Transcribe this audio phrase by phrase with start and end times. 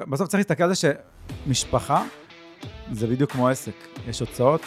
[0.00, 0.88] בסוף צריך להסתכל על זה
[1.46, 2.04] שמשפחה
[2.92, 3.72] זה בדיוק כמו עסק.
[4.08, 4.60] יש הוצאות,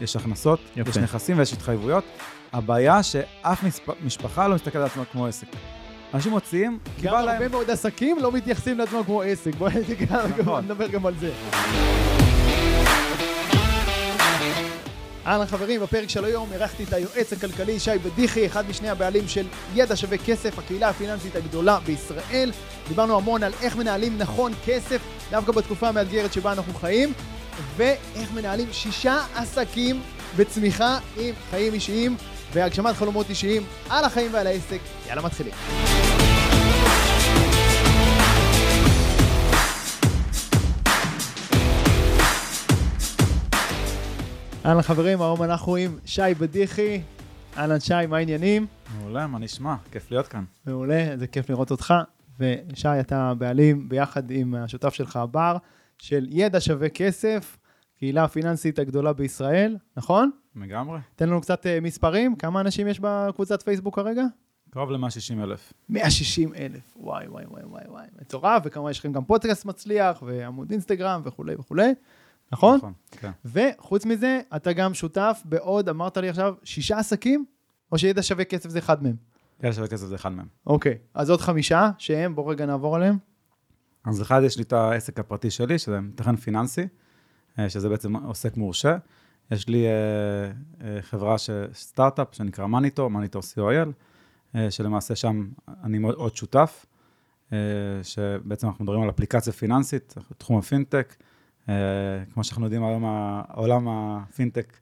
[0.00, 0.90] יש הכנסות, יפה.
[0.90, 2.04] יש נכסים ויש התחייבויות.
[2.52, 5.46] הבעיה שאף מספ- משפחה לא מסתכלת על עצמה כמו עסק.
[6.14, 7.28] אנשים מוציאים, כי גם בא להם...
[7.42, 9.54] הרבה מאוד עסקים לא מתייחסים לעצמם כמו עסק.
[10.44, 10.60] בואו.
[10.60, 11.32] נדבר גם על זה.
[15.26, 19.46] אהלן חברים, בפרק של היום אירחתי את היועץ הכלכלי שי בדיחי, אחד משני הבעלים של
[19.74, 22.52] ידע שווה כסף, הקהילה הפיננסית הגדולה בישראל.
[22.88, 27.12] דיברנו המון על איך מנהלים נכון כסף, דווקא בתקופה המאתגרת שבה אנחנו חיים,
[27.76, 30.00] ואיך מנהלים שישה עסקים
[30.36, 32.16] בצמיחה עם חיים אישיים
[32.52, 34.80] והגשמת חלומות אישיים על החיים ועל העסק.
[35.08, 36.13] יאללה מתחילים.
[44.64, 47.00] אהלן חברים, היום אנחנו עם שי בדיחי.
[47.56, 48.66] אהלן שי, מה העניינים?
[48.98, 49.74] מעולה, מה נשמע?
[49.90, 50.44] כיף להיות כאן.
[50.66, 51.94] מעולה, איזה כיף לראות אותך.
[52.38, 55.56] ושי, אתה בעלים ביחד עם השותף שלך, הבר,
[55.98, 57.58] של ידע שווה כסף,
[57.98, 60.30] קהילה הפיננסית הגדולה בישראל, נכון?
[60.56, 60.98] לגמרי.
[61.16, 64.24] תן לנו קצת אה, מספרים, כמה אנשים יש בקבוצת פייסבוק כרגע?
[64.70, 65.72] קרוב ל-160 אלף.
[65.88, 70.70] 160 אלף, וואי וואי וואי וואי וואי, מטורף, וכמובן יש לכם גם פודקאסט מצליח, ועמוד
[70.70, 71.94] אינסטגרם וכולי וכולי,
[72.54, 72.76] נכון?
[72.76, 73.30] נכון, כן.
[73.44, 77.44] וחוץ מזה, אתה גם שותף בעוד, אמרת לי עכשיו, שישה עסקים?
[77.92, 79.16] או שידע שווה כסף זה אחד מהם?
[79.60, 80.46] ידע שווה כסף זה אחד מהם.
[80.66, 83.18] אוקיי, אז עוד חמישה, שהם, בואו רגע נעבור עליהם.
[84.04, 86.86] אז אחד, יש לי את העסק הפרטי שלי, שזה מתכנן פיננסי,
[87.58, 88.96] אה, שזה בעצם עוסק מורשה.
[89.50, 89.90] יש לי אה,
[90.86, 91.50] אה, חברה, ש...
[91.72, 93.88] סטארט-אפ, שנקרא מניטור, מניטור co.il,
[94.70, 95.48] שלמעשה שם
[95.82, 96.86] אני מאוד- עוד שותף,
[98.02, 101.14] שבעצם אנחנו מדברים על אפליקציה פיננסית, תחום הפינטק.
[101.68, 101.74] אה,
[102.34, 104.76] כמו שאנחנו יודעים היום, העולם הפינטק,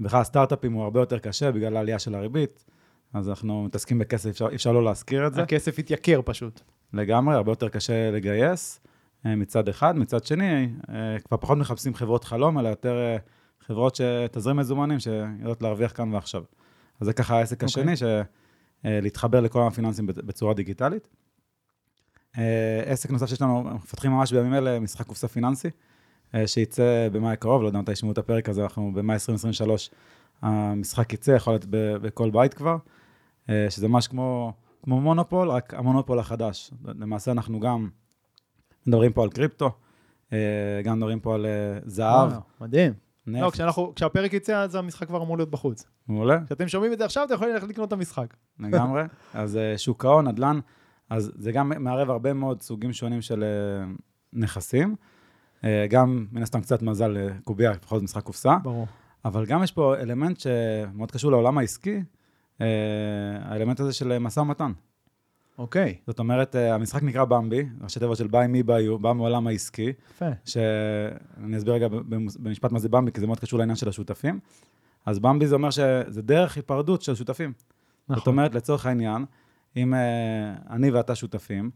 [0.00, 2.64] בכלל הסטארט-אפים הוא הרבה יותר קשה בגלל העלייה של הריבית,
[3.12, 5.42] אז אנחנו מתעסקים בכסף, אפשר, אפשר לא להזכיר את זה.
[5.42, 6.60] הכסף התייקר פשוט.
[6.92, 8.80] לגמרי, הרבה יותר קשה לגייס
[9.26, 9.96] אה, מצד אחד.
[9.96, 13.16] מצד שני, אה, כבר פחות מחפשים חברות חלום, אלא יותר
[13.60, 16.42] חברות שתזרים מזומנים, שיודעות להרוויח כאן ועכשיו.
[17.00, 17.66] אז זה ככה העסק אוקיי.
[17.66, 18.20] השני, של
[18.84, 21.08] להתחבר לכל הפיננסים בצ- בצורה דיגיטלית.
[22.86, 25.68] עסק נוסף שיש לנו, מפתחים ממש בימים אלה משחק קופסה פיננסי,
[26.46, 29.90] שייצא במאי הקרוב, לא יודע מתי ישמעו את הפרק הזה, אנחנו במאי 2023,
[30.42, 32.76] המשחק יצא, יכול להיות בכל בית כבר,
[33.50, 36.70] אה, שזה ממש כמו, כמו מונופול, רק המונופול החדש.
[36.84, 37.88] למעשה אנחנו גם
[38.86, 39.70] מדברים פה על קריפטו,
[40.32, 40.38] אה,
[40.84, 42.92] גם מדברים פה על אה, זהב, מדהים.
[43.26, 45.84] לא, כשאנחנו- כשהפרק יצא, אז המשחק כבר אמור להיות בחוץ.
[46.08, 46.38] מעולה.
[46.46, 48.34] כשאתם שומעים את זה עכשיו, אתם יכולים ללכת לקנות את המשחק.
[48.60, 49.02] לגמרי.
[49.34, 50.60] אז אה, שוק ההון, נדל"ן,
[51.10, 53.92] אז זה גם מערב הרבה מאוד סוגים שונים של אה,
[54.32, 54.96] נכסים.
[55.64, 58.86] אה, גם, מן הסתם, קצת מזל לקובייה, בכל זאת משחק קופסה, ברור.
[59.24, 62.02] אבל גם יש פה אלמנט שמאוד קשור לעולם העסקי,
[62.60, 62.66] אה,
[63.42, 64.72] האלמנט הזה של משא ומתן.
[65.58, 69.12] אוקיי, זאת אומרת, אה, המשחק נקרא במבי, ראשי תיבות של buy me by you, בא
[69.12, 70.26] מעולם העסקי, יפה.
[70.44, 71.88] שאני אסביר רגע
[72.38, 74.40] במשפט מה זה במבי, כי זה מאוד קשור לעניין של השותפים.
[75.06, 77.52] אז במבי זה אומר שזה דרך היפרדות של שותפים.
[78.08, 78.32] זאת נכון.
[78.32, 79.24] אומרת, לצורך העניין,
[79.76, 81.70] אם אה, אני ואתה שותפים,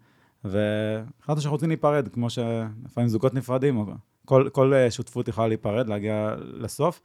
[0.45, 3.85] והחלטנו שאנחנו רוצים להיפרד, כמו שלפעמים זוגות נפרדים,
[4.25, 7.01] כל, כל אה, שותפות יכולה להיפרד, להגיע לסוף,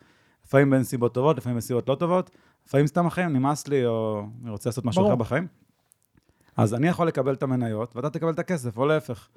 [0.46, 2.32] לפעמים בנסיבות טובות, לפעמים בנסיבות לא טובות,
[2.68, 5.14] לפעמים סתם החיים, נמאס לי, או אני רוצה לעשות משהו ברור.
[5.14, 5.48] אחר בחיים.
[6.58, 9.28] אז אני יכול לקבל את המניות, ואתה תקבל את הכסף, או להפך.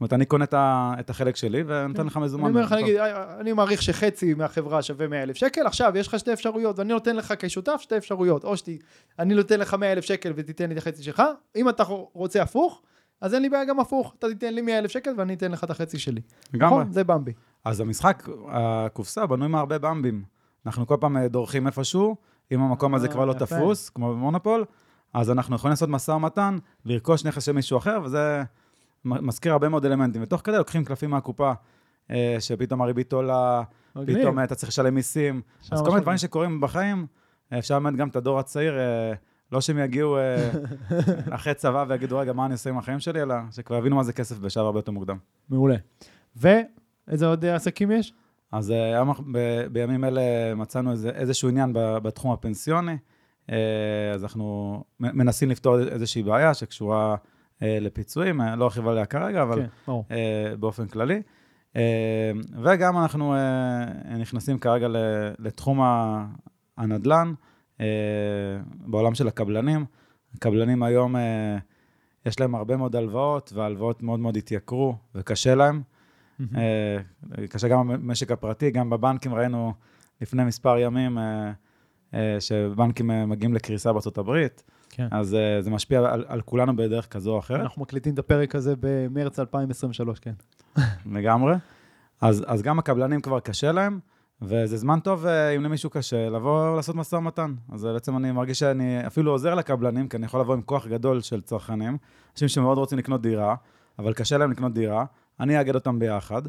[0.00, 0.44] אומרת, אני קונה
[1.00, 2.44] את החלק שלי, ונותן לך מזומן.
[2.44, 6.08] אני אומר לך, נגיד, אה, אני מעריך שחצי מהחברה שווה 100 אלף שקל, עכשיו יש
[6.08, 10.04] לך שתי אפשרויות, ואני נותן לך כשותף שתי אפשרויות, או שאני נותן לך 100 אלף
[10.04, 11.22] שקל ותיתן לי את החצי שלך,
[11.56, 12.82] אם אתה רוצה הפוך,
[13.20, 15.64] אז אין לי בעיה גם הפוך, אתה תיתן לי 100 אלף שקל ואני אתן לך
[15.64, 16.20] את החצי שלי.
[16.54, 16.78] לגמרי.
[16.78, 16.92] נכון?
[16.92, 17.32] זה במבי.
[17.64, 20.24] אז המשחק, הקופסה, בנוי מהרבה במבים.
[20.66, 22.16] אנחנו כל פעם אה, דורכים איפשהו,
[22.52, 23.32] אם המקום הזה אה, כבר לא.
[23.32, 24.64] תפוס, כמו במונופול,
[25.14, 28.42] אז אנחנו יכולים לעשות משא ומתן, לרכוש נכס של מישהו אחר, וזה
[29.04, 30.22] מזכיר הרבה מאוד אלמנטים.
[30.22, 31.52] ותוך כדי לוקחים קלפים מהקופה,
[32.10, 33.62] אה, שפתאום הריבית עולה.
[34.06, 35.42] פתאום אתה צריך לשלם מיסים.
[35.70, 36.18] אז כל מיני דברים.
[36.18, 37.06] שקורים בחיים,
[37.58, 38.74] אפשר באמת גם את הדור הצעיר,
[39.52, 40.50] לא שהם יגיעו אה,
[41.34, 44.12] אחרי צבא ויגידו, רגע, מה אני עושה עם החיים שלי, אלא שכבר יבינו מה זה
[44.12, 45.16] כסף בשלב הרבה יותר מוקדם.
[45.48, 45.76] מעולה.
[46.36, 48.12] ואיזה עוד אה, עסקים יש?
[48.52, 52.96] אז אה, היום ב- בימים אלה מצאנו איזה, איזשהו עניין בתחום הפנסיוני,
[54.14, 57.16] אז אנחנו מנסים לפתור איזושהי בעיה שקשורה
[57.60, 59.94] לפיצויים, לא ארחיב עליה כרגע, אבל כן,
[60.60, 61.22] באופן כללי.
[62.64, 63.34] וגם אנחנו
[64.18, 64.86] נכנסים כרגע
[65.38, 65.80] לתחום
[66.78, 67.32] הנדל"ן,
[68.86, 69.84] בעולם של הקבלנים.
[70.34, 71.58] הקבלנים היום, אה,
[72.26, 75.82] יש להם הרבה מאוד הלוואות, וההלוואות מאוד מאוד התייקרו, וקשה להם.
[76.56, 76.96] אה,
[77.48, 79.72] קשה גם במשק הפרטי, גם בבנקים ראינו
[80.20, 81.52] לפני מספר ימים אה,
[82.14, 85.08] אה, שבנקים אה, מגיעים לקריסה בארצות הברית, כן.
[85.10, 87.60] אז אה, זה משפיע על, על כולנו בדרך כזו או אחרת.
[87.60, 90.32] אנחנו מקליטים את הפרק הזה במרץ 2023, כן.
[91.16, 91.54] לגמרי.
[92.20, 93.98] אז, אז גם הקבלנים כבר קשה להם,
[94.42, 97.54] וזה זמן טוב, אה, אם למישהו קשה, לבוא לעשות משא ומתן.
[97.72, 101.20] אז בעצם אני מרגיש שאני אפילו עוזר לקבלנים, כי אני יכול לבוא עם כוח גדול
[101.20, 101.96] של צרכנים,
[102.32, 103.54] אנשים שמאוד רוצים לקנות דירה,
[103.98, 105.04] אבל קשה להם לקנות דירה,
[105.40, 106.42] אני אאגד אותם ביחד,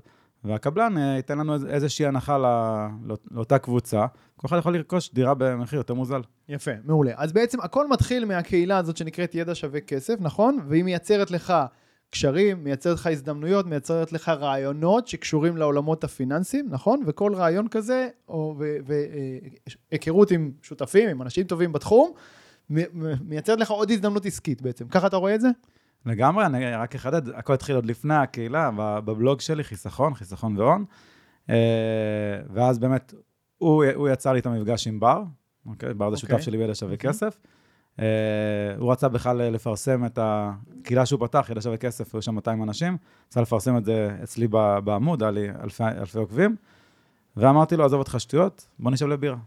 [0.44, 4.06] והקבלן אה, ייתן לנו איזושהי הנחה לא, לאותה קבוצה,
[4.38, 6.22] כל אחד יכול לרכוש דירה במחיר יותר מוזל.
[6.50, 7.12] יפה, מעולה.
[7.16, 10.60] אז בעצם הכל מתחיל מהקהילה הזאת שנקראת ידע שווה כסף, נכון?
[10.68, 11.54] והיא מייצרת לך
[12.12, 17.04] קשרים, מייצרת לך הזדמנויות, מייצרת לך רעיונות שקשורים לעולמות הפיננסיים, נכון?
[17.08, 18.10] וכל רעיון כזה,
[19.92, 22.12] והיכרות עם שותפים, עם אנשים טובים בתחום,
[23.22, 24.88] מייצרת לך עוד הזדמנות עסקית בעצם.
[24.88, 25.50] ככה אתה רואה את זה?
[26.06, 30.86] לגמרי, אני רק אחדד, הכל התחיל עוד לפני הקהילה, בבלוג שלי, חיסכון, חיסכון והון.
[31.50, 31.56] אה,
[32.54, 33.14] ואז באמת,
[33.58, 35.24] הוא, הוא יצר לי את המפגש עם בר,
[35.66, 35.94] אוקיי?
[35.94, 36.20] בר זה okay.
[36.20, 36.46] שותף אוקיי.
[36.46, 36.98] שלי בידע שווה okay.
[36.98, 37.40] כסף.
[37.98, 38.02] Uh,
[38.78, 42.98] הוא רצה בכלל לפרסם את הקהילה שהוא פתח, ידע שווה כסף, היו שם 200 אנשים,
[43.28, 44.48] רצה לפרסם את זה אצלי
[44.84, 46.56] בעמוד, היה לי אלפי, אלפי עוקבים,
[47.38, 49.38] ואמרתי לו, עזוב אותך שטויות, בוא נשב לבירה.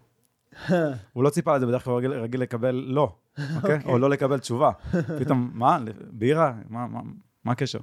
[1.12, 3.50] הוא לא ציפה לזה, בדרך כלל רגיל, רגיל לקבל לא, אוקיי?
[3.56, 3.56] Okay?
[3.56, 3.92] אוקיי.
[3.92, 4.70] או לא לקבל תשובה.
[5.20, 5.78] פתאום, מה,
[6.10, 6.52] בירה?
[6.68, 7.00] מה, מה,
[7.44, 7.78] מה הקשר?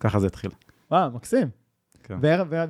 [0.00, 0.50] ככה זה התחיל.
[0.90, 1.48] וואו, מקסים.
[2.02, 2.18] כן.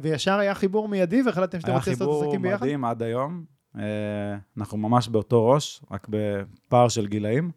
[0.03, 2.49] וישר היה חיבור מיידי והחלטתם שאתם רוצים לעשות עסקים ביחד?
[2.49, 3.45] היה חיבור מדהים עד היום.
[3.79, 7.51] אה, אנחנו ממש באותו ראש, רק בפער של גילאים.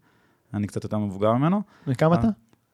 [0.53, 1.61] אני קצת יותר מבוגר ממנו.
[1.87, 2.27] וכמה אתה?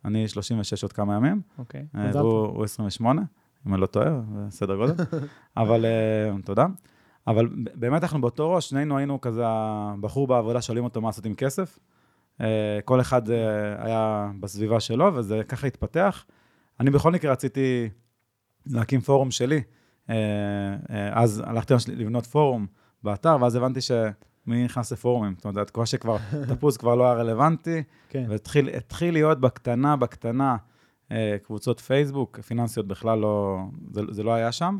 [0.05, 1.41] אני 36 עוד כמה ימים.
[1.57, 1.85] אוקיי.
[1.95, 3.21] אה, הוא 28,
[3.67, 5.03] אם אני לא טועה, זה סדר גודל.
[5.57, 6.65] אבל אה, תודה.
[7.27, 11.33] אבל באמת אנחנו באותו ראש, שנינו היינו כזה הבחור בעבודה, שואלים אותו מה לעשות עם
[11.33, 11.79] כסף.
[12.85, 13.21] כל אחד
[13.77, 16.25] היה בסביבה שלו, וזה ככה התפתח.
[16.79, 17.89] אני בכל מקרה רציתי
[18.65, 19.61] להקים פורום שלי.
[21.11, 22.67] אז הלכתי לבנות פורום.
[23.03, 25.33] באתר, ואז הבנתי שמי נכנס לפורומים.
[25.37, 26.17] זאת אומרת, התקופה שכבר,
[26.49, 28.25] תפוז כבר לא היה רלוונטי, כן.
[28.29, 30.57] והתחיל להיות בקטנה, בקטנה,
[31.11, 33.59] אה, קבוצות פייסבוק, פיננסיות בכלל לא,
[33.91, 34.77] זה, זה לא היה שם.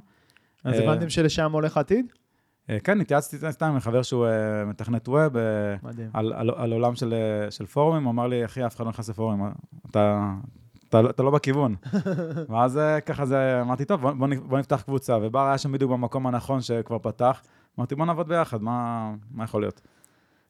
[0.63, 2.13] אז אה, הבנתם שלשם הולך העתיד?
[2.69, 4.27] אה, כן, התייעצתי סתם עם חבר שהוא
[4.65, 5.37] מתכנת ווב,
[6.13, 7.13] על, על, על עולם של,
[7.49, 9.45] של פורומים, הוא אמר לי, אחי, אף אחד לא נכנס לפורומים,
[9.89, 10.33] אתה,
[10.89, 11.75] אתה, אתה לא בכיוון.
[12.49, 16.61] ואז ככה זה, אמרתי, טוב, בוא, בוא נפתח קבוצה, ובר היה שם בדיוק במקום הנכון
[16.61, 17.41] שכבר פתח.
[17.79, 19.81] אמרתי, בוא נעבוד ביחד, מה, מה יכול להיות?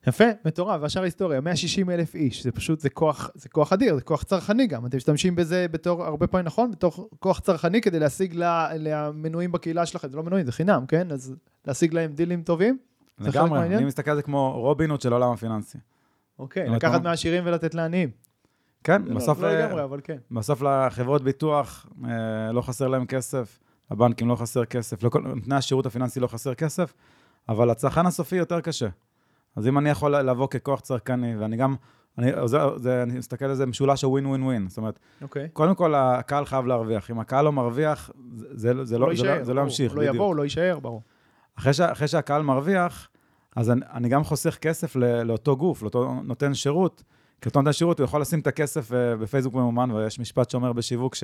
[0.08, 4.02] יפה, מטורף, והשאר היסטוריה, 160 אלף איש, זה פשוט, זה כוח, זה כוח אדיר, זה
[4.02, 8.34] כוח צרכני גם, אתם משתמשים בזה בתור, הרבה פעמים נכון, בתור כוח צרכני כדי להשיג
[8.76, 11.12] למנויים בקהילה שלכם, זה לא מנויים, זה חינם, כן?
[11.12, 11.36] אז
[11.68, 12.78] להשיג להם דילים טובים?
[13.20, 15.78] לגמרי, אני מסתכל על זה כמו רובינות של העולם הפיננסי.
[16.40, 18.10] אוקיי, לקחת מהעשירים ולתת לעניים.
[18.84, 19.40] כן, לא, בסוף...
[19.40, 20.18] לא לגמרי, אבל כן.
[20.32, 23.60] בסוף לחברות ביטוח אה, לא חסר להם כסף,
[23.92, 26.94] לבנקים לא חסר כסף, לנותני השירות הפיננסי לא חסר כסף,
[27.50, 28.88] אבל לצרכן הסופי יותר קשה.
[29.56, 31.76] אז אם אני יכול לבוא ככוח צרכני, ואני גם,
[32.18, 34.70] אני, זה, זה, אני מסתכל על זה משולש הווין ווין ווין.
[34.70, 35.24] זאת אומרת, okay.
[35.24, 35.50] אוקיי.
[35.54, 37.12] קודם כל הקהל חייב להרוויח.
[37.12, 39.96] אם הקהל לא מרוויח, זה, זה, זה, לא, לא, יישאר, זה, לא, זה לא ימשיך,
[39.96, 41.02] לא יבוא, לא יישאר, ברור.
[41.56, 43.10] אחרי, ש, אחרי שהקהל מרוויח,
[43.56, 47.04] אז אני, אני גם חוסך כסף לא, לאותו גוף, לאותו נותן שירות.
[47.42, 50.74] כי אותו נותן שירות, הוא יכול לשים את הכסף uh, בפייסבוק ממומן, ויש משפט שאומר
[50.74, 51.24] בשיווק ש...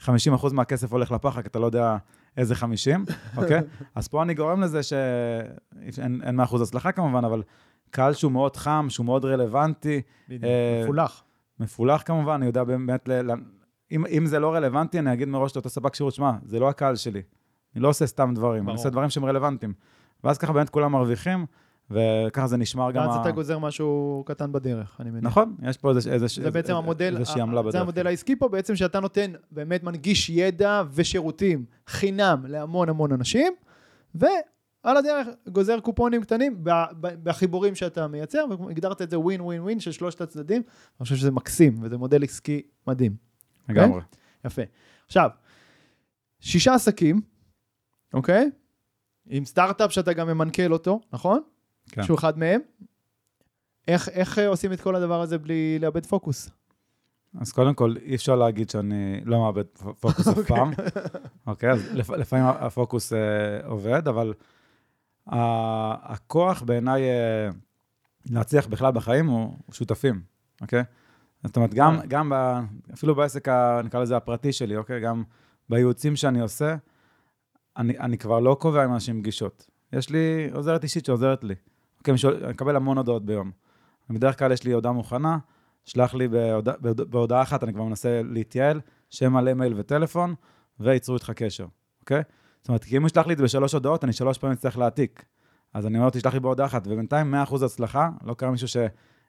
[0.00, 1.96] 50% מהכסף הולך לפח, כי אתה לא יודע
[2.36, 3.04] איזה 50,
[3.36, 3.60] אוקיי?
[3.94, 7.42] אז פה אני גורם לזה שאין 100% הצלחה כמובן, אבל
[7.90, 10.02] קהל שהוא מאוד חם, שהוא מאוד רלוונטי.
[10.30, 11.24] אה, מפולח.
[11.60, 13.30] מפולח כמובן, אני יודע באמת, ל...
[13.92, 16.96] אם, אם זה לא רלוונטי, אני אגיד מראש לאותו ספק שירות, שמע, זה לא הקהל
[16.96, 17.22] שלי.
[17.74, 18.74] אני לא עושה סתם דברים, ברור.
[18.74, 19.72] אני עושה דברים שהם רלוונטיים.
[20.24, 21.46] ואז ככה באמת כולם מרוויחים.
[21.92, 23.06] וככה זה נשמר גם...
[23.06, 25.24] ואז אתה גוזר משהו קטן בדרך, אני מניח.
[25.24, 26.44] נכון, יש פה איזושהי
[27.40, 27.72] עמלה בדרך.
[27.72, 33.52] זה המודל העסקי פה, בעצם שאתה נותן, באמת מנגיש ידע ושירותים חינם להמון המון אנשים,
[34.14, 36.64] ועל הדרך גוזר קופונים קטנים
[37.00, 41.30] בחיבורים שאתה מייצר, והגדרת את זה ווין ווין ווין של שלושת הצדדים, אני חושב שזה
[41.30, 43.16] מקסים, וזה מודל עסקי מדהים.
[43.68, 44.00] לגמרי.
[44.00, 44.16] Okay?
[44.44, 44.62] יפה.
[45.06, 45.30] עכשיו,
[46.40, 47.20] שישה עסקים,
[48.14, 48.50] אוקיי?
[48.52, 48.62] Okay?
[49.26, 51.42] עם סטארט-אפ שאתה גם ממנכ"ל אותו, נכון?
[51.90, 52.02] כן.
[52.02, 52.60] שהוא אחד מהם.
[53.88, 56.50] איך, איך עושים את כל הדבר הזה בלי לאבד פוקוס?
[57.40, 59.64] אז קודם כל, אי אפשר להגיד שאני לא מאבד
[60.00, 60.70] פוקוס אף פעם.
[61.46, 63.16] אוקיי, אז לפעמים הפוקוס uh,
[63.66, 64.34] עובד, אבל
[65.28, 65.32] uh,
[66.02, 67.54] הכוח בעיניי uh,
[68.30, 70.22] להצליח בכלל בחיים הוא, הוא שותפים,
[70.60, 70.82] אוקיי?
[71.44, 72.06] זאת אומרת, גם, אה.
[72.06, 72.34] גם ב,
[72.94, 75.00] אפילו בעסק, ה, נקרא לזה הפרטי שלי, אוקיי?
[75.00, 75.22] גם
[75.68, 76.76] בייעוצים שאני עושה,
[77.76, 79.66] אני, אני כבר לא קובע עם אנשים פגישות.
[79.92, 81.54] יש לי עוזרת אישית שעוזרת לי.
[82.08, 83.50] אוקיי, אני מקבל המון הודעות ביום.
[84.10, 85.38] בדרך כלל יש לי הודעה מוכנה,
[85.84, 88.80] שלח לי בהודעה, בהודעה אחת, אני כבר מנסה להתייעל,
[89.10, 90.34] שם מלא מייל וטלפון,
[90.80, 91.66] וייצרו איתך קשר,
[92.00, 92.22] אוקיי?
[92.60, 94.78] זאת אומרת, כי אם הוא ישלח לי את זה בשלוש הודעות, אני שלוש פעמים אצטרך
[94.78, 95.24] להעתיק.
[95.74, 98.80] אז אני אומר, תשלח לי בהודעה אחת, ובינתיים 100% הצלחה, לא קרה מישהו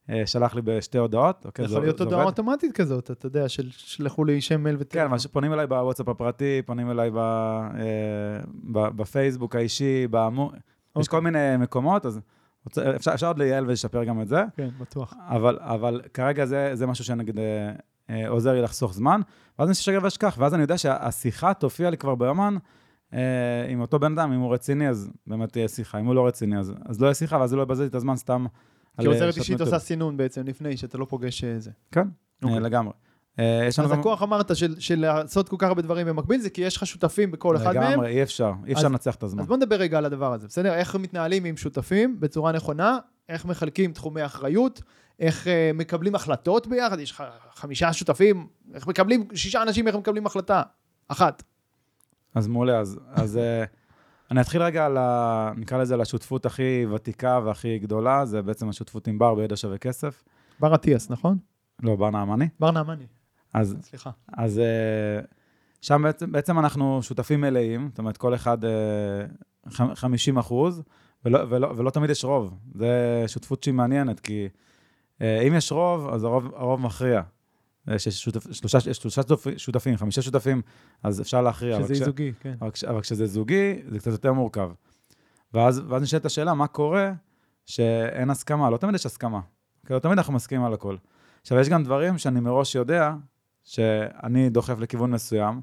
[0.09, 1.45] אה, שלח לי בשתי הודעות.
[1.45, 2.23] אוקיי, יכול להיות הודעה.
[2.23, 5.07] אוטומטית כזאת, אתה יודע, של שלחו לי שם מייל כן, וטלפון.
[5.07, 8.39] אבל פונים אליי בוואטסאפ הפרטי, פונים אליי אה,
[8.71, 10.59] בפייסבוק האישי, בעמוד, יש
[10.95, 11.09] אוקיי.
[11.09, 12.19] כל מיני מקומות, אז
[12.67, 15.13] אפשר, אפשר עוד לייעל ולשפר גם את זה, כן, בטוח.
[15.27, 17.71] אבל, אבל כרגע זה, זה משהו שנגיד אה,
[18.09, 19.21] אה, עוזר לי לחסוך זמן,
[19.59, 22.57] ואז אני שגר ואשכח, ואז אני יודע שהשיחה תופיע לי כבר ביומן
[23.13, 26.27] אה, עם אותו בן אדם, אם הוא רציני, אז באמת תהיה שיחה, אם הוא לא
[26.27, 28.45] רציני, אז, אז לא יהיה שיחה, ואז זה לא יבזבז לי את הזמן סתם.
[28.99, 29.61] כי אה, עוזרת שעות אישית.
[29.61, 31.71] עושה סינון בעצם לפני, שאתה לא פוגש אה, זה.
[31.91, 32.07] כן,
[32.43, 32.57] אוקיי.
[32.57, 32.93] אה, לגמרי.
[33.39, 33.99] אה, אז גם...
[33.99, 37.31] הכוח אמרת של, של לעשות כל כך הרבה דברים במקביל, זה כי יש לך שותפים
[37.31, 37.91] בכל אחד מהם.
[37.91, 39.41] לגמרי, אי אפשר, אי אפשר לנצח את הזמן.
[39.41, 40.73] אז בוא נדבר רגע על הדבר הזה, בסדר?
[40.73, 42.97] איך מתנהלים עם שותפים בצורה נכונה,
[43.29, 44.81] איך מחלקים תחומי אחריות,
[45.19, 47.23] איך אה, מקבלים החלטות ביחד, יש לך
[47.53, 50.61] חמישה שותפים, איך מקבלים, שישה אנשים, איך מקבלים החלטה?
[51.07, 51.43] אחת.
[52.35, 53.63] אז מעולה, אז, אז אה,
[54.31, 55.51] אני אתחיל רגע על ה...
[55.57, 60.23] נקרא לזה לשותפות הכי ותיקה והכי גדולה, זה בעצם השותפות עם בר בידע שווה כסף.
[60.59, 61.37] בר אטיאס, נכון?
[61.83, 62.47] לא, בר נעמני.
[62.59, 63.05] בר נעמני,
[63.53, 64.09] אז, סליחה.
[64.37, 65.19] אז אה,
[65.81, 68.69] שם בעצם, בעצם אנחנו שותפים מלאים, זאת אומרת, כל אחד אה,
[69.69, 70.83] חמ- 50 אחוז,
[71.25, 72.53] ולא, ולא, ולא תמיד יש רוב.
[72.75, 72.87] זה
[73.27, 74.47] שותפות שהיא מעניינת, כי
[75.21, 77.21] אה, אם יש רוב, אז הרוב, הרוב מכריע.
[77.87, 80.61] יש שלושה, שלושה שותפ- שותפים, חמישה שותפים,
[81.03, 81.83] אז אפשר להכריע.
[81.83, 82.53] שזה כש- זוגי, כן.
[82.61, 84.71] אבל, כש, אבל כשזה זוגי, זה קצת יותר מורכב.
[85.53, 87.11] ואז, ואז נשאלת השאלה, מה קורה
[87.65, 88.69] שאין הסכמה?
[88.69, 89.39] לא תמיד יש הסכמה.
[89.87, 90.95] כי לא תמיד אנחנו מסכימים על הכל.
[91.41, 93.13] עכשיו, יש גם דברים שאני מראש יודע
[93.63, 95.61] שאני דוחף לכיוון מסוים,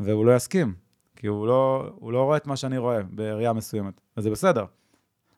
[0.00, 0.74] והוא לא יסכים,
[1.16, 4.64] כי הוא לא, הוא לא רואה את מה שאני רואה בראייה מסוימת, וזה בסדר.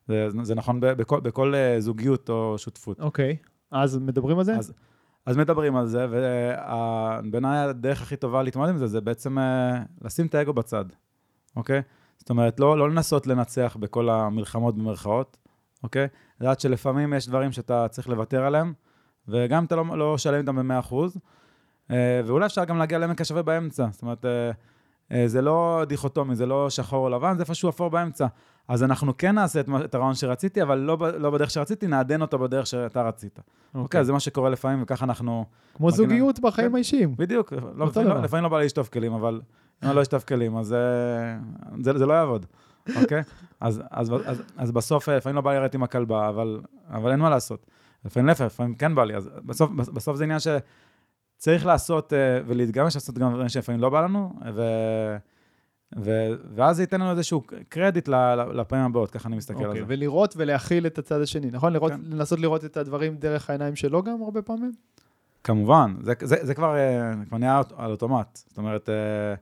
[0.09, 3.00] זה, זה נכון ב, בכל, בכל אה, זוגיות או שותפות.
[3.00, 3.37] אוקיי,
[3.71, 4.57] אז מדברים על זה?
[4.57, 4.73] אז,
[5.26, 10.26] אז מדברים על זה, ובעיניי הדרך הכי טובה להתמודד עם זה, זה בעצם אה, לשים
[10.26, 10.85] את האגו בצד,
[11.57, 11.83] אוקיי?
[12.19, 15.37] זאת אומרת, לא, לא לנסות לנצח בכל המלחמות במרכאות,
[15.83, 16.09] אוקיי?
[16.40, 18.73] לדעת שלפעמים יש דברים שאתה צריך לוותר עליהם,
[19.29, 21.07] וגם אתה לא, לא שלם איתם ב-100%, אה,
[22.26, 23.87] ואולי אפשר גם להגיע לעמק השווה באמצע.
[23.90, 24.50] זאת אומרת, אה,
[25.12, 28.26] אה, זה לא דיכוטומי, זה לא שחור או לבן, זה איפשהו אפור באמצע.
[28.68, 32.38] אז אנחנו כן נעשה את, את הרעיון שרציתי, אבל לא, לא בדרך שרציתי, נעדן אותו
[32.38, 33.40] בדרך שאתה רצית.
[33.75, 35.44] אוקיי, זה מה שקורה לפעמים, וככה אנחנו...
[35.75, 35.97] כמו מגנה.
[35.97, 36.75] זוגיות בחיים כן.
[36.75, 37.14] האישיים.
[37.16, 38.09] בדיוק, לא, לפעמים.
[38.09, 39.40] לא, לפעמים לא בא לי לשטוף כלים, אבל
[39.85, 40.78] אם אני לא אשטוף כלים, אז אה,
[41.80, 42.47] זה, זה לא יעבוד,
[43.02, 43.23] אוקיי?
[43.61, 47.11] אז, אז, אז, אז בסוף, אה, לפעמים לא בא לי לרדת עם הכלבה, אבל, אבל
[47.11, 47.66] אין מה לעשות.
[48.04, 50.38] לפעמים להפך, לפעמים כן בא לי, אז בסוף, בסוף זה עניין
[51.40, 54.62] שצריך לעשות אה, ולהתגמש, לעשות גם דברים שלפעמים לא בא לנו, ו,
[55.99, 58.09] ו, ואז זה ייתן לנו איזשהו קרדיט
[58.54, 59.87] לפעמים הבאות, ככה אני מסתכל על אוקיי, זה.
[59.88, 61.73] ולראות ולהכיל את הצד השני, נכון?
[61.73, 62.00] לראות, כן.
[62.04, 64.73] לנסות לראות את הדברים דרך העיניים שלו גם הרבה פעמים?
[65.44, 68.37] כמובן, זה, זה, זה כבר, אה, כבר נהיה על אוטומט.
[68.49, 69.35] זאת אומרת, אה,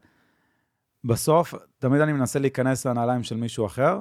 [1.04, 3.98] בסוף, תמיד אני מנסה להיכנס לנעליים של מישהו אחר,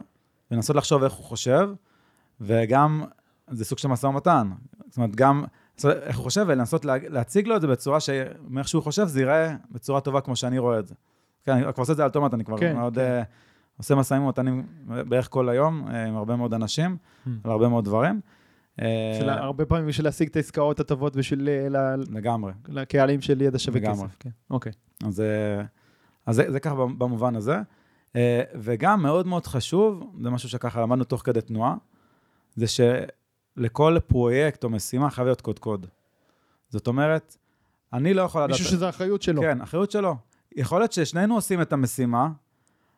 [0.51, 1.69] ולנסות לחשוב איך הוא חושב,
[2.41, 3.03] וגם,
[3.49, 4.49] זה סוג של משא ומתן.
[4.87, 5.43] זאת אומרת, גם
[5.85, 9.55] איך הוא חושב, ולנסות לה, להציג לו את זה בצורה שמאיך שהוא חושב, זה ייראה
[9.71, 10.95] בצורה טובה כמו שאני רואה את זה.
[11.43, 12.95] כן, אני כבר עושה את זה על אוטומט, אני כבר כן, מאוד...
[12.95, 13.01] כן.
[13.01, 13.23] אה,
[13.77, 17.29] עושה משאים ומתנים בערך כל היום, אה, עם הרבה מאוד אנשים, Hmm.
[17.43, 18.21] על הרבה מאוד דברים.
[18.81, 22.51] אה, של הרבה פעמים בשביל להשיג את העסקאות הטובות בשביל ל- לגמרי.
[22.67, 24.07] לקהלים של ידע שווה לגמרי.
[24.07, 24.15] כסף.
[24.19, 24.29] כן.
[24.49, 24.71] אוקיי.
[25.05, 25.23] אז,
[26.25, 27.57] אז זה, זה ככה במובן הזה.
[28.55, 31.75] וגם מאוד מאוד חשוב, זה משהו שככה למדנו תוך כדי תנועה,
[32.55, 32.65] זה
[33.57, 35.87] שלכל פרויקט או משימה חייב להיות קודקוד.
[36.69, 37.37] זאת אומרת,
[37.93, 38.51] אני לא יכול לדעת...
[38.51, 39.41] מישהו שזו האחריות שלו.
[39.41, 40.15] כן, אחריות שלו.
[40.55, 42.29] יכול להיות ששנינו עושים את המשימה,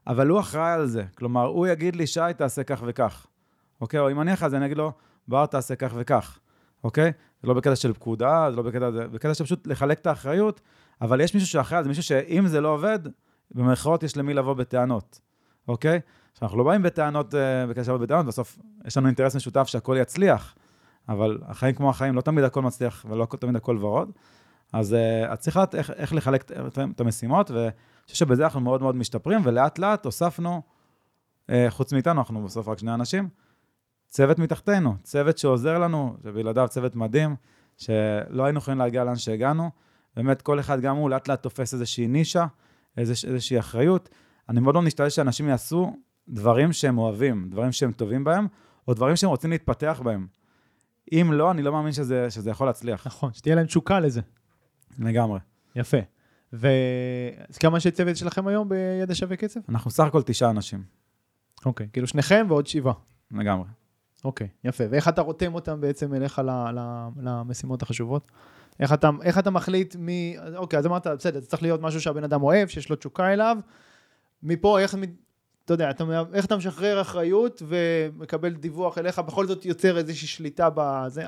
[0.08, 1.04] אבל הוא אחראי על זה.
[1.16, 3.28] כלומר, הוא יגיד לי, שי, תעשה כך וכך.
[3.82, 4.00] אוקיי?
[4.00, 4.92] או אם אני אחרי זה, אני אגיד לו,
[5.28, 6.40] בר, תעשה כך וכך.
[6.84, 7.12] אוקיי?
[7.42, 10.62] זה לא בקטע של פקודה, זה לא בקטע, זה בקטע של פשוט לחלק את האחריות,
[11.02, 13.00] אבל יש מישהו שאחראי על זה, מישהו שאם זה לא עובד,
[13.52, 15.20] במרכאות יש למי לבוא בטענות.
[15.68, 16.00] אוקיי?
[16.32, 19.98] עכשיו, אנחנו לא באים בטענות, אה, של לבוא בטענות, בסוף יש לנו אינטרס משותף שהכל
[20.02, 20.56] יצליח,
[21.10, 24.12] אבל החיים כמו החיים, לא תמיד הכל מצליח ולא תמיד הכל ורוד.
[24.74, 26.52] אז uh, את צריכה איך, איך לחלק
[26.92, 27.72] את- המשימות, ואני
[28.06, 30.62] חושב שבזה אנחנו מאוד מאוד משתפרים, ולאט לאט הוספנו,
[31.48, 33.30] uh, חוץ מאיתנו, אנחנו בסוף רק שני אנשים,
[34.08, 37.36] צוות מתחתנו, צוות שעוזר לנו, שבלעדיו צוות מדהים,
[37.78, 39.70] שלא היינו יכולים להגיע לאן שהגענו.
[40.16, 42.46] באמת, כל אחד גם הוא לאט לאט תופס איזושהי נישה,
[42.98, 44.10] איזוש, איזושהי אחריות.
[44.50, 45.94] אני מאוד לא משתדל שאנשים יעשו
[46.30, 48.48] דברים שהם אוהבים, דברים שהם טובים בהם,
[48.88, 50.28] או דברים שהם רוצים להתפתח בהם.
[51.12, 53.08] אם לא, אני לא מאמין שזה, שזה יכול להצליח.
[53.08, 54.22] נכון, שתהיה להם תשוקה לזה.
[55.00, 55.40] לגמרי.
[55.76, 55.98] יפה.
[56.54, 56.68] ו...
[57.50, 59.70] אז כמה אנשי צוות שלכם היום בידע שווה כסף?
[59.70, 60.84] אנחנו סך הכל תשעה אנשים,
[61.66, 62.94] אוקיי, כאילו שניכם ועוד שבעה.
[63.32, 63.68] לגמרי.
[64.26, 64.84] אוקיי, יפה.
[64.90, 68.32] ואיך אתה רותם אותם בעצם אליך ל, ל, למשימות החשובות?
[68.80, 70.36] איך אתה, איך אתה מחליט מי...
[70.56, 73.58] אוקיי, אז אמרת, בסדר, זה צריך להיות משהו שהבן אדם אוהב, שיש לו תשוקה אליו.
[74.44, 74.96] מפה, איך...
[75.70, 80.70] אתה יודע, אתה, איך אתה משחרר אחריות ומקבל דיווח אליך, בכל זאת יוצר איזושהי שליטה
[80.76, 81.24] בזה.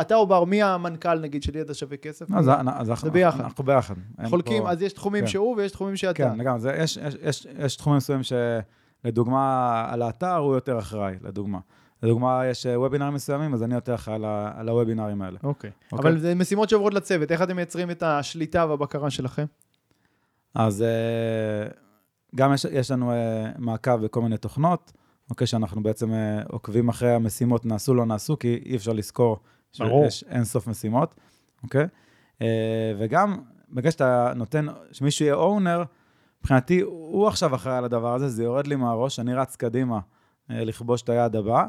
[0.00, 2.30] אתה או בר, מי המנכ"ל נגיד של ידע שווה כסף?
[2.30, 2.52] לא, זה,
[2.82, 3.40] זה, זה ביחד.
[3.40, 3.94] אנחנו ביחד.
[4.24, 4.70] חולקים, פה...
[4.70, 5.26] אז יש תחומים כן.
[5.26, 6.14] שהוא ויש תחומים שאתה.
[6.14, 6.82] כן, לגמרי.
[6.82, 8.22] יש, יש, יש, יש תחומים מסוימים
[9.04, 11.58] שלדוגמה, על האתר הוא יותר אחראי, לדוגמה.
[12.02, 14.24] לדוגמה, יש אה, וובינרים מסוימים, אז אני יותר אחראי על,
[14.56, 15.38] על הוובינרים האלה.
[15.42, 15.70] אוקיי.
[15.70, 15.96] Okay?
[15.96, 19.44] אבל זה משימות שעוברות לצוות, איך אתם מייצרים את השליטה והבקרה שלכם?
[20.54, 21.87] אז אה,
[22.34, 24.92] גם יש, יש לנו אה, מעקב בכל מיני תוכנות,
[25.30, 26.12] אוקיי, שאנחנו בעצם
[26.48, 29.38] עוקבים אחרי המשימות, נעשו, לא נעשו, כי אי אפשר לזכור
[29.72, 31.14] שיש אין סוף משימות,
[31.62, 31.86] אוקיי?
[32.98, 33.38] וגם,
[33.70, 35.82] בגלל שאתה נותן, שמישהו יהיה אונר,
[36.40, 39.98] מבחינתי, הוא עכשיו אחראי על הדבר הזה, זה יורד לי מהראש, אני רץ קדימה
[40.48, 41.66] לכבוש את היעד הבא.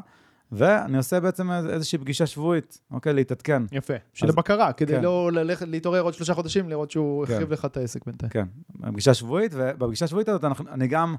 [0.52, 3.12] ואני עושה בעצם איזושהי פגישה שבועית, אוקיי?
[3.12, 3.62] להתעדכן.
[3.72, 5.02] יפה, של אז, הבקרה, כדי כן.
[5.02, 7.32] לא ללכת, להתעורר עוד שלושה חודשים, לראות שהוא כן.
[7.32, 8.30] החריב לך את העסק בינתיים.
[8.30, 8.46] כן,
[8.92, 11.16] פגישה שבועית, ובפגישה השבועית הזאת אנחנו, אני גם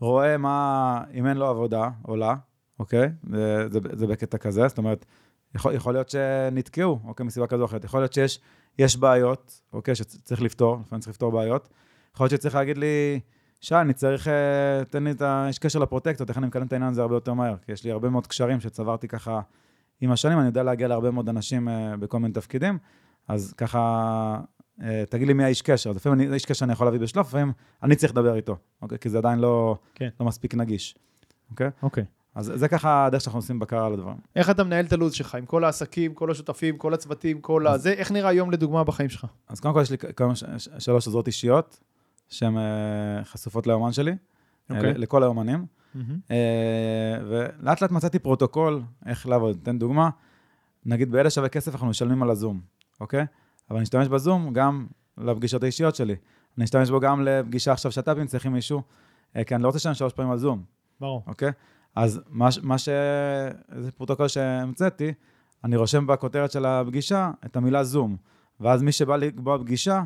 [0.00, 2.34] רואה מה, אם אין לו עבודה עולה,
[2.78, 3.08] אוקיי?
[3.32, 5.06] זה, זה, זה בקטע כזה, זאת אומרת,
[5.54, 7.26] יכול, יכול להיות שנתקעו, אוקיי?
[7.26, 7.84] מסיבה כזו או אחרת.
[7.84, 9.94] יכול להיות שיש בעיות, אוקיי?
[9.94, 11.68] שצריך לפתור, לפעמים צריך לפתור בעיות.
[12.14, 13.20] יכול להיות שצריך להגיד לי...
[13.60, 15.46] שי, אני צריך, אה, תן לי את ה...
[15.48, 17.56] יש קשר לפרוטקטות, איך אני מקדם את העניין הזה הרבה יותר מהר.
[17.66, 19.40] כי יש לי הרבה מאוד קשרים שצברתי ככה
[20.00, 22.78] עם השנים, אני יודע להגיע להרבה מאוד אנשים אה, בכל מיני תפקידים,
[23.28, 24.40] אז ככה,
[24.82, 25.92] אה, תגיד לי מי האיש קשר.
[25.92, 27.52] לפעמים אני, איש קשר אני יכול להביא בשלוף, לפעמים
[27.82, 28.98] אני צריך לדבר איתו, אוקיי?
[28.98, 30.08] כי זה עדיין לא, כן.
[30.20, 30.94] לא מספיק נגיש,
[31.50, 31.70] אוקיי?
[31.82, 32.04] אוקיי.
[32.34, 34.16] אז זה ככה הדרך שאנחנו עושים בקרה על הדברים.
[34.36, 37.80] איך אתה מנהל את הלו"ז שלך, עם כל העסקים, כל השותפים, כל הצוותים, כל אז...
[37.80, 39.26] הזה, איך נראה יום לדוגמה בחיים שלך?
[39.48, 40.32] אז קודם כל יש לי כמה,
[40.78, 41.80] שלוש עזרות אישיות.
[42.30, 44.74] שהן אה, חשופות ליומן שלי, okay.
[44.74, 44.94] אוקיי.
[44.94, 45.66] לכל היומנים.
[45.96, 46.32] Mm-hmm.
[47.28, 49.58] ולאט לאט מצאתי פרוטוקול איך לעבוד.
[49.62, 50.10] אתן דוגמה,
[50.86, 52.60] נגיד בידע שווה כסף אנחנו משלמים על הזום,
[53.00, 53.26] אוקיי?
[53.70, 54.86] אבל אני אשתמש בזום גם
[55.18, 56.16] לפגישות האישיות שלי.
[56.56, 58.82] אני אשתמש בו גם לפגישה עכשיו שת"פים צריך עם מישהו,
[59.36, 60.62] אה, כי אני לא רוצה לשלם שלוש פעמים על זום.
[61.00, 61.22] ברור.
[61.26, 61.52] אוקיי?
[61.96, 62.88] אז מה, מה ש...
[63.78, 65.12] זה פרוטוקול שהמצאתי,
[65.64, 68.16] אני רושם בכותרת של הפגישה את המילה זום.
[68.60, 70.02] ואז מי שבא לקבוע פגישה,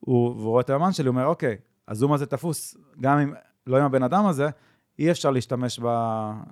[0.00, 1.56] הוא, והוא רואה את היומן שלי, הוא אומר, אוקיי,
[1.88, 3.34] הזום הזה תפוס, גם אם,
[3.66, 4.48] לא עם הבן אדם הזה,
[4.98, 5.86] אי אפשר להשתמש ב...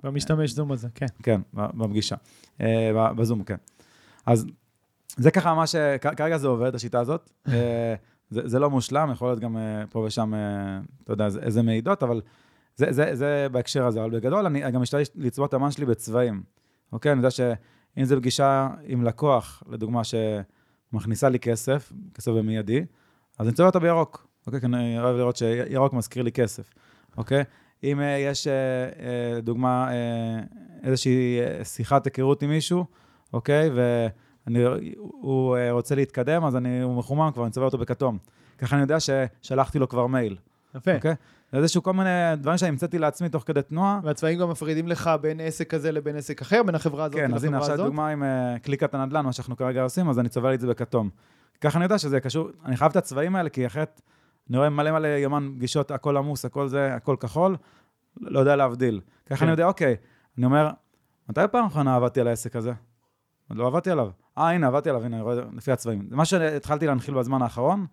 [0.03, 1.05] במשתמש זום הזה, כן.
[1.23, 2.15] כן, בפגישה,
[2.61, 3.55] אה, בזום, כן.
[4.25, 4.45] אז
[5.17, 5.75] זה ככה מה ש...
[6.01, 7.29] כרגע זה עובד, השיטה הזאת.
[7.47, 7.95] אה,
[8.29, 10.33] זה, זה לא מושלם, יכול להיות גם אה, פה ושם,
[11.03, 12.21] אתה יודע, איזה מעידות, אבל
[12.75, 14.01] זה, זה, זה בהקשר הזה.
[14.01, 16.43] אבל בגדול, אני גם משתדל לצבוע את המן שלי בצבעים.
[16.91, 17.11] אוקיי?
[17.11, 22.85] אני יודע שאם זו פגישה עם לקוח, לדוגמה, שמכניסה לי כסף, כסף במיידי,
[23.39, 24.27] אז אני צובע אותה בירוק.
[24.47, 24.59] אוקיי?
[24.59, 26.73] כי אני אוהב לראות שירוק מזכיר לי כסף,
[27.17, 27.43] אוקיי?
[27.83, 32.85] אם uh, יש, uh, דוגמה, uh, איזושהי שיחת היכרות עם מישהו,
[33.33, 33.69] אוקיי?
[34.47, 38.17] והוא רוצה להתקדם, אז אני, הוא מחומם כבר, אני צובע אותו בכתום.
[38.57, 40.37] ככה אני יודע ששלחתי לו כבר מייל.
[40.75, 40.95] יפה.
[40.95, 41.15] אוקיי?
[41.51, 43.99] זה איזשהו כל מיני דברים שאני המצאתי לעצמי תוך כדי תנועה.
[44.03, 47.37] והצבעים גם מפרידים לך בין עסק כזה לבין עסק אחר, בין החברה הזאת כן, לחברה
[47.37, 47.49] הזאת?
[47.49, 48.23] כן, אז הנה עכשיו דוגמה עם
[48.61, 51.09] קליקת הנדל"ן, מה שאנחנו כרגע עושים, אז אני צובע לי את זה בכתום.
[51.61, 54.01] ככה אני יודע שזה קשור, אני חייב את הצבעים האלה, כי אחרת
[54.49, 57.55] אני רואה מלא מלא יומן פגישות, הכל עמוס, הכל זה, הכל כחול,
[58.21, 59.01] לא יודע להבדיל.
[59.25, 59.45] ככה כן.
[59.45, 59.95] אני יודע, אוקיי,
[60.37, 60.69] אני אומר,
[61.29, 62.71] מתי פעם אחרונה עבדתי על העסק הזה?
[63.49, 64.09] לא עבדתי עליו.
[64.37, 66.07] אה, הנה, עבדתי עליו, הנה, אני רואה לפי הצבעים.
[66.09, 67.85] זה מה שהתחלתי להנחיל בזמן האחרון,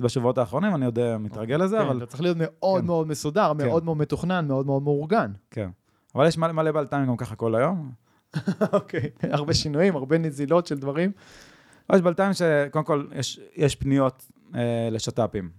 [0.00, 1.96] בשבועות האחרונים, אני עוד אה, מתרגל לזה, כן, אבל...
[1.96, 2.86] אתה צריך להיות מאוד כן.
[2.86, 3.66] מאוד מסודר, כן.
[3.66, 5.32] מאוד מאוד מתוכנן, מאוד מאוד מאורגן.
[5.50, 5.70] כן.
[6.14, 7.92] אבל יש מלא מלא בלת"מים גם ככה כל היום.
[8.72, 11.12] אוקיי, הרבה שינויים, הרבה נזילות של דברים.
[11.92, 15.50] יש בלת"מים שקודם כל, יש, יש פניות אה, לשת"פים.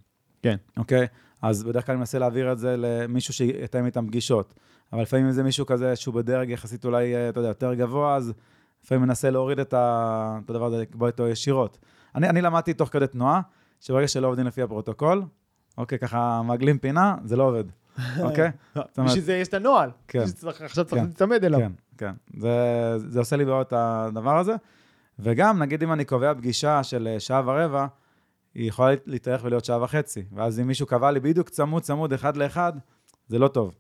[0.42, 0.56] כן.
[0.78, 1.08] אוקיי?
[1.42, 4.54] אז בדרך כלל אני מנסה להעביר את זה למישהו שיתאם איתם פגישות.
[4.94, 8.34] אבל לפעמים זה מישהו כזה שהוא בדרג יחסית אולי, אה, אתה יודע, יותר גבוה, אז
[8.84, 10.40] לפעמים מנסה להוריד את, ה...
[10.46, 11.78] את הדבר הזה, לקבוע איתו ישירות.
[12.16, 13.42] אני, אני למדתי תוך כדי תנועה,
[13.82, 15.24] שברגע שלא עובדים לפי הפרוטוקול,
[15.78, 17.64] אוקיי, ככה מעגלים פינה, זה לא עובד,
[18.26, 18.52] אוקיי?
[18.98, 19.90] בשביל זה יש את הנוהל.
[20.08, 20.20] כן.
[20.20, 21.06] עכשיו צריך כן.
[21.06, 21.60] להצמד אליו.
[21.60, 22.12] כן, כן.
[22.38, 22.50] זה,
[22.98, 24.56] זה עושה לי את הדבר הזה.
[25.20, 27.88] וגם, נגיד אם אני קובע פגישה של אה, שעה ורבע,
[28.54, 30.24] היא יכולה להתארך ולהיות שעה וחצי.
[30.34, 32.74] ואז אם מישהו קבע לי בדיוק צמוד צמוד אחד לאחד,
[33.28, 33.76] זה לא טוב.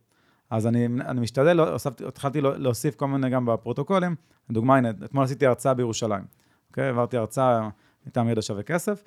[0.49, 4.15] אז אני, אני משתדל, הוספתי, התחלתי להוסיף כל מיני גם בפרוטוקולים.
[4.49, 6.23] לדוגמה, הנה, אתמול עשיתי הרצאה בירושלים.
[6.69, 6.85] אוקיי?
[6.85, 7.69] העברתי הרצאה
[8.07, 9.03] מטעם ידע שווה כסף,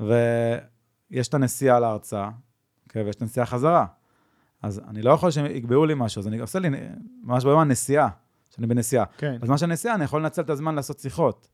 [0.00, 2.30] ויש את הנסיעה להרצאה,
[2.86, 3.02] אוקיי?
[3.02, 3.86] ויש את הנסיעה חזרה.
[4.62, 6.68] אז אני לא יכול שהם יקבעו לי משהו, אז אני עושה לי
[7.22, 8.08] ממש ביום הנסיעה,
[8.50, 9.04] שאני בנסיעה.
[9.18, 9.38] כן.
[9.42, 11.48] אז מה שהנסיעה, אני יכול לנצל את הזמן לעשות שיחות.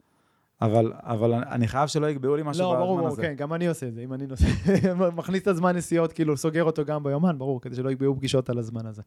[0.62, 3.22] אבל, אבל אני חייב שלא יקבעו לי משהו לא, בזמן ברור, ברור, הזה.
[3.22, 4.46] כן, גם אני עושה את זה, אם אני נוסע,
[5.16, 8.58] מכניס את הזמן נסיעות, כאילו סוגר אותו גם ביומן, ברור, כדי שלא יקבעו פגישות על
[8.58, 9.02] הזמן הזה.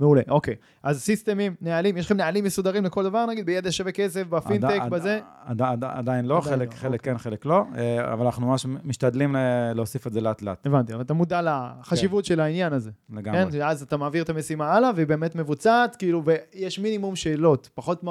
[0.00, 0.54] מעולה, אוקיי.
[0.82, 4.90] אז סיסטמים, נהלים, יש לכם נהלים מסודרים לכל דבר, נגיד, בידע שווה כסף, בפינטק, עד-
[4.90, 5.20] בזה?
[5.44, 7.12] עד- עד- עדיין לא, עדיין חלק, לא, חלק אוקיי.
[7.12, 10.94] כן, חלק לא, אה, אבל אנחנו ממש משתדלים ל- להוסיף את זה לאט לאט, הבנתי,
[10.94, 12.90] אבל אתה מודע לחשיבות של העניין הזה.
[13.10, 13.38] לגמרי.
[13.52, 18.02] כן, ואז אתה מעביר את המשימה הלאה, והיא באמת מבוצעת, כאילו, ויש מינימום שאלות, פחות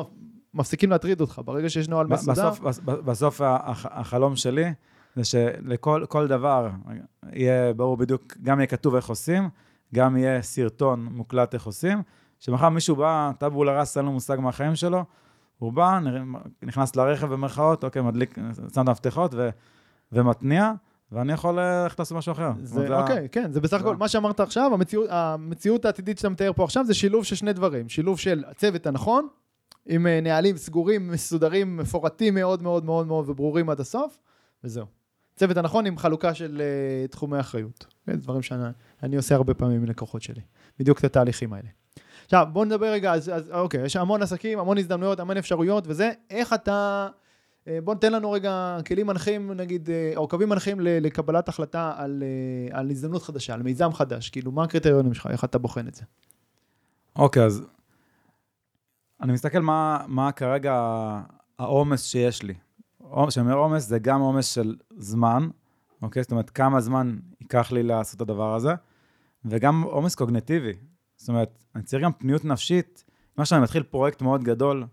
[0.54, 1.42] מפסיקים להטריד אותך.
[1.46, 3.42] ברגע שיש נוהל מסודר, בסוף, בס- בסוף
[3.84, 4.74] החלום שלי
[5.16, 6.70] זה שלכל כל דבר
[7.34, 9.50] יהיה ברור בדיוק, גם יהיה כתוב איך עושים,
[9.96, 12.02] גם יהיה סרטון מוקלט איך עושים,
[12.40, 15.04] שמחר מישהו בא, טאבולה ראסה, אין לו מושג מהחיים שלו,
[15.58, 16.00] הוא בא,
[16.64, 18.36] נכנס לרכב במרכאות, אוקיי, מדליק,
[18.76, 19.50] שם את המפתחות ו-
[20.12, 20.72] ומתניע,
[21.12, 22.52] ואני יכול אה, ללכת לעשות משהו אחר.
[22.64, 26.30] זה, ה- אוקיי, כן, זה בסך זה הכל, מה שאמרת עכשיו, המציאות, המציאות העתידית שאתה
[26.30, 27.90] מתאר פה עכשיו, זה שילוב של שני דברים.
[27.90, 29.28] שילוב של הצוות הנכון,
[29.90, 34.20] עם אה, נהלים סגורים, מסודרים, מפורטים מאוד מאוד מאוד מאוד וברורים עד הסוף,
[34.64, 34.86] וזהו.
[35.36, 37.86] הצוות הנכון עם חלוקה של אה, תחומי אחריות.
[38.08, 38.64] דברים שאני
[39.04, 40.42] אני עושה הרבה פעמים עם לקוחות שלי.
[40.80, 41.68] בדיוק את התהליכים האלה.
[42.26, 46.12] עכשיו, בוא נדבר רגע, אז, אז אוקיי, יש המון עסקים, המון הזדמנויות, המון אפשרויות, וזה,
[46.30, 47.08] איך אתה...
[47.68, 52.24] אה, בוא ניתן לנו רגע כלים מנחים, נגיד, או קווים מנחים לקבלת החלטה על,
[52.72, 54.30] על הזדמנות חדשה, על מיזם חדש.
[54.30, 56.04] כאילו, מה הקריטריונים שלך, איך אתה בוחן את זה?
[57.16, 57.64] אוקיי, אז
[59.22, 60.74] אני מסתכל מה, מה כרגע
[61.60, 62.54] העומס שיש לי.
[63.28, 65.50] כשאני אומר עומס, זה גם עומס של זמן,
[66.02, 66.24] אוקיי?
[66.24, 68.74] זאת אומרת, כמה זמן ייקח לי לעשות את הדבר הזה,
[69.46, 70.74] וגם עומס קוגנטיבי.
[71.18, 73.04] זאת אומרת, אני צריך גם פניות נפשית.
[73.38, 74.86] מה שאני מתחיל פרויקט מאוד גדול,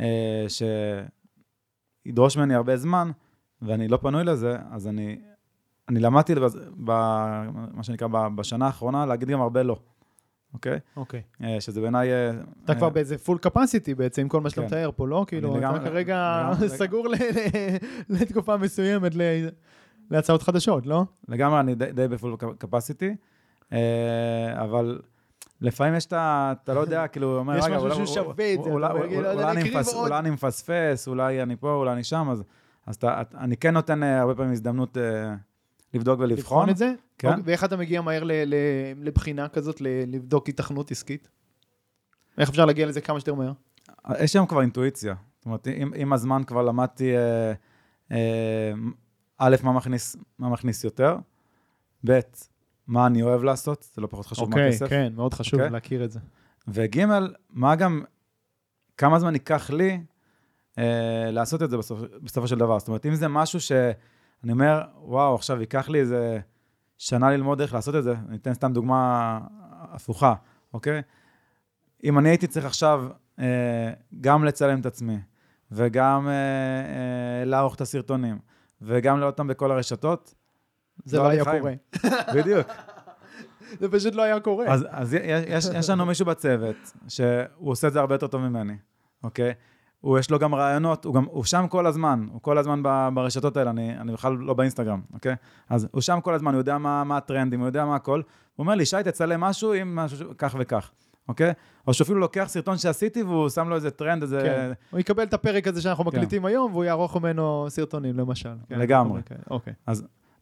[0.00, 0.46] אה,
[2.06, 3.10] שידרוש ממני הרבה זמן,
[3.62, 5.20] ואני לא פנוי לזה, אז אני,
[5.88, 6.90] אני למדתי, בז- ב,
[7.72, 9.78] מה שנקרא, בשנה האחרונה, להגיד גם הרבה לא,
[10.56, 10.78] אוקיי?
[10.96, 11.22] אוקיי.
[11.44, 12.12] אה, שזה בעיניי...
[12.12, 12.30] אה,
[12.64, 14.66] אתה אה, כבר באיזה פול קפסיטי בעצם, עם כל מה שאתה כן.
[14.66, 15.24] מתאר פה, לא?
[15.28, 17.06] כאילו, אתה כרגע סגור
[18.08, 19.12] לתקופה מסוימת
[20.10, 21.04] להצעות חדשות, לא?
[21.28, 23.14] לגמרי, אני די, בפול קפסיטי,
[24.54, 24.98] אבל
[25.60, 26.52] לפעמים יש את ה...
[26.62, 27.76] אתה לא יודע, כאילו, אומר, רגע,
[29.96, 32.28] אולי- אני מפספס, אולי אני פה, אולי אני שם,
[32.86, 32.98] אז
[33.34, 35.34] אני כן נותן אה, הרבה פעמים הזדמנות אה,
[35.96, 36.38] לבדוק ולבחון.
[36.38, 36.92] לבחון את זה?
[37.18, 37.28] כן.
[37.28, 38.54] אוקיי, ואיך אתה מגיע מהר ל- ל-
[39.00, 41.28] לבחינה כזאת, ל- לבדוק היתכנות עסקית?
[42.38, 43.52] איך אפשר להגיע לזה כמה שיותר מהר?
[44.20, 45.14] יש שם כבר אינטואיציה.
[45.36, 47.52] זאת אומרת, עם, עם הזמן כבר למדתי, אה,
[48.12, 48.72] אה,
[49.38, 51.16] א', מה מכניס, מה מכניס יותר,
[52.06, 52.20] ב',
[52.86, 54.88] מה אני אוהב לעשות, זה לא פחות חשוב אוקיי, מהכסף.
[54.88, 55.70] כן, מאוד חשוב אוקיי?
[55.72, 56.20] להכיר את זה.
[56.68, 57.04] וג',
[57.50, 58.02] מה גם,
[58.96, 60.00] כמה זמן ייקח לי
[60.78, 62.78] אה, לעשות את זה בסופ, בסופו של דבר.
[62.78, 63.60] זאת אומרת, אם זה משהו
[64.40, 66.40] שאני אומר, וואו, עכשיו ייקח לי איזה
[66.98, 69.40] שנה ללמוד איך לעשות את זה, אני אתן סתם דוגמה
[69.92, 70.34] הפוכה,
[70.74, 71.02] אוקיי?
[72.04, 75.18] אם אני הייתי צריך עכשיו אה, גם לצלם את עצמי,
[75.72, 78.38] וגם אה, אה, לערוך את הסרטונים,
[78.82, 80.34] וגם לעלות אותם בכל הרשתות,
[81.04, 81.60] זה לא לא היה חיים.
[81.60, 81.74] קורה.
[82.34, 82.66] בדיוק.
[83.80, 84.66] זה פשוט לא היה קורה.
[84.66, 86.76] אז, אז יש, יש, יש לנו מישהו בצוות
[87.08, 88.76] שהוא עושה את זה הרבה יותר טוב ממני,
[89.22, 89.54] אוקיי?
[90.06, 93.08] הוא, יש לו גם רעיונות, הוא, גם, הוא שם כל הזמן, הוא כל הזמן ב-
[93.14, 95.34] ברשתות האלה, אני, אני בכלל לא באינסטגרם, אוקיי?
[95.70, 98.22] אז הוא שם כל הזמן, הוא יודע מה, מה הטרנדים, הוא יודע מה הכל.
[98.56, 100.90] הוא אומר לי, שי, תצלם משהו עם משהו, כך וכך,
[101.28, 101.52] אוקיי?
[101.86, 104.40] או שהוא אפילו לוקח סרטון שעשיתי והוא שם לו איזה טרנד, איזה...
[104.42, 104.72] כן.
[104.90, 106.10] הוא יקבל את הפרק הזה שאנחנו כן.
[106.10, 108.54] מקליטים היום, והוא יערוך ממנו סרטונים, למשל.
[108.68, 109.22] כן, לגמרי.
[109.22, 109.72] כן, אוקיי.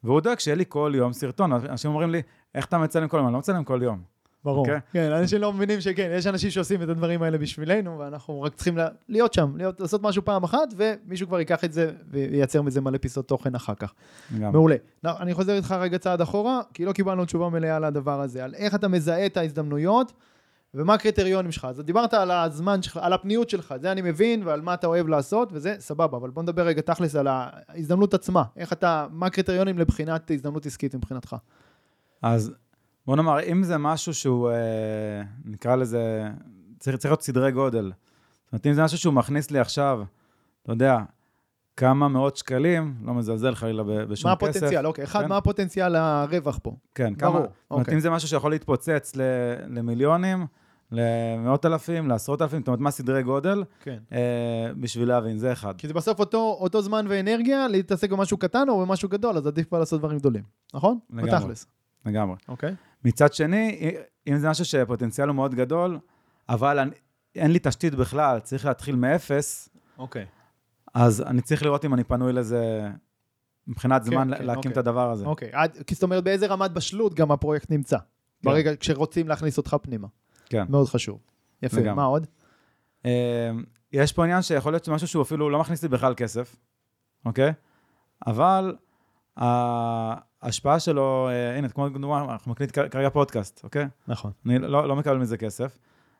[0.03, 1.53] והוא דואג שיהיה לי כל יום סרטון.
[1.53, 2.21] אנשים אומרים לי,
[2.55, 3.25] איך אתה מצלם כל יום?
[3.25, 4.14] אני לא מצלם כל יום.
[4.45, 4.59] ברור.
[4.59, 4.79] אוקיי?
[4.93, 8.77] כן, אנשים לא מבינים שכן, יש אנשים שעושים את הדברים האלה בשבילנו, ואנחנו רק צריכים
[8.77, 12.81] לה- להיות שם, להיות- לעשות משהו פעם אחת, ומישהו כבר ייקח את זה וייצר מזה
[12.81, 13.93] מלא פיסות תוכן אחר כך.
[14.35, 14.51] לגמרי.
[14.51, 14.75] מעולה.
[15.05, 18.53] אני חוזר איתך רגע צעד אחורה, כי לא קיבלנו תשובה מלאה על הדבר הזה, על
[18.55, 20.13] איך אתה מזהה את ההזדמנויות,
[20.77, 21.65] ומה הקריטריונים שלך.
[21.65, 25.07] אז דיברת על הזמן שלך, על הפניות שלך, זה אני מבין, ועל מה אתה אוהב
[25.07, 28.43] לעשות, וזה סבבה, אבל בוא נדבר רגע תכלס על ההזדמנות עצמה.
[28.57, 31.35] איך אתה, מה הקריטריונים לבחינת הזדמנות עסקית מבחינתך?
[32.21, 32.51] אז
[33.07, 34.55] בוא נאמר, אם זה משהו שהוא, אה,
[35.45, 36.29] נקרא לזה,
[36.79, 37.91] צריך, צריך להיות סדרי גודל.
[38.43, 40.03] זאת אומרת, אם זה משהו שהוא מכניס לי עכשיו,
[40.63, 40.99] אתה יודע,
[41.77, 44.49] כמה מאות שקלים, לא מזלזל חלילה בשום מה כסף.
[44.49, 44.85] הפוטנציאל?
[44.85, 45.29] אוקיי, אחד, כן.
[45.29, 46.75] מה הפוטנציאל הרווח פה?
[46.95, 47.93] כן, ברור, כמה, זאת אומרת, אוקיי.
[47.93, 49.21] אם זה משהו שיכול להתפוצץ ל,
[49.67, 50.45] למיליונים,
[50.91, 53.97] למאות אלפים, לעשרות אלפים, זאת אומרת, מה סדרי גודל, כן.
[54.11, 55.73] אה, בשביל להבין, זה אחד.
[55.77, 59.67] כי זה בסוף אותו, אותו זמן ואנרגיה להתעסק במשהו קטן או במשהו גדול, אז עדיף
[59.67, 60.99] כבר לעשות דברים גדולים, נכון?
[61.09, 61.31] לגמרי.
[61.31, 61.67] בתכלס.
[62.05, 62.35] לגמרי.
[62.47, 62.75] אוקיי.
[63.05, 63.95] מצד שני,
[64.27, 65.99] אם זה משהו שפוטנציאל הוא מאוד גדול,
[66.49, 66.91] אבל אני,
[67.35, 70.25] אין לי תשתית בכלל, צריך להתחיל מאפס, אוקיי.
[70.93, 72.89] אז אני צריך לראות אם אני פנוי לזה
[73.67, 74.71] מבחינת כן, זמן כן, להקים אוקיי.
[74.71, 75.25] את הדבר הזה.
[75.25, 75.51] אוקיי.
[75.87, 77.97] כי זאת אומרת, באיזה רמת בשלות גם הפרויקט נמצא.
[78.43, 80.07] ברגע, כשרוצים להכניס אותך פנימה.
[80.45, 80.65] כן.
[80.69, 81.19] מאוד חשוב.
[81.63, 81.93] יפה, לגמרי.
[81.93, 82.27] מה עוד?
[83.05, 83.51] אה,
[83.91, 86.55] יש פה עניין שיכול להיות שמשהו שהוא אפילו לא מכניס לי בכלל כסף,
[87.25, 87.53] אוקיי?
[88.27, 88.75] אבל
[90.45, 93.87] ההשפעה שלו, אה, הנה, כמו דוגמה, אנחנו מקליט כרגע פודקאסט, אוקיי?
[94.07, 94.31] נכון.
[94.45, 95.77] אני לא, לא מקבל מזה כסף,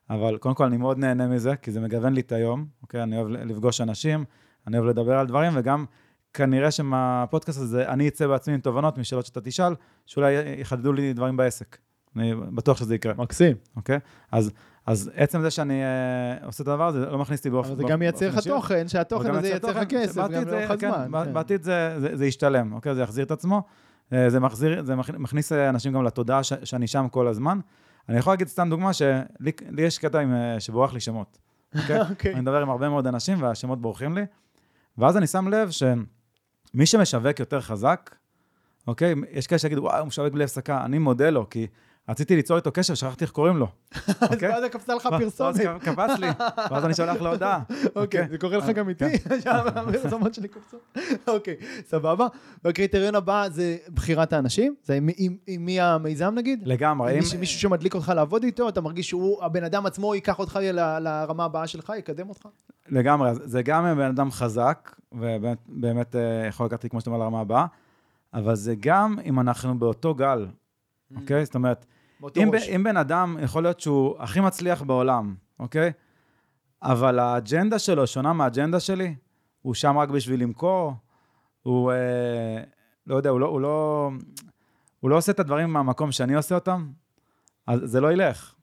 [0.10, 3.04] אבל קודם כל אני מאוד נהנה מזה, כי זה מגוון לי את היום, אוקיי?
[3.04, 4.26] אני אוהב לפגוש אנשים,
[4.68, 5.86] אני אוהב לדבר על דברים, וגם
[6.34, 11.38] כנראה שמהפודקאסט הזה אני אצא בעצמי עם תובנות משאלות שאתה תשאל, שאולי יחדדו לי דברים
[11.38, 11.78] בעסק.
[12.16, 13.14] אני בטוח שזה יקרה.
[13.18, 13.56] מקסים.
[13.76, 14.00] אוקיי?
[14.32, 14.52] אז,
[14.86, 15.82] אז עצם זה שאני
[16.42, 17.70] uh, עושה את הדבר הזה, לא מכניס אותי באופן...
[17.70, 21.24] אבל זה גם מייצר לך תוכן, שהתוכן הזה ייצר לך כסף, גם לאורך כן, הזמן.
[21.26, 21.34] כן.
[21.34, 21.64] בעתיד
[22.14, 22.96] זה ישתלם, אוקיי?
[22.96, 23.62] זה יחזיר את עצמו.
[24.14, 27.60] אה, זה, מחזיר, זה מכניס אנשים גם לתודעה ש, שאני שם כל הזמן.
[28.10, 31.38] אני יכול להגיד סתם דוגמה, שלי יש קטע עם, אה, שבורח לי שמות.
[31.82, 32.02] אוקיי?
[32.02, 32.34] okay.
[32.34, 34.26] אני מדבר עם הרבה מאוד אנשים והשמות בורחים לי.
[34.98, 38.16] ואז אני שם לב שמי שמשווק יותר חזק,
[38.88, 39.16] אוקיי?
[39.32, 40.86] יש כאלה שיגידו, וואו, הוא משווק בלי הפסקה.
[40.86, 41.68] אני מודה לו, כי
[42.10, 43.68] רציתי ליצור איתו קשר, שכחתי איך קוראים לו.
[43.96, 44.50] אז אוקיי?
[44.50, 45.56] ואז קפצה לך פרסומת.
[45.56, 46.28] אז קפץ לי,
[46.72, 47.60] ואז אני שולח לו הודעה.
[47.70, 49.06] אוקיי, אוקיי, זה קורה לך גם איתי,
[49.46, 50.98] הפרסומות שלי קופצות.
[51.28, 51.56] אוקיי,
[51.88, 52.28] סבבה.
[52.64, 54.76] והקריטריון הבא זה בחירת האנשים?
[54.84, 55.00] זה
[55.48, 56.60] עם מי המיזם נגיד?
[56.66, 57.20] לגמרי.
[57.40, 60.60] מישהו שמדליק אותך לעבוד איתו, אתה מרגיש שהוא, הבן אדם עצמו ייקח אותך
[61.00, 62.48] לרמה הבאה שלך, יקדם אותך?
[62.90, 67.42] לגמרי, זה גם בן אדם חזק, ובאמת אה, יכול לקחת לי, כמו שאתה אומר, לרמה
[67.42, 67.66] הבאה,
[68.34, 70.48] אבל זה גם אם אנחנו באותו גל,
[71.16, 71.46] אוקיי?
[71.46, 71.86] זאת אומרת,
[72.38, 75.92] אם, ב, אם בן אדם, יכול להיות שהוא הכי מצליח בעולם, אוקיי?
[76.84, 79.16] אבל האג'נדה שלו שונה מהאג'נדה שלי,
[79.62, 80.94] הוא שם רק בשביל למכור,
[81.62, 82.64] הוא, אה,
[83.08, 84.12] לא יודע, הוא לא, הוא, לא,
[85.00, 86.90] הוא לא עושה את הדברים מהמקום שאני עושה אותם,
[87.68, 88.54] אז זה לא ילך.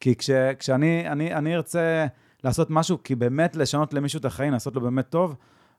[0.00, 2.06] כי כש, כשאני אני, אני ארצה
[2.44, 5.36] לעשות משהו, כי באמת לשנות למישהו את החיים, לעשות לו באמת טוב,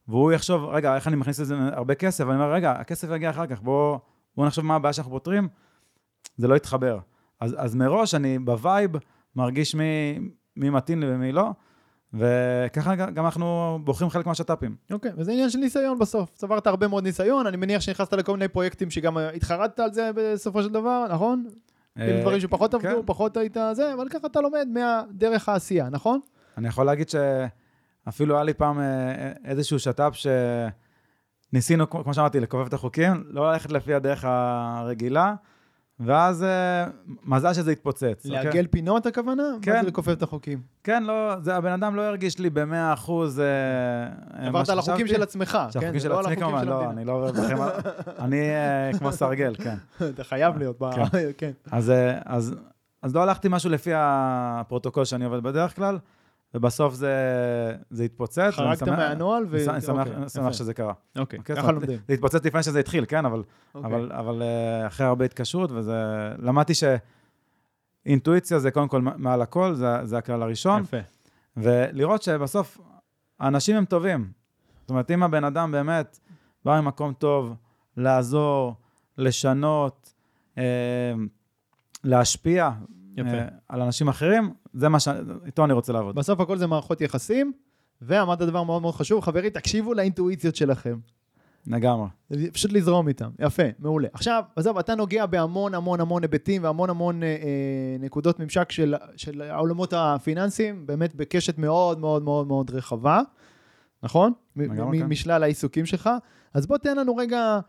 [0.08, 2.24] והוא יחשוב, רגע, איך אני מכניס לזה הרבה כסף?
[2.28, 4.00] ואני אומר, רגע, הכסף יגיע אחר כך, בואו
[4.38, 5.48] בוא נחשוב מה הבעיה שאנחנו פותרים.
[6.38, 7.00] זה לא יתחבר.
[7.40, 8.92] אז, אז מראש אני ב vibe
[9.36, 10.20] מרגיש מי,
[10.56, 11.52] מי מתאים לי ומי לא,
[12.14, 14.76] וככה גם אנחנו בוחרים חלק מהשת"פים.
[14.92, 16.32] אוקיי, okay, וזה עניין של ניסיון בסוף.
[16.34, 20.64] צברת הרבה מאוד ניסיון, אני מניח שנכנסת לכל מיני פרויקטים שגם התחרטת על זה בסופו
[20.64, 21.46] של דבר, נכון?
[21.96, 23.02] כאילו דברים שפחות עבדו, כן.
[23.06, 26.20] פחות היית זה, אבל ככה אתה לומד מהדרך העשייה, נכון?
[26.58, 30.14] אני יכול להגיד שאפילו היה לי פעם אה, איזשהו שת"פ
[31.52, 35.36] שניסינו, כמו שאמרתי, לכופף את החוקים, לא ללכת לפי הדרך הרגילה.
[36.00, 36.86] ואז אה,
[37.26, 38.26] מזל שזה התפוצץ.
[38.26, 38.32] אוקיי?
[38.44, 38.68] לעגל okay?
[38.68, 39.44] פינות הכוונה?
[39.62, 39.74] כן.
[39.74, 40.62] מה זה לכופף את החוקים?
[40.84, 43.40] כן, לא, זה, הבן אדם לא הרגיש לי במאה אחוז...
[43.40, 45.80] אה, עברת על החוקים של עצמך, כן?
[45.80, 47.58] החוקים של לא כמובן, לא, אני לא עובד בכם,
[48.20, 49.76] אני אה, כמו סרגל, כן.
[50.14, 51.04] אתה חייב להיות, כן.
[51.38, 51.52] כן.
[51.72, 51.92] אז,
[53.02, 55.98] אז לא הלכתי משהו לפי הפרוטוקול שאני עובד בדרך כלל.
[56.54, 57.14] ובסוף זה,
[57.90, 58.50] זה התפוצץ.
[58.52, 59.70] חרגת מהנוהל ו...
[59.70, 60.94] אני שמח, אוקיי, שמח שזה קרה.
[61.18, 62.00] אוקיי, אוקיי ככה לומדים.
[62.08, 63.44] זה התפוצץ לפני שזה התחיל, כן, אבל,
[63.76, 63.92] אוקיי.
[63.92, 65.94] אבל, אבל אה, אחרי הרבה התקשרות, וזה...
[66.40, 66.74] למדתי
[68.06, 70.82] שאינטואיציה זה קודם כל מעל הכל, זה, זה הכלל הראשון.
[70.82, 70.98] יפה.
[71.58, 72.78] ולראות שבסוף
[73.40, 74.32] האנשים הם טובים.
[74.82, 76.20] זאת אומרת, אם הבן אדם באמת
[76.66, 77.56] בא ממקום טוב,
[77.98, 78.76] לעזור,
[79.18, 80.14] לשנות,
[80.58, 80.64] אה,
[82.04, 82.70] להשפיע,
[83.18, 83.30] יפה.
[83.30, 85.08] אה, על אנשים אחרים, זה מה ש...
[85.46, 86.16] איתו אני רוצה לעבוד.
[86.16, 87.52] בסוף הכל זה מערכות יחסים,
[88.02, 90.98] ואמרת דבר מאוד מאוד חשוב, חברים, תקשיבו לאינטואיציות שלכם.
[91.68, 92.08] לגמרי.
[92.54, 93.30] פשוט לזרום איתם.
[93.40, 94.08] יפה, מעולה.
[94.14, 98.96] עכשיו, עזוב, אתה נוגע בהמון המון המון היבטים והמון המון אה, אה נקודות ממשק של,
[99.16, 103.22] של העולמות הפיננסיים, באמת בקשת מאוד מאוד מאוד מאוד רחבה,
[104.04, 104.34] נכון?
[104.56, 105.06] לגמרי, כן.
[105.06, 106.10] משלל העיסוקים שלך.
[106.54, 107.60] אז בוא תן לנו רגע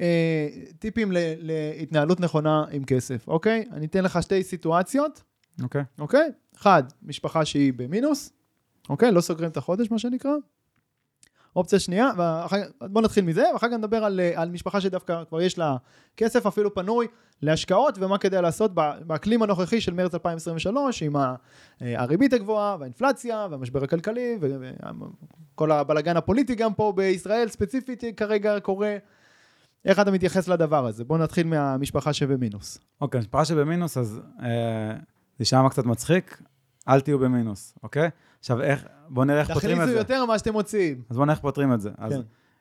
[0.00, 0.48] אה,
[0.78, 3.64] טיפים ל, להתנהלות נכונה עם כסף, אוקיי?
[3.72, 5.22] אני אתן לך שתי סיטואציות.
[5.62, 5.82] אוקיי.
[5.98, 6.30] אוקיי?
[6.56, 8.32] אחד, משפחה שהיא במינוס,
[8.88, 9.12] אוקיי?
[9.12, 10.32] לא סוגרים את החודש, מה שנקרא.
[11.56, 15.58] אופציה שנייה, ואחר, בוא נתחיל מזה, ואחר כך נדבר על, על משפחה שדווקא כבר יש
[15.58, 15.76] לה
[16.16, 17.06] כסף אפילו פנוי
[17.42, 18.74] להשקעות, ומה כדאי לעשות
[19.06, 21.34] באקלים הנוכחי של מרץ 2023, עם אה,
[21.80, 28.96] הריבית הגבוהה, והאינפלציה, והמשבר הכלכלי, וכל הבלגן הפוליטי גם פה בישראל ספציפית כרגע קורה.
[29.84, 31.04] איך אתה מתייחס לדבר הזה?
[31.04, 32.78] בוא נתחיל מהמשפחה שבמינוס.
[33.00, 34.96] אוקיי, okay, משפחה שבמינוס, אז אה,
[35.38, 36.42] זה שם קצת מצחיק,
[36.88, 38.10] אל תהיו במינוס, אוקיי?
[38.38, 39.92] עכשיו, איך, בואו נראה איך פותרים את זה.
[39.92, 41.02] תכניסו יותר ממה שאתם מוציאים.
[41.10, 41.90] אז בואו נראה איך פותרים את זה.
[41.96, 42.02] כן.
[42.02, 42.14] אז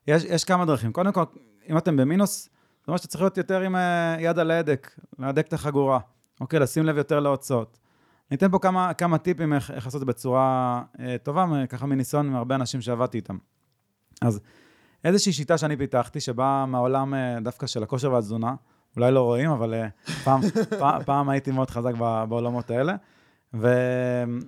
[0.08, 0.92] יש, יש כמה דרכים.
[0.92, 1.24] קודם כל,
[1.70, 5.48] אם אתם במינוס, זאת אומרת שאתה צריך להיות יותר עם אה, יד על ההדק, להדק
[5.48, 6.00] את החגורה,
[6.42, 6.60] אוקיי?
[6.60, 7.80] לשים לב יותר להוצאות.
[8.32, 11.86] אני אתן פה כמה, כמה טיפים איך, איך לעשות את זה בצורה אה, טובה, ככה
[11.86, 13.38] מניסיון מהרבה אנשים שעבדתי איתם.
[14.22, 14.40] אז
[15.04, 18.56] איזושהי שיטה שאני פיתחתי, שבאה מהעולם אה, דווקא של הכושר והתזונה,
[18.97, 19.88] אולי לא רואים, אבל אה,
[20.23, 20.41] פעם,
[20.80, 21.93] פעם, פעם הייתי מאוד חזק
[22.30, 22.95] בעולמות האלה,
[23.54, 24.39] ואני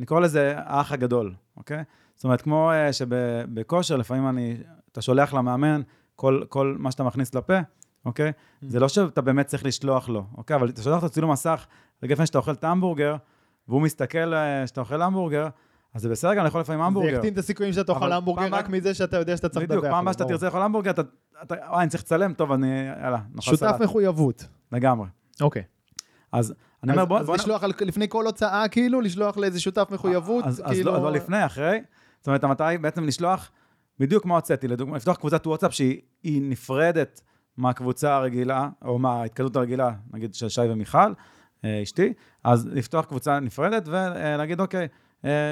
[0.00, 1.82] אה, קורא לזה האח הגדול, אוקיי?
[2.14, 4.56] זאת אומרת, כמו שבכושר, לפעמים אני,
[4.92, 5.80] אתה שולח למאמן
[6.16, 7.58] כל, כל מה שאתה מכניס לפה,
[8.04, 8.28] אוקיי?
[8.28, 8.66] Mm.
[8.68, 10.56] זה לא שאתה באמת צריך לשלוח לו, אוקיי?
[10.56, 11.66] אבל אתה שולח לו צילום מסך
[12.02, 13.16] רגע לפני שאתה אוכל את ההמבורגר,
[13.68, 14.32] והוא מסתכל
[14.66, 15.48] שאתה אוכל המבורגר,
[15.98, 17.14] אז זה בסדר, גם לאכול לפעמים זה המבורגר.
[17.14, 19.78] יקטין את הסיכויים שאתה תאכל אבל המבורגר רק מזה שאתה יודע שאתה צריך לדווח.
[19.78, 20.24] בדיוק, פעם הבאה שאתה.
[20.24, 21.02] תרצה לאכול המבורגר, אתה,
[21.42, 22.66] אתה, וואי, אני צריך לצלם, טוב, אני,
[23.02, 23.80] יאללה, נאכל שותף סלט.
[23.80, 24.46] מחויבות.
[24.72, 25.06] לגמרי.
[25.40, 25.62] אוקיי.
[26.32, 30.44] אז אני אומר, בוא, אז לשלוח על, לפני כל הוצאה, כאילו, לשלוח לאיזה שותף מחויבות,
[30.44, 30.92] אז, אז כאילו...
[30.92, 31.80] לא, לפני, אחרי.
[32.18, 33.50] זאת אומרת, המטרה היא בעצם לשלוח,
[33.98, 37.20] בדיוק כמו הוצאתי, לדוגמה, לפתוח קבוצת וואטסאפ שהיא היא נפרדת
[37.56, 41.12] מהקבוצה הרגילה, או מההתקדמות הרגילה, נגיד של שי ומיכל,
[41.64, 42.12] אה, אשתי,
[42.44, 44.86] אז לפתוח קבוצה נפרדת ולהגיד, אוקיי, אה,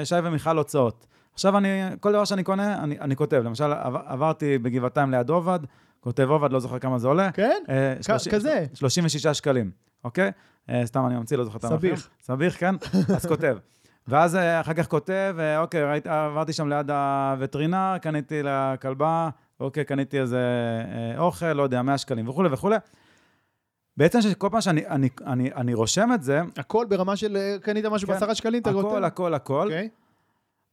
[0.03, 1.05] שי ומיכל הוצאות.
[1.33, 1.67] עכשיו אני,
[1.99, 3.41] כל דבר שאני קונה, אני, אני כותב.
[3.45, 5.59] למשל, עבר, עברתי בגבעתיים ליד עובד,
[5.99, 7.31] כותב עובד, לא זוכר כמה זה עולה.
[7.31, 7.61] כן?
[7.69, 8.65] אה, כ- שלושים- כזה.
[8.73, 9.71] 36 שקלים,
[10.03, 10.31] אוקיי?
[10.69, 11.95] אה, סתם אני ממציא, לא זוכר את המחיר.
[11.95, 12.09] סביח.
[12.21, 12.75] סביח, כן?
[13.17, 13.57] אז כותב.
[14.07, 19.85] ואז אה, אחר כך כותב, אה, אוקיי, ראית, עברתי שם ליד הווטרינר, קניתי לכלבה, אוקיי,
[19.85, 20.39] קניתי איזה
[21.15, 22.75] אה, אוכל, לא יודע, 100 שקלים וכולי וכולי.
[23.97, 27.85] בעצם שכל פעם שאני אני, אני, אני רושם את זה, הכל ברמה של אה, קנית
[27.85, 28.13] משהו כן.
[28.13, 29.03] בעשרה שקלים, אתה הכל, כותב?
[29.03, 29.89] הכל, הכל, אוקיי.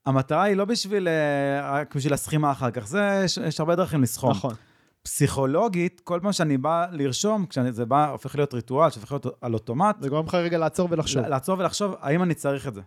[0.06, 4.02] המטרה היא לא בשביל, אה, רק בשביל הסכימה אחר כך, זה, יש, יש הרבה דרכים
[4.02, 4.30] לסכום.
[4.30, 4.54] נכון.
[5.02, 9.96] פסיכולוגית, כל פעם שאני בא לרשום, כשזה בא, הופך להיות ריטואל, שהופך להיות על אוטומט,
[10.00, 11.26] זה גורם לך רגע לעצור ולחשוב.
[11.26, 12.80] לעצור ולחשוב, האם אני צריך את זה,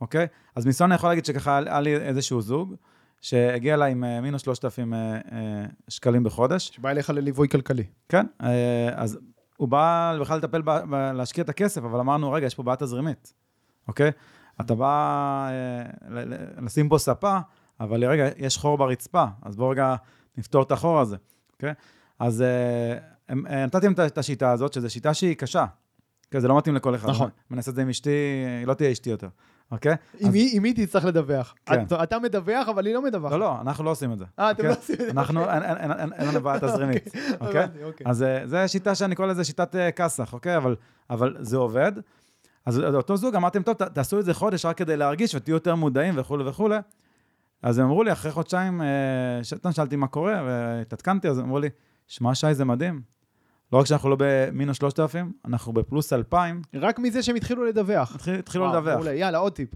[0.00, 0.26] אוקיי?
[0.56, 2.74] אז מניסיון אני יכול להגיד שככה היה לי איזשהו זוג,
[3.20, 5.18] שהגיע אליי עם אה, מינוס 3,000 אה, אה,
[5.88, 7.84] שקלים בחודש, שבא אליך לליווי כלכלי.
[8.08, 8.26] כן?
[8.42, 9.18] אה, אז
[9.58, 12.76] הוא בא בכלל לטפל, ב, ב, להשקיע את הכסף, אבל אמרנו, רגע, יש פה בעיה
[12.76, 13.32] תזרימית,
[13.88, 14.10] אוקיי?
[14.60, 16.22] אתה בא אה,
[16.62, 17.38] לשים פה ספה,
[17.80, 19.94] אבל רגע, יש חור ברצפה, אז בוא רגע
[20.36, 21.16] נפתור את החור הזה,
[21.52, 21.72] אוקיי?
[22.18, 22.98] אז אה,
[23.50, 23.74] אה, את-
[24.06, 25.64] את השיטה הזאת, שזו שיטה שהיא קשה.
[26.30, 27.08] כן, זה לא מתאים לכל אחד.
[27.08, 27.26] נכון.
[27.50, 28.10] אני מנסה את זה עם אשתי,
[28.58, 29.28] היא לא תהיה אשתי יותר,
[29.72, 29.94] אוקיי?
[30.20, 31.54] עם מי- תצטרך לדווח?
[31.66, 31.82] כן.
[32.02, 33.32] אתה- מדווח, אבל היא לא מדווחת.
[33.32, 34.24] לא, לא, אנחנו לא עושים את זה.
[34.38, 34.70] אה, אתם אוקיי?
[34.70, 35.10] לא עושים את זה.
[35.10, 35.62] אנחנו, אין-
[36.28, 37.08] לנו בעיה תזרימית,
[37.40, 37.66] אוקיי?
[37.84, 38.06] אוקיי.
[38.06, 40.56] אז אה, זו שיטה שאני קורא לזה שיטת אה, כסח, אוקיי?
[41.10, 41.92] אבל, זה עובד.
[42.66, 46.14] אז אותו זוג, אמרתם, טוב, תעשו את זה חודש רק כדי להרגיש ותהיו יותר מודעים
[46.16, 46.76] וכולי וכולי.
[47.62, 48.86] אז הם אמרו לי, אחרי חודשיים, אה,
[49.42, 51.68] שטן, שאלתי מה קורה, והתעדכנתי, אז אמרו לי,
[52.06, 53.00] שמע, שי, זה מדהים.
[53.72, 58.14] לא רק שאנחנו לא במינוס 3,000, אנחנו בפלוס 2,000, רק מזה שהם התחילו לדווח.
[58.14, 58.94] התחיל- התחילו וואו, לדווח.
[58.94, 59.14] מעולה.
[59.14, 59.68] יאללה, עוד טיפ.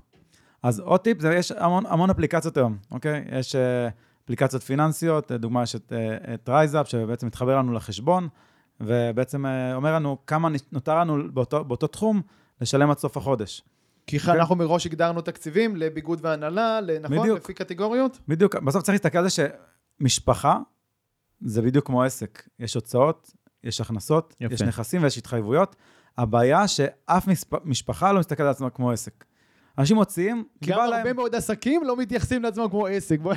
[0.62, 3.24] אז עוד טיפ, זה יש המון, המון אפליקציות היום, אוקיי?
[3.32, 3.88] יש אה,
[4.24, 8.28] אפליקציות פיננסיות, לדוגמה יש את, אה, את RiseUp, שבעצם מתחבר לנו לחשבון,
[8.80, 12.22] ובעצם אה, אומר לנו כמה נותר לנו באותו, באותו תחום
[12.60, 13.62] לשלם עד סוף החודש.
[14.06, 14.34] כי אוקיי.
[14.34, 17.18] אנחנו מראש הגדרנו תקציבים לביגוד והנעלה, נכון?
[17.18, 17.38] בדיוק.
[17.38, 18.18] לפי קטגוריות?
[18.28, 19.30] בדיוק, בסוף צריך להסתכל על זה
[20.00, 20.58] שמשפחה
[21.40, 22.42] זה בדיוק כמו עסק.
[22.58, 23.32] יש הוצאות,
[23.64, 24.54] יש הכנסות, יפה.
[24.54, 25.76] יש נכסים ויש התחייבויות.
[26.18, 27.28] הבעיה שאף.
[27.64, 29.24] משפחה לא מסתכלת על עצמה כמו עסק.
[29.78, 31.16] אנשים מוציאים, כי גם בא הרבה להם...
[31.16, 33.20] מאוד עסקים לא מתייחסים לעצמם כמו עסק.
[33.20, 33.34] בואו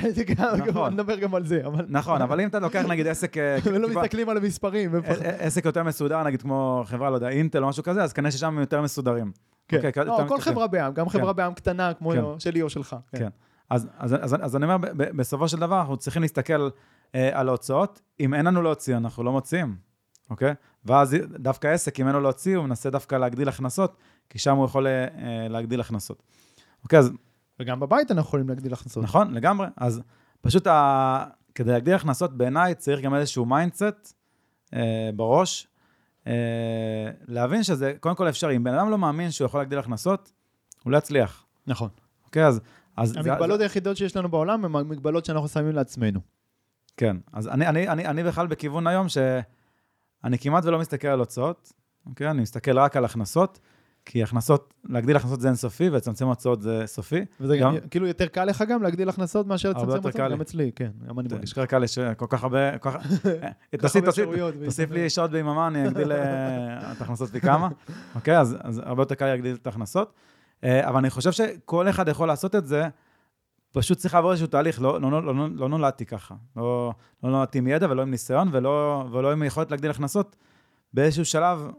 [0.68, 0.92] נכון.
[0.92, 1.66] נדבר גם על זה.
[1.66, 3.38] אבל- נכון, אבל אם אתה לוקח נגיד עסק...
[3.38, 4.94] אה, ולא טיפה- מסתכלים על המספרים.
[4.94, 8.12] ע- ע- עסק יותר מסודר, נגיד כמו חברה, לא יודע, אינטל או משהו כזה, אז
[8.12, 9.32] כנראה ששם הם יותר מסודרים.
[9.68, 9.76] כן.
[9.76, 10.40] אוקיי, לא, כל.
[10.40, 12.22] חברה בעם, גם חברה בעם קטנה כמו כן.
[12.40, 12.96] שלי או שלך.
[13.16, 13.28] כן.
[13.70, 16.68] אז, אז, אז, אז אני אומר, ב- ב- בסופו של דבר, אנחנו צריכים להסתכל
[17.14, 18.00] אה, על ההוצאות.
[18.20, 19.76] אם אין לנו להוציא, אנחנו לא מוציאים,
[20.30, 20.54] אוקיי?
[20.84, 23.96] ואז דווקא עסק, אם אין לו להוציא, הוא מנסה דווקא להגדיל הכנסות,
[24.30, 24.92] כי שם הוא יכול אה,
[25.48, 26.22] להגדיל הכנסות.
[26.82, 27.10] אוקיי, אז
[27.60, 29.04] וגם בבית אנחנו יכולים להגדיל הכנסות.
[29.04, 29.66] נכון, לגמרי.
[29.76, 30.02] אז
[30.40, 31.24] פשוט ה...
[31.54, 34.14] כדי להגדיל הכנסות, בעיניי צריך גם איזשהו mindset
[34.74, 35.68] אה, בראש,
[36.26, 36.32] אה,
[37.28, 38.56] להבין שזה קודם כל אפשרי.
[38.56, 40.32] אם בן אדם לא מאמין שהוא יכול להגדיל הכנסות,
[40.84, 41.44] הוא לא יצליח.
[41.66, 41.88] נכון.
[42.24, 42.60] אוקיי, אז...
[42.96, 46.20] אז זה- המגבלות היחידות שיש לנו בעולם הן המגבלות שאנחנו שמים לעצמנו.
[46.96, 49.06] כן, אז אני, אני, אני, אני בכלל בכיוון היום
[50.22, 51.72] שאני כמעט ולא מסתכל על הוצאות,
[52.06, 52.30] אוקיי?
[52.30, 53.58] אני מסתכל רק על הכנסות,
[54.04, 57.24] כי הכנסות, להגדיל הכנסות זה אינסופי, ולצמצם הוצאות זה סופי.
[57.40, 60.34] וזה גם- כאילו יותר קל לך גם להגדיל הכנסות מאשר לצמצם קל לי.
[60.34, 61.50] גם אצלי, כן, גם אני מרגיש.
[61.50, 62.96] יש לך כאלה יש כל כך הרבה, כל כך...
[63.06, 64.28] כך תוסיף, תוסיף,
[64.64, 64.90] תוסיף.
[64.90, 67.68] לי שעות ביממה, אני אגדיל אה, את ההכנסות פי כמה,
[68.14, 68.38] אוקיי?
[68.38, 70.12] אז, אז הרבה יותר קל להגדיל את ההכנסות.
[70.64, 72.88] אה, אבל אני חושב שכל אחד יכול לעשות את זה,
[73.76, 76.34] פשוט צריך לעבור איזשהו תהליך, לא, לא, לא, לא, לא נולדתי ככה.
[76.56, 80.36] לא, לא נולדתי עם ידע ולא עם ניסיון ולא, ולא עם יכולת להגדיל הכנסות.
[80.92, 81.70] באיזשהו שלב,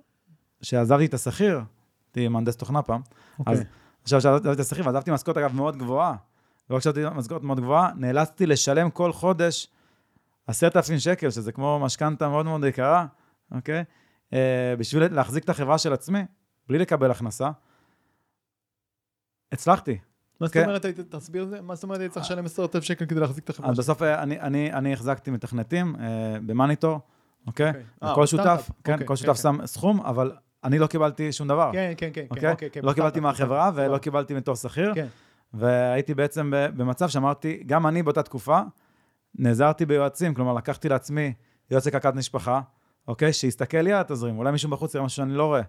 [0.61, 1.61] שעזבתי את השכיר,
[2.07, 3.01] הייתי מהנדס תוכנה פעם,
[3.39, 3.53] אוקיי.
[3.53, 3.63] אז
[4.03, 6.15] עכשיו שעזבתי את השכיר, ועזבתי משכורת אגב מאוד גבוהה,
[6.69, 9.67] לא רק שעזבתי משכורת מאוד גבוהה, נאלצתי לשלם כל חודש
[10.47, 13.05] עשרת אלפים שקל, שזה כמו משכנתה מאוד מאוד יקרה,
[13.51, 13.83] אוקיי?
[14.33, 16.19] אה, בשביל להחזיק את החברה של עצמי,
[16.67, 17.49] בלי לקבל הכנסה.
[19.51, 19.97] הצלחתי.
[20.41, 20.63] מה זאת כן.
[20.63, 21.61] אומרת, היית- תסביר את זה?
[21.61, 23.83] מה זאת אומרת, הייתי צריך לשלם 10,000 שקל כדי להחזיק את החברה אז שלי?
[23.83, 26.03] בסוף אה, אני, אני, אני החזקתי מתכנתים אה,
[26.45, 26.99] במאניטור,
[27.47, 27.67] אוקיי?
[27.67, 27.83] אוקיי.
[28.03, 28.25] אה, כל.
[28.25, 29.41] שותף, כן, אוקיי, כל כן, שותף כן.
[29.41, 30.31] שם סכום, אבל
[30.63, 31.69] אני לא קיבלתי שום דבר.
[31.73, 32.51] כן, כן, כן, אוקיי?
[32.51, 32.69] אוקיי.
[32.83, 33.97] לא קיבלתי מהחברה ולא.
[33.97, 34.93] קיבלתי מתור שכיר.
[35.53, 38.59] והייתי בעצם במצב שאמרתי, גם אני באותה תקופה,
[39.35, 41.33] נעזרתי ביועצים, כלומר, לקחתי לעצמי
[41.71, 42.61] יועץ לכלכלת משפחה,
[43.07, 43.33] אוקיי?
[43.33, 45.61] שיסתכל לי על התזרים, אולי מישהו בחוץ יראה משהו שאני לא רואה.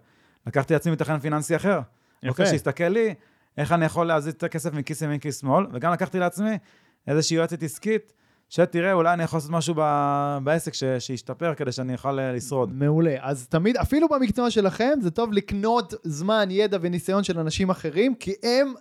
[0.46, 1.80] לקחתי לעצמי מתכנן פיננסי אחר,
[2.22, 2.28] יפה.
[2.28, 2.46] אוקיי?
[2.46, 3.14] שיסתכל לי,
[3.58, 6.58] איך אני יכול להזיז את הכסף מכיס ימין כיס שמאל, וגם לקחתי לעצמי
[7.06, 8.12] איזושהי יועצת עסקית,
[8.48, 12.72] שתראה, אולי אני יכול לעשות משהו ב- בעסק ש- שישתפר כדי שאני אוכל אה, לשרוד.
[12.72, 13.16] מעולה.
[13.20, 18.32] אז תמיד, אפילו במקצוע שלכם, זה טוב לקנות זמן, ידע וניסיון של אנשים אחרים, כי
[18.42, 18.74] הם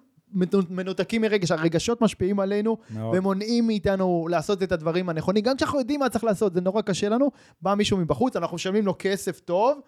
[0.70, 3.16] מנותקים מרגש, הרגשות משפיעים עלינו, מאוד.
[3.18, 5.44] ומונעים מאיתנו לעשות את הדברים הנכונים.
[5.44, 8.86] גם כשאנחנו יודעים מה צריך לעשות, זה נורא קשה לנו, בא מישהו מבחוץ, אנחנו משלמים
[8.86, 9.80] לו כסף טוב,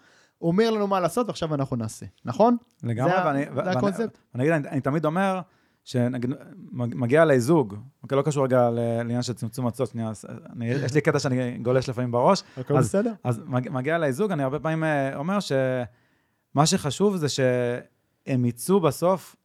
[0.41, 2.57] אומר לנו מה לעשות, ועכשיו אנחנו נעשה, נכון?
[2.83, 4.17] לגמרי, זה ואני, זה ואני, הקונספט?
[4.35, 5.41] אני, אגיד, אני, אני תמיד אומר,
[5.83, 6.29] שנגיד,
[6.71, 10.11] מג- מגיע אליי זוג, אוקיי, לא קשור רגע לעניין של צמצום מצות, שנייה,
[10.55, 13.13] אני, יש לי קטע שאני גולש לפעמים בראש, הכל אז- בסדר?
[13.23, 18.79] אז מג- מגיע אליי זוג, אני הרבה פעמים אה, אומר שמה שחשוב זה שהם יצאו
[18.79, 19.35] בסוף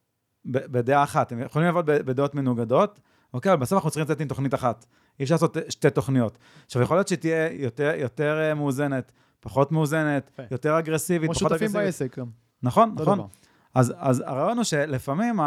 [0.46, 1.32] בדעה אחת.
[1.32, 3.00] הם יכולים לעבוד בדעות מנוגדות,
[3.34, 4.86] אוקיי, אבל בסוף אנחנו צריכים לצאת עם תוכנית אחת.
[5.18, 6.38] אי אפשר לעשות שתי תוכניות.
[6.66, 9.12] עכשיו, יכול להיות שהיא תהיה יותר, יותר אה, מאוזנת,
[9.44, 10.42] פחות מאוזנת, יפה.
[10.50, 11.86] יותר אגרסיבית, כמו פחות שותפים אגרסיבית.
[11.86, 12.26] בעסק גם.
[12.62, 13.18] נכון, נכון.
[13.18, 13.26] דבר.
[13.74, 15.40] אז, אז הרעיון הוא שלפעמים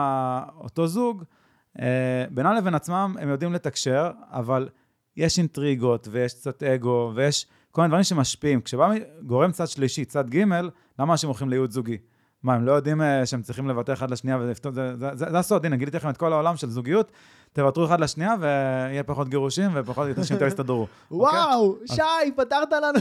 [0.57, 1.23] אותו זוג,
[1.81, 4.69] אה, בינם לבין עצמם, הם יודעים לתקשר, אבל
[5.17, 8.61] יש אינטריגות, ויש קצת אגו, ויש כל מיני דברים שמשפיעים.
[8.61, 8.91] כשבא
[9.25, 10.43] גורם צד שלישי, צד ג',
[10.99, 11.97] למה אנשים הולכים לייעוץ זוגי?
[12.47, 15.39] מה, הם לא יודעים אה, שהם צריכים לוותר אחד לשנייה ולפתור, זה, זה, זה, זה
[15.39, 17.11] הסוד, הנה, גיליתי לכם את כל העולם של זוגיות,
[17.53, 20.87] תוותרו אחד לשנייה ויהיה פחות גירושים ופחות אנשים יותר יסתדרו.
[21.11, 22.99] וואו, שי, פתרת לנו.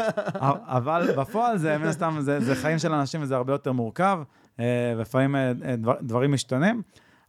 [0.78, 4.20] אבל בפועל זה, מן הסתם, זה, זה חיים של אנשים וזה הרבה יותר מורכב,
[4.60, 6.82] אה, ולפעמים אה, דבר, דברים משתנים.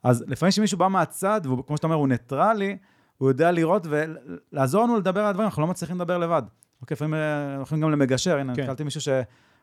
[0.03, 2.77] אז לפעמים כשמישהו בא מהצד, והוא, כמו שאתה אומר, הוא ניטרלי,
[3.17, 6.43] הוא יודע לראות ולעזור לנו לדבר על הדברים, אנחנו לא מצליחים לדבר לבד.
[6.81, 7.13] אוקיי, לפעמים
[7.57, 8.61] הולכים גם למגשר, הנה, כן.
[8.61, 9.01] נתקלתי מישהו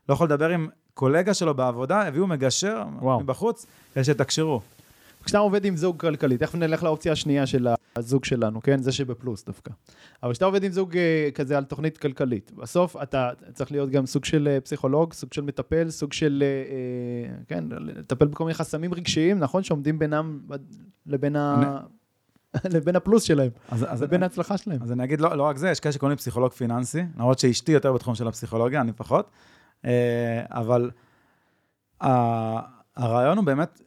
[0.08, 3.20] שלא יכול לדבר עם קולגה שלו בעבודה, הביאו מגשר וואו.
[3.20, 4.60] מבחוץ, כדי שתקשרו.
[5.24, 8.82] כשאתה עובד עם זוג כלכלי, תכף נלך לאופציה השנייה של הזוג שלנו, כן?
[8.82, 9.70] זה שבפלוס דווקא.
[10.22, 14.06] אבל כשאתה עובד עם זוג אה, כזה על תוכנית כלכלית, בסוף אתה צריך להיות גם
[14.06, 18.94] סוג של אה, פסיכולוג, סוג של מטפל, סוג של, אה, כן, לטפל בכל מיני חסמים
[18.94, 19.62] רגשיים, נכון?
[19.62, 20.40] שעומדים בינם
[21.06, 21.80] לבין, ה...
[22.74, 24.82] לבין הפלוס שלהם, אז, אז, לבין ההצלחה שלהם.
[24.82, 27.72] אז אני אגיד, לא, לא רק זה, יש כאלה שקוראים לי פסיכולוג פיננסי, למרות שאשתי
[27.72, 29.30] יותר בתחום של הפסיכולוגיה, אני פחות.
[29.84, 30.90] אה, אבל
[32.96, 33.80] הרעיון הוא באמת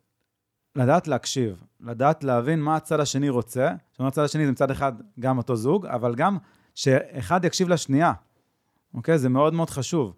[0.75, 3.73] לדעת להקשיב, לדעת להבין מה הצד השני רוצה.
[3.91, 6.37] זאת אומרת, הצד השני זה מצד אחד גם אותו זוג, אבל גם
[6.75, 8.13] שאחד יקשיב לשנייה,
[8.93, 9.17] אוקיי?
[9.17, 10.15] זה מאוד מאוד חשוב.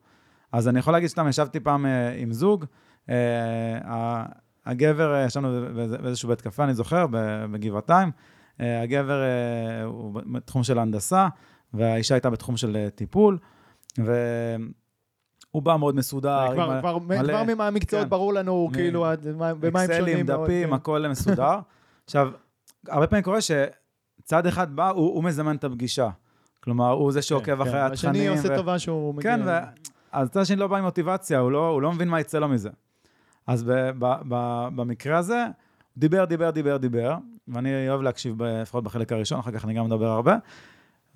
[0.52, 2.66] אז אני יכול להגיד סתם, ישבתי פעם אה, עם זוג,
[3.10, 4.26] אה,
[4.66, 5.66] הגבר, אה, ישבנו
[6.02, 7.06] באיזשהו בית קפה, אני זוכר,
[7.52, 8.12] בגבעתיים.
[8.60, 9.22] הגבר
[9.86, 11.28] הוא בתחום של הנדסה,
[11.74, 13.38] והאישה הייתה בתחום של טיפול,
[15.54, 16.54] והוא בא מאוד מסודר.
[16.54, 18.10] כבר, כבר, מלא- כבר ממה המקצועות כן.
[18.10, 19.76] ברור לנו, מ- כאילו, במה הם שונים.
[19.92, 20.74] אקסלים, מאוד, דפים, כן.
[20.74, 21.56] הכל מסודר.
[22.06, 22.32] עכשיו,
[22.88, 26.10] הרבה פעמים קורה שצד אחד בא, הוא, הוא מזמן את הפגישה.
[26.64, 27.78] כלומר, הוא זה שעוקב כן, אחרי כן.
[27.78, 28.12] התכנים.
[28.12, 29.38] השני עושה ו- טובה שהוא מגיע.
[29.38, 29.50] כן, ו...
[30.12, 32.48] אז הצד השני לא בא עם מוטיבציה, הוא לא, הוא לא מבין מה יצא לו
[32.48, 32.70] מזה.
[33.48, 35.54] אז ב, ב, ב, במקרה הזה, הוא
[35.98, 37.16] דיבר, דיבר, דיבר, דיבר,
[37.48, 40.36] ואני אוהב להקשיב, לפחות בחלק הראשון, אחר כך אני גם מדבר הרבה.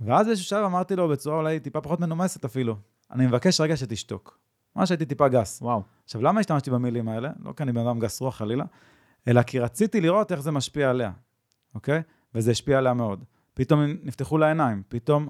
[0.02, 2.76] ואז באיזשהו שלב אמרתי לו בצורה אולי טיפה פחות מנומסת אפילו,
[3.12, 4.40] אני מבקש רגע שתשתוק.
[4.76, 5.62] ממש הייתי טיפה גס.
[5.62, 5.82] וואו.
[6.04, 7.30] עכשיו, למה השתמשתי במילים האלה?
[7.40, 8.66] לא כי אני בן אדם גס רוח חלילה,
[9.28, 11.12] אלא כי רציתי לראות איך זה משפיע עליה,
[11.76, 12.02] אוקיי?
[12.36, 13.24] וזה השפיע עליה מאוד.
[13.54, 15.30] פתאום נפתחו לה עיניים, פתאום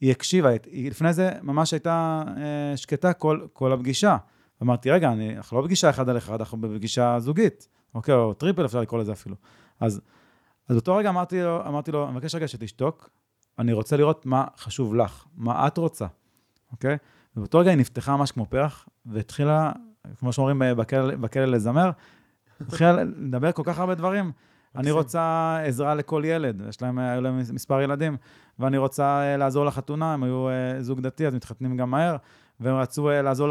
[0.00, 4.16] היא הקשיבה, היא לפני זה ממש הייתה אה, שקטה כל, כל הפגישה.
[4.62, 8.14] אמרתי, רגע, אני, אנחנו לא בפגישה אחד על אחד, אנחנו בפגישה זוגית, אוקיי?
[8.14, 9.36] או triple אפשר לקרוא לזה אפילו.
[9.80, 10.00] אז,
[10.68, 13.10] אז באותו רגע אמרתי לו, אמרתי לו, אני מבקש רגע שתשתוק,
[13.58, 16.06] אני רוצה לראות מה חשוב לך, מה את רוצה,
[16.72, 16.96] אוקיי?
[17.36, 19.72] ובאותו רגע היא נפתחה ממש כמו פרח, והתחילה,
[20.18, 20.62] כמו שאומרים
[21.20, 21.90] בכלא, לזמר,
[22.60, 24.32] התחילה לדבר כל כך הרבה דברים.
[24.76, 24.90] אני.
[24.90, 28.16] רוצה עזרה לכל ילד, יש להם, היו להם מספר ילדים,
[28.58, 32.16] ואני רוצה אה, לעזור לחתונה, הם היו אה, זוג דתי, אז מתחתנים גם מהר,
[32.60, 33.48] והם רצו אה, לעזור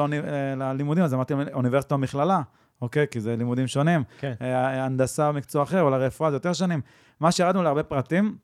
[0.58, 2.42] ללימודים, אז אמרתי אוניברסיטה או מכללה,
[2.82, 3.06] אוקיי?
[3.12, 4.04] כי זה לימודים שונים.
[4.20, 4.34] כן.
[4.40, 6.82] הנדסה מקצוע אחר, או לרפואה, זה יותר שנים.
[7.20, 8.38] מה שירדנו להרבה פרטים,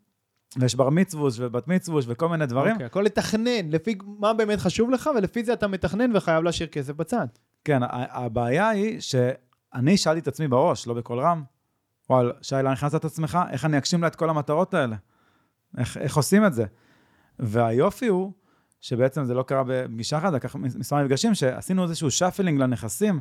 [0.59, 2.71] ויש בר מצווש ובת מצווש וכל מיני דברים.
[2.71, 6.93] אוקיי, הכל לתכנן, לפי מה באמת חשוב לך, ולפי זה אתה מתכנן וחייב להשאיר כסף
[6.93, 7.27] בצד.
[7.63, 11.43] כן, הבעיה היא שאני שאלתי את עצמי בראש, לא בקול רם,
[12.09, 13.39] וואלה, שי, לאן הכנסת את עצמך?
[13.49, 14.95] איך אני אגשים לה את כל המטרות האלה?
[15.77, 16.65] איך, איך עושים את זה?
[17.39, 18.31] והיופי הוא,
[18.81, 23.19] שבעצם זה לא קרה בפגישה אחת, לקח מספר מפגשים, שעשינו איזשהו shuffling לנכסים,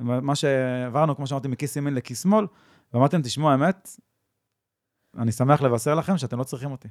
[0.00, 2.46] מה שעברנו, כמו שאמרתי, מכיס ימין לכיס שמאל,
[2.92, 3.96] ואמרתי להם, תשמעו, האמת,
[5.18, 6.88] אני שמח לבשר לכם שאתם לא צריכים אותי.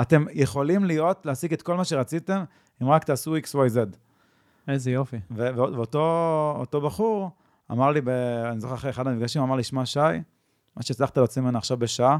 [0.00, 2.44] אתם יכולים להיות, להשיג את כל מה שרציתם,
[2.82, 3.96] אם רק תעשו X, Y, Z.
[4.68, 5.16] איזה יופי.
[5.30, 7.30] ואותו אותו בחור
[7.72, 8.08] אמר לי, ב,
[8.52, 10.00] אני זוכר אחרי אחד המפגשים, אמר לי, שמע, שי,
[10.76, 12.18] מה שהצלחת להוציא ממנה עכשיו בשעה,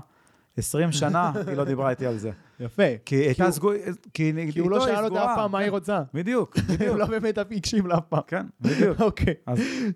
[0.57, 2.31] 20 שנה היא לא דיברה איתי על זה.
[2.61, 2.83] יפה.
[3.05, 3.77] כי היא הייתה הוא- סגורה,
[4.15, 6.03] כי, כי הוא לא שאל אותה אף פעם מה היא רוצה.
[6.15, 6.97] בדיוק, הוא בדיוק.
[6.97, 8.21] לא באמת הקשיב לה אף פעם.
[8.27, 9.01] כן, בדיוק.
[9.01, 9.35] אוקיי,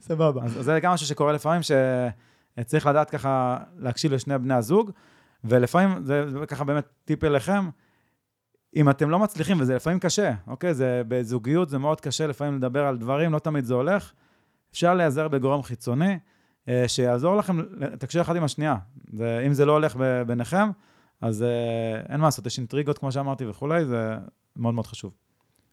[0.01, 0.45] סבבה.
[0.45, 1.71] אז, זה גם משהו שקורה לפעמים, ש...
[2.59, 4.91] אה, צריך לדעת ככה להקשיב לשני בני הזוג,
[5.45, 7.71] ולפעמים, זה, זה ככה באמת טיפ אליכם,
[8.77, 10.75] אם אתם לא מצליחים, וזה לפעמים קשה, אוקיי?
[10.75, 14.13] זה בזוגיות זה מאוד קשה לפעמים לדבר על דברים, לא תמיד זה הולך.
[14.73, 16.19] אפשר להיעזר בגורם חיצוני,
[16.69, 18.77] אה, שיעזור לכם לתקשר אחד עם השנייה.
[19.13, 20.71] ואם זה לא הולך ביניכם,
[21.21, 24.17] אז אה, אין מה לעשות, יש אינטריגות, כמו שאמרתי וכולי, זה
[24.57, 25.13] מאוד מאוד חשוב.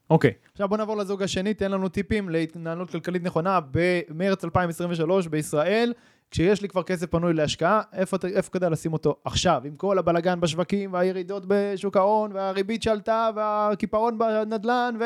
[0.10, 0.50] אוקיי, okay.
[0.52, 5.94] עכשיו בוא נעבור לזוג השני, תן לנו טיפים להתנהלות כלכלית נכונה במרץ 2023 בישראל.
[6.32, 9.62] כשיש לי כבר כסף פנוי להשקעה, איפה, איפה כדאי לשים אותו עכשיו?
[9.66, 14.98] עם כל הבלגן בשווקים והירידות בשוק ההון והריבית שעלתה והקיפאון בנדלן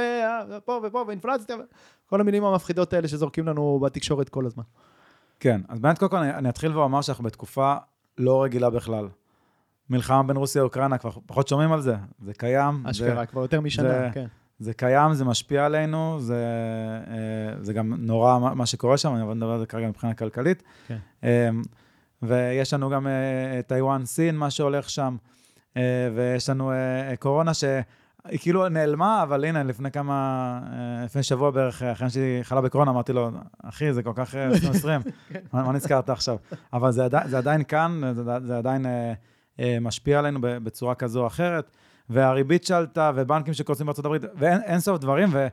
[0.49, 1.55] ופה ופה ואינפלציה,
[2.05, 4.63] כל המילים המפחידות האלה שזורקים לנו בתקשורת כל הזמן.
[5.39, 7.75] כן, אז באמת קודם כל אני, אני אתחיל ואומר שאנחנו בתקופה
[8.17, 9.07] לא רגילה בכלל.
[9.89, 12.87] מלחמה בין רוסיה לאוקראינה, כבר פחות שומעים על זה, זה קיים.
[12.87, 14.25] אשכרה, זה, כבר יותר משנה, זה, כן.
[14.61, 16.45] זה קיים, זה משפיע עלינו, זה,
[17.07, 20.63] אה, זה גם נורא מה שקורה שם, אני מדבר על זה כרגע מבחינה כלכלית.
[20.87, 20.97] כן.
[21.23, 21.61] אמ,
[22.21, 25.17] ויש לנו גם אה, טיוואן סין, מה שהולך שם,
[25.77, 26.71] אה, ויש לנו
[27.19, 30.59] קורונה שהיא כאילו נעלמה, אבל הנה, לפני כמה,
[31.05, 33.31] לפני שבוע בערך, אחרי שהיא חלה בקורונה, אמרתי לו,
[33.63, 35.39] אחי, זה כל כך 2020, כן.
[35.53, 36.37] מה נזכרת עכשיו?
[36.73, 38.85] אבל זה, עדיין, זה עדיין כאן, זה, זה עדיין
[39.81, 41.71] משפיע עלינו בצורה כזו או אחרת.
[42.11, 45.47] והריבית שעלתה, ובנקים שקורסים בארצות הברית, ואין סוף דברים, ו...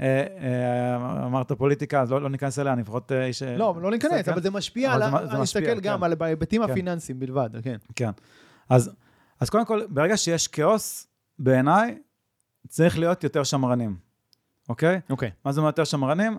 [0.00, 3.42] אה, אה, אמרת פוליטיקה, אז לא, לא ניכנס אליה, אני לפחות אה, איש...
[3.42, 6.04] לא, לא ניכנס, אבל זה משפיע, על, אני מסתכל גם כן.
[6.04, 6.70] על ההיבטים כן.
[6.70, 7.76] הפיננסיים בלבד, כן.
[7.96, 8.10] כן.
[8.68, 8.90] אז,
[9.40, 11.06] אז קודם כל, ברגע שיש כאוס,
[11.38, 11.98] בעיניי,
[12.68, 13.96] צריך להיות יותר שמרנים,
[14.68, 15.00] אוקיי?
[15.10, 15.30] אוקיי.
[15.44, 16.38] מה זה אומר יותר שמרנים?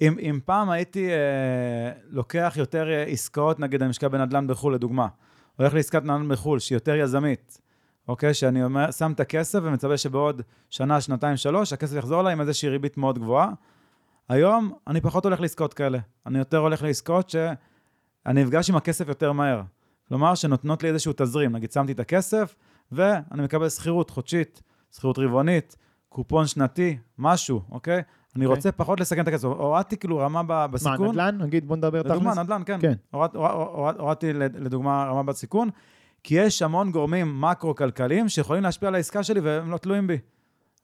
[0.00, 5.08] אם, אם פעם הייתי אה, לוקח יותר עסקאות, נגיד, אני משקיע בנדל"ן בחו"ל, לדוגמה,
[5.56, 7.60] הולך לעסקת נדל"ן בחו"ל, שהיא יותר יזמית,
[8.08, 8.34] אוקיי?
[8.34, 12.68] שאני אומר, שם את הכסף ומצפה שבעוד שנה, שנתיים, שלוש, הכסף יחזור אליי עם איזושהי
[12.68, 13.50] ריבית מאוד גבוהה.
[14.28, 15.98] היום אני פחות הולך לעסקאות כאלה.
[16.26, 19.62] אני יותר הולך לעסקאות שאני אפגש עם הכסף יותר מהר.
[20.08, 21.52] כלומר, שנותנות לי איזשהו תזרים.
[21.52, 22.54] נגיד, שמתי את הכסף,
[22.92, 25.76] ואני מקבל שכירות חודשית, שכירות רבעונית,
[26.08, 27.94] קופון שנתי, משהו, אוקיי?
[27.94, 28.46] אני okay.
[28.46, 28.46] אוקיי.
[28.46, 29.44] רוצה פחות לסכן את הכסף.
[29.44, 31.16] הורדתי כאילו רמה בסיכון.
[31.16, 31.42] מה, נדל"ן?
[31.42, 32.12] נגיד, בוא נדבר תכלס.
[32.12, 32.78] לדוגמה, נדל"ן, כן.
[32.80, 32.94] כן.
[33.98, 35.70] הורדתי לדוגמה רמה בסיכון,
[36.24, 40.18] כי יש המון גורמים מקרו-כלכליים שיכולים להשפיע על העסקה שלי והם לא תלויים בי.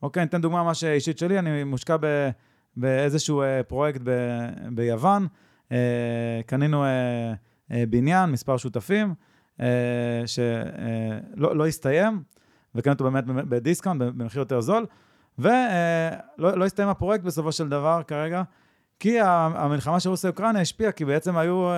[0.01, 2.29] אוקיי, אני אתן דוגמה ממש אישית שלי, אני מושקע ב,
[2.77, 4.11] באיזשהו אה, פרויקט ב,
[4.71, 5.27] ביוון,
[5.71, 5.77] אה,
[6.45, 7.33] קנינו אה,
[7.89, 9.13] בניין, מספר שותפים,
[10.25, 12.23] שלא לא הסתיים,
[12.75, 14.85] וקנינו אותו באמת בדיסקאונט, במחיר יותר זול,
[15.39, 15.57] ולא
[16.37, 18.43] לא הסתיים הפרויקט בסופו של דבר כרגע,
[18.99, 21.69] כי המלחמה של רוסיה-אוקראינה השפיעה, כי בעצם היו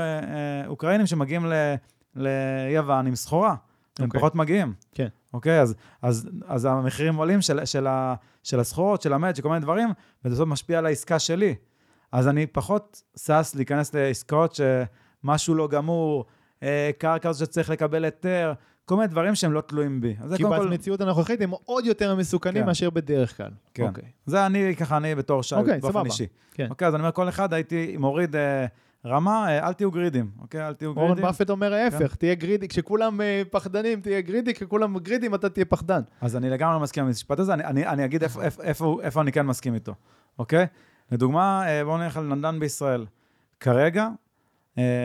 [0.68, 1.45] אוקראינים שמגיעים.
[2.16, 3.49] ליוון עם סחורה.
[3.49, 4.07] הם okay.
[4.07, 4.20] אוקיי.
[4.20, 4.74] פחות מגיעים.
[4.91, 5.07] כן.
[5.34, 5.61] אוקיי?
[5.61, 9.61] אז, אז, אז המחירים עולים של, של, ה, של הסחורות, של המד, של כל מיני
[9.61, 9.89] דברים,
[10.26, 11.55] וזה בסוף משפיע על העסקה שלי.
[12.11, 16.26] אז אני פחות שש להיכנס לעסקאות שמשהו לא גמור,
[16.64, 18.53] אה, קרקע שצריך לקבל היתר,
[18.86, 20.16] כל מיני דברים שהם לא תלויים בי.
[20.38, 21.05] כי במציאות כל...
[21.05, 22.68] הנוכחית הם עוד יותר מסוכנים כן.
[22.68, 23.51] מאשר בדרך כלל.
[23.74, 23.88] כן.
[23.88, 24.03] אוקיי.
[24.26, 26.05] זה אני, ככה, אני בתור שי, אוקיי, באופן סבבה.
[26.05, 26.28] אישי.
[26.51, 26.68] כן.
[26.70, 28.36] אוקיי, אז אני אומר, כל אחד הייתי מוריד...
[28.36, 28.66] אה,
[29.05, 30.67] רמה, אה, אל תהיו גרידים, אוקיי?
[30.67, 31.11] אל תהיו גרידים.
[31.11, 32.15] אורן באפט אומר ההפך, כן.
[32.15, 36.01] תהיה גרידי, כשכולם אה, פחדנים, תהיה גרידי, כשכולם גרידים, אתה תהיה פחדן.
[36.21, 39.21] אז אני לגמרי מסכים עם המשפט הזה, אני, אני, אני אגיד איפה, איפה, איפה, איפה
[39.21, 39.93] אני כן מסכים איתו,
[40.39, 40.65] אוקיי?
[41.11, 43.05] לדוגמה, אה, בואו נלך על נדל"ן בישראל.
[43.59, 44.07] כרגע,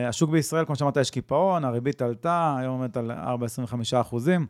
[0.08, 4.46] השוק בישראל, כמו שאמרת, יש קיפאון, הריבית עלתה, היום עומדת על 4.25 אחוזים.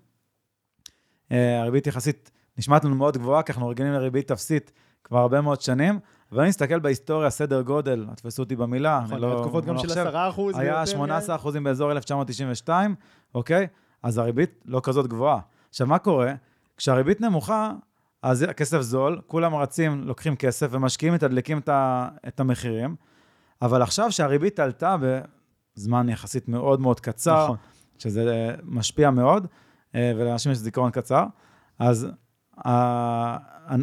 [1.30, 4.72] הריבית יחסית נשמעת לנו מאוד גבוהה, כי אנחנו רגילים לריבית אפסית
[5.04, 5.98] כבר הרבה מאוד שנים,
[6.32, 9.40] ואני מסתכל בהיסטוריה, סדר גודל, תפסו אותי במילה, נכון, אני לא...
[9.42, 10.58] תקופות גם לא של 10 אחוז.
[10.58, 11.32] היה 18 כן.
[11.32, 12.94] אחוזים באזור 1992,
[13.34, 13.66] אוקיי?
[14.02, 15.38] אז הריבית לא כזאת גבוהה.
[15.68, 16.32] עכשיו, מה קורה?
[16.76, 17.72] כשהריבית נמוכה,
[18.22, 21.60] אז הכסף זול, כולם רצים, לוקחים כסף ומשקיעים, מתדלקים
[22.28, 22.96] את המחירים,
[23.62, 24.96] אבל עכשיו שהריבית עלתה
[25.76, 27.56] בזמן יחסית מאוד מאוד קצר, נכון.
[27.98, 29.46] שזה משפיע מאוד,
[29.94, 31.24] אה, ולאנשים יש זיכרון קצר,
[31.78, 32.08] אז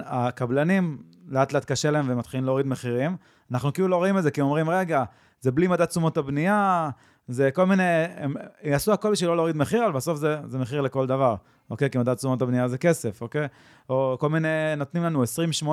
[0.06, 3.16] הקבלנים לאט לאט קשה להם ומתחילים להוריד מחירים.
[3.52, 5.04] אנחנו כאילו לא רואים את זה, כי אומרים, רגע,
[5.42, 6.90] זה בלי מדד תשומות הבנייה,
[7.28, 7.84] זה כל מיני,
[8.16, 11.36] הם יעשו הכל בשביל לא להוריד מחיר, אבל בסוף זה, זה מחיר לכל דבר,
[11.70, 11.90] אוקיי?
[11.90, 13.48] כי מדד תשומות הבנייה זה כסף, אוקיי?
[13.90, 14.48] או כל מיני,
[14.78, 15.24] נותנים לנו
[15.64, 15.68] 20-80,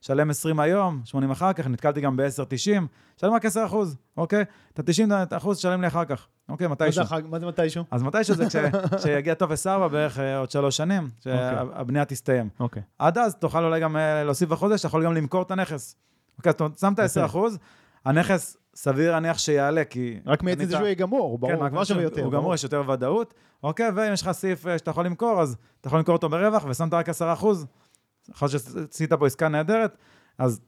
[0.00, 2.80] שלם 20 היום, 80 אחר כך, נתקלתי גם ב-10-90,
[3.16, 4.44] שלם רק 10 אחוז, אוקיי?
[4.74, 6.66] את ה-90 אחוז שלם לי אחר כך, אוקיי?
[6.66, 7.04] מתישהו.
[7.28, 7.84] מה זה מתישהו?
[7.90, 8.46] אז מתישהו זה
[8.98, 12.16] כשיגיע טופס 4 בערך אה, עוד שלוש שנים, שהבנייה אוקיי.
[12.16, 12.48] תסתיים.
[12.60, 12.82] אוקיי.
[12.98, 15.96] עד אז תוכל אולי גם אה, להוסיף בחודש, אתה יכול גם למכור את הנכס.
[16.38, 17.58] אוקיי, אז שמת 10 אחוז,
[18.04, 20.20] הנכס סביר להניח שיעלה, כי...
[20.26, 22.24] רק מעצם זה שהוא יהיה גמור, ברור, כן, מה שווה יותר.
[22.24, 25.56] הוא גמור, יש יותר ודאות, אוקיי, ואם יש לך סעיף אה, שאתה יכול למכור, אז
[25.80, 27.66] אתה יכול למכור אותו ברווח, ושמת רק 10 אחוז,
[28.28, 29.96] יכול להיות שעשית פה עסקה נהדרת,
[30.38, 30.60] אז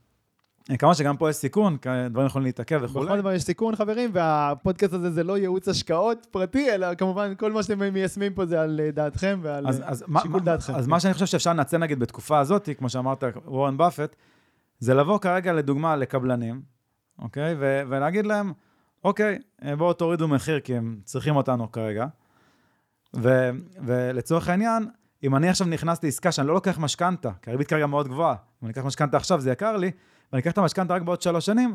[0.79, 1.77] כמובן שגם פה יש סיכון,
[2.11, 3.07] דברים יכולים להתעכב וכולי.
[3.07, 7.53] בכל דבר יש סיכון, חברים, והפודקאסט הזה זה לא ייעוץ השקעות פרטי, אלא כמובן כל
[7.53, 10.75] מה שאתם מיישמים פה זה על אה, דעתכם ועל אז, אה, אז, שיקול מה- דעתכם.
[10.75, 14.17] אז מה שאני חושב שאפשר לנצל נגיד בתקופה הזאת, כמו שאמרת, וורן באפט,
[14.79, 16.72] זה לבוא כרגע לדוגמה לקבלנים,
[17.19, 17.55] אוקיי?
[17.59, 18.53] ו- ולהגיד להם,
[19.05, 22.07] אוקיי, אה, בואו תורידו מחיר כי הם צריכים אותנו כרגע.
[23.17, 23.51] ו-
[23.87, 24.87] ולצורך העניין,
[25.23, 28.67] אם אני עכשיו נכנס לעסקה שאני לא לוקח משכנתה, כי הריבית כרגע מאוד גבוהה, אם
[28.67, 29.91] אני אקח משכנתה עכשיו זה יקר לי,
[30.33, 31.75] ואני אקח את המשכנתה רק בעוד שלוש שנים,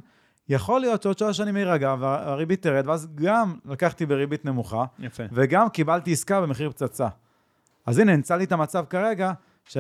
[0.49, 5.23] יכול להיות שעוד שלוש שנים יירגע והריבית תרד, ואז גם לקחתי בריבית נמוכה, יפה.
[5.31, 7.07] וגם קיבלתי עסקה במחיר פצצה.
[7.85, 9.31] אז הנה, ניצלתי את המצב כרגע,
[9.69, 9.77] ש...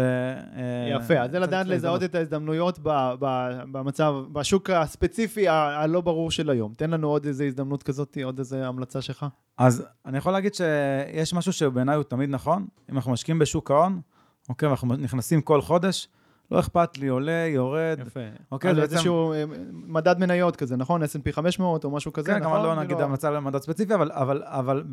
[0.91, 6.49] יפה, אז זה לדעת לזהות את ההזדמנויות ב- ב- במצב, בשוק הספציפי הלא ברור של
[6.49, 6.73] היום.
[6.73, 9.25] תן לנו עוד איזה הזדמנות כזאת, עוד איזה המלצה שלך.
[9.57, 12.67] אז אני יכול להגיד שיש משהו שבעיניי הוא תמיד נכון.
[12.91, 14.01] אם אנחנו משקיעים בשוק ההון,
[14.49, 16.07] אוקיי, ואנחנו נכנסים כל חודש,
[16.51, 17.99] לא אכפת לי, עולה, יורד.
[18.07, 18.19] יפה.
[18.51, 21.03] אוקיי, זה בעצם- איזשהו אה, מדד מניות כזה, נכון?
[21.03, 22.51] S&P 500 או משהו כזה, כן, נכון?
[22.53, 24.83] כמובן לא נגיד כאילו, המלצה למדד ספציפי, אבל, אבל, אבל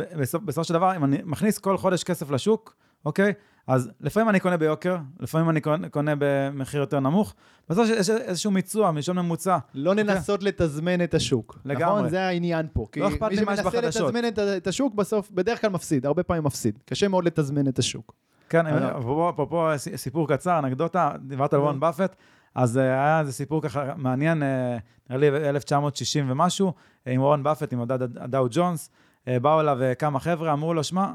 [0.44, 3.32] בסופו של דבר, אם אני מכניס כל חודש כסף לשוק, אוקיי?
[3.66, 7.34] אז לפעמים אני קונה ביוקר, לפעמים אני קונה, קונה במחיר יותר נמוך.
[7.68, 9.58] בסוף יש איזשהו מיצוע, מישון ממוצע.
[9.74, 11.58] לא ננסות לתזמן את השוק.
[11.64, 11.84] לגמרי.
[11.98, 12.08] נכון?
[12.08, 12.86] זה העניין פה.
[12.92, 14.02] כי לא אכפת לי מה יש מי שמנסה בחדשות.
[14.14, 16.78] לתזמן את את השוק, בסוף, בדרך כלל מפסיד, הרבה פעמים מפסיד.
[16.84, 18.14] קשה מאוד לתזמן את השוק.
[18.48, 18.98] כן, אה.
[18.98, 22.16] אפרופו סיפור קצר, אנקדוטה, דיברת על וורן באפט,
[22.54, 24.76] אז אה, היה איזה סיפור ככה מעניין, אה,
[25.10, 26.72] נראה לי 1960 ומשהו,
[27.06, 28.90] אה, עם וורן באפט, עם מדד הד- הדאו ג'ונס,
[29.28, 31.12] אה, באו אליו אה, כמה חבר'ה, אמרו לו, שמע,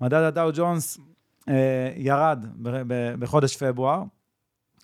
[0.00, 1.02] מדד הדאו ג'ונס אה,
[1.96, 4.02] ירד ב- ב- בחודש פברואר,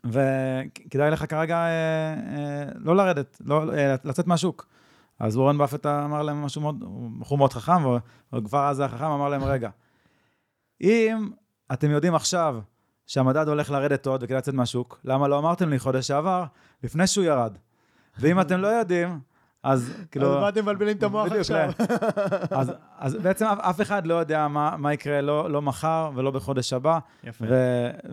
[0.04, 4.66] וכדאי לך כרגע אה, אה, לא לרדת, לא, אה, לצאת מהשוק.
[5.18, 7.82] אז וורן באפט אמר להם משהו מאוד, הוא בחור מאוד חכם,
[8.32, 9.70] וכבר אז היה חכם, אמר להם, רגע,
[10.80, 11.30] אם
[11.72, 12.60] אתם יודעים עכשיו
[13.06, 16.44] שהמדד הולך לרדת עוד וכדאי לצאת מהשוק, למה לא אמרתם לי חודש שעבר,
[16.82, 17.58] לפני שהוא ירד?
[18.18, 19.20] ואם אתם לא יודעים,
[19.62, 20.34] אז כאילו...
[20.34, 21.70] אז מה אתם מבלבלים את המוח עכשיו?
[21.80, 21.86] לא.
[22.50, 26.72] אז, אז בעצם אף, אחד לא יודע מה, מה יקרה לא, לא מחר ולא בחודש
[26.72, 27.44] הבא, יפה.
[27.48, 27.54] ו,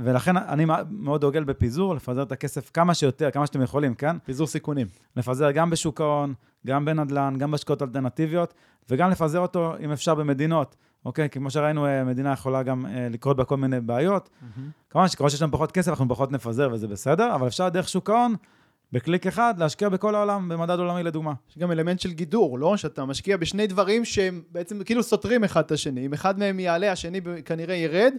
[0.04, 4.20] ולכן אני מאוד דוגל בפיזור, לפזר את הכסף כמה שיותר, כמה שאתם יכולים, כן?
[4.20, 4.88] פיזור סיכונים.
[5.16, 6.34] לפזר גם בשוק ההון,
[6.68, 8.54] גם בנדל"ן, גם בהשקעות אלטרנטיביות,
[8.90, 10.76] וגם לפזר אותו, אם אפשר, במדינות.
[11.06, 11.30] אוקיי?
[11.30, 14.30] כי כמו שראינו, אה, מדינה יכולה גם אה, לקרות בה כל מיני בעיות.
[14.90, 18.10] כמובן שככל שיש לנו פחות כסף, אנחנו פחות נפזר וזה בסדר, אבל אפשר דרך שוק
[18.10, 18.36] ההון,
[18.92, 21.34] בקליק אחד, להשקיע בכל העולם, במדד עולמי לדוגמה.
[21.50, 22.78] יש גם אלמנט של גידור, לא?
[22.78, 26.06] שאתה משקיע בשני דברים שהם בעצם כאילו סותרים אחד את השני.
[26.06, 28.14] אם אחד מהם יעלה, השני כנראה ירד,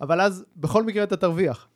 [0.00, 1.68] אבל אז בכל מקרה אתה תרוויח.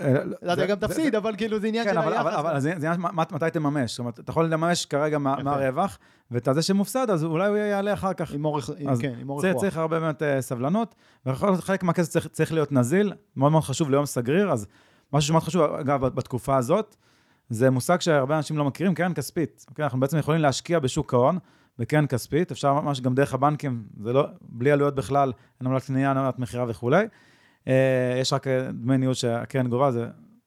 [0.00, 2.16] אה, אתה זה- גם תפסיד, אבל כאילו זה עניין כן, של היחס.
[2.20, 3.00] אבל, אבל זה עניין
[3.32, 3.90] מתי תממש.
[3.90, 5.42] זאת אומרת, אתה יכול לממש כרגע מה, יפה.
[5.42, 5.98] מה הרווח,
[6.30, 8.32] ואת זה שמופסד, אז אולי הוא יעלה אחר כך.
[8.34, 9.60] עם אורך, כן, עם אורך רוח.
[9.60, 10.94] צריך הרבה באמת אה, סבלנות,
[11.26, 14.66] ויכול להיות חלק מהכסף צריך להיות נזיל, מאוד מאוד חשוב ליום סגריר, אז
[15.12, 16.96] משהו שמאוד חשוב, אגב, בתקופה הזאת,
[17.48, 19.64] זה מושג שהרבה אנשים לא מכירים, קרן כספית.
[19.70, 19.84] אוקיי?
[19.84, 21.38] אנחנו בעצם יכולים להשקיע בשוק ההון,
[21.78, 26.08] בקרן כספית, אפשר ממש גם דרך הבנקים, זה לא, בלי עלויות בכלל, אין עמלת קנייה,
[26.08, 27.06] אין עמלת מכירה וכולי.
[27.68, 30.06] אה, יש רק אה, דמי ניהול שהקרן גובה, זה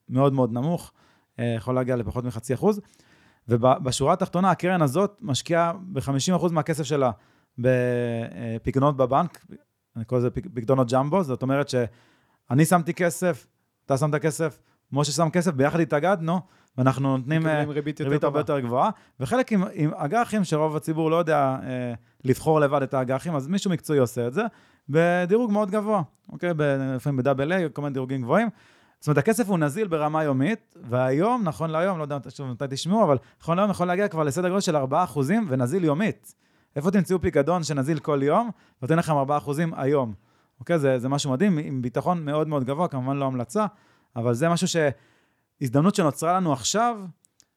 [0.09, 0.91] מאוד מאוד נמוך,
[1.39, 2.81] אה, יכול להגיע לפחות מחצי אחוז.
[3.47, 7.11] ובשורה התחתונה, הקרן הזאת משקיעה ב-50% מהכסף שלה
[7.57, 9.45] בפקדונות בבנק,
[9.95, 13.47] אני קורא לזה פק- פקדונות ג'מבו, זאת אומרת שאני שמתי כסף,
[13.85, 14.59] אתה שמת כסף,
[14.91, 16.39] משה שם כסף, ביחד התאגדנו,
[16.77, 18.39] ואנחנו נותנים אה, ריבית ריבית הרבה.
[18.39, 23.35] יותר גבוהה, וחלק עם, עם אג"חים, שרוב הציבור לא יודע אה, לבחור לבד את האג"חים,
[23.35, 24.43] אז מישהו מקצועי עושה את זה,
[24.89, 26.01] בדירוג מאוד גבוה,
[26.31, 26.53] אוקיי?
[26.95, 28.49] לפעמים ב-AA, כל מיני דירוגים גבוהים.
[28.99, 33.03] זאת אומרת, הכסף הוא נזיל ברמה יומית, והיום, נכון להיום, לא יודע שוב מתי תשמעו,
[33.03, 34.79] אבל נכון להיום יכול להגיע כבר לסדר גודל של 4%
[35.47, 36.33] ונזיל יומית.
[36.75, 38.49] איפה תמצאו פיקדון שנזיל כל יום,
[38.81, 39.15] ונותן לכם 4%
[39.75, 40.13] היום?
[40.59, 40.79] אוקיי?
[40.79, 43.65] זה, זה משהו מדהים, עם ביטחון מאוד מאוד גבוה, כמובן לא המלצה,
[44.15, 44.75] אבל זה משהו ש...
[45.61, 46.97] הזדמנות שנוצרה לנו עכשיו,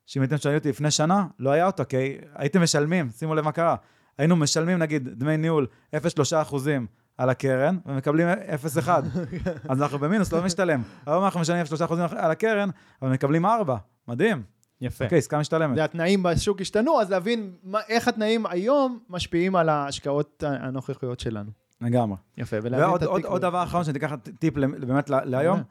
[0.07, 1.96] שאם הייתם שואלים אותי לפני שנה, לא היה אותה, כי
[2.34, 3.76] הייתם משלמים, שימו לב מה קרה.
[4.18, 5.98] היינו משלמים נגיד דמי ניהול 0.3
[6.42, 6.86] אחוזים
[7.18, 8.88] על הקרן, ומקבלים 0.1.
[9.68, 10.82] אז אנחנו במינוס, לא משתלם.
[11.07, 12.68] היום אנחנו משלמים 0.3 אחוזים על הקרן,
[13.03, 13.76] אבל מקבלים 4.
[14.09, 14.42] מדהים.
[14.80, 15.05] יפה.
[15.05, 15.76] אוקיי, עסקה משתלמת.
[15.76, 21.51] זה התנאים בשוק השתנו, אז להבין מה, איך התנאים היום משפיעים על ההשקעות הנוכחיות שלנו.
[21.80, 22.16] לגמרי.
[22.36, 23.24] יפה, ולהבין ועוד את התיק.
[23.24, 25.62] עוד דבר אחרון, שאני אקח טיפ באמת להיום,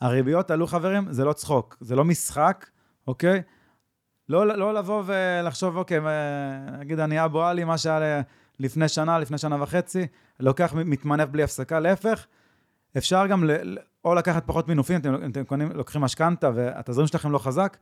[0.00, 2.66] הריביות עלו חברים, זה לא צחוק, זה לא משחק,
[3.06, 3.42] אוקיי?
[4.28, 6.00] לא, לא לבוא ולחשוב, אוקיי,
[6.78, 8.20] נגיד אני אבו עלי, מה שהיה
[8.60, 10.06] לפני שנה, לפני שנה וחצי,
[10.40, 12.26] לוקח, מתמנף בלי הפסקה, להפך,
[12.96, 17.38] אפשר גם ל- או לקחת פחות מינופים, אתם, אתם קונים, לוקחים משכנתה והתזרים שלכם לא
[17.38, 17.76] חזק,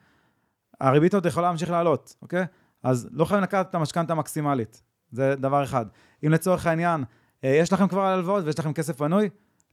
[0.80, 2.44] הריבית עוד יכולה להמשיך לעלות, אוקיי?
[2.82, 5.86] אז לא חייבים לקחת את המשכנתה המקסימלית, זה דבר אחד.
[6.26, 7.04] אם לצורך העניין,
[7.44, 9.28] אה, יש לכם כבר הלוואות ויש לכם כסף פנוי,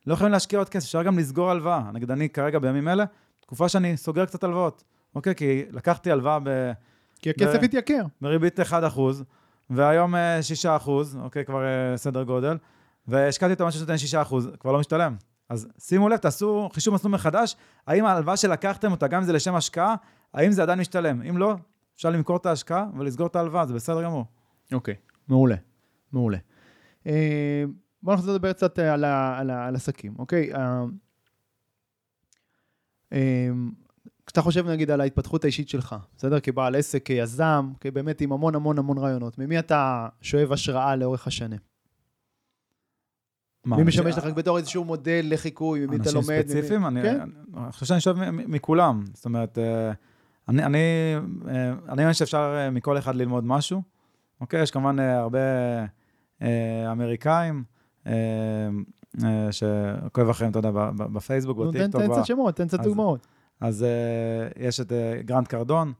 [0.07, 1.91] לא יכולים להשקיע עוד כסף, אפשר גם לסגור הלוואה.
[1.93, 3.05] נגיד אני כרגע בימים אלה,
[3.39, 4.83] תקופה שאני סוגר קצת הלוואות,
[5.15, 5.35] אוקיי?
[5.35, 6.71] כי לקחתי הלוואה ב...
[7.19, 8.03] כי הכסף ו- התייקר.
[8.21, 8.63] בריבית 1%,
[9.69, 10.39] והיום אה,
[10.85, 10.89] 6%,
[11.19, 11.45] אוקיי?
[11.45, 12.57] כבר אה, סדר גודל,
[13.07, 13.95] והשקעתי אותו משהו שנותן
[14.53, 15.15] 6%, כבר לא משתלם.
[15.49, 17.55] אז שימו לב, תעשו חישוב מסלול מחדש,
[17.87, 19.95] האם ההלוואה שלקחתם אותה, גם אם זה לשם השקעה,
[20.33, 21.21] האם זה עדיין משתלם?
[21.21, 21.55] אם לא,
[21.95, 24.25] אפשר למכור את ההשקעה ולסגור את ההלוואה, זה בסדר גמור.
[24.73, 24.95] אוקיי,
[25.27, 25.55] מעולה,
[26.11, 26.37] מעולה.
[28.03, 30.53] אה, בוא נחזור לדבר קצת אה, על, ה, על, ה, על עסקים, אוקיי?
[30.55, 30.83] אה,
[33.13, 33.49] אה,
[34.25, 36.39] כשאתה חושב נגיד על ההתפתחות האישית שלך, בסדר?
[36.39, 41.59] כבעל עסק, כיזם, באמת עם המון המון המון רעיונות, ממי אתה שואב השראה לאורך השנים?
[43.65, 46.29] מה, מי אנשים- משמש לך בתור איזשהו מודל לחיקוי, ממי אתה אנשים לומד?
[46.29, 46.85] ממי- ספציפיים?
[46.85, 47.29] אני כן.
[47.57, 49.03] אני חושב שאני שואב מכולם.
[49.13, 49.91] זאת אומרת, אה,
[50.49, 50.79] אני אני
[51.89, 53.81] אני מאמין שאפשר מכל אחד ללמוד משהו.
[54.41, 54.61] אוקיי?
[54.61, 55.39] יש כמובן הרבה
[56.91, 57.63] אמריקאים
[59.51, 62.01] שעוקב אחריהם, אתה יודע, בפייסבוק, בטיקטוק.
[62.01, 63.27] תן קצת שמות, תן קצת דוגמאות.
[63.61, 63.87] אז אה,
[64.67, 65.93] יש את אה, גרנט קרדון,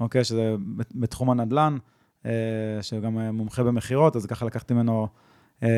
[0.00, 1.76] אוקיי, שזה בת- בתחום הנדל"ן,
[2.26, 2.30] אה,
[2.82, 5.08] שגם אה, מומחה במכירות, אז ככה לקחתי ממנו
[5.62, 5.68] אה,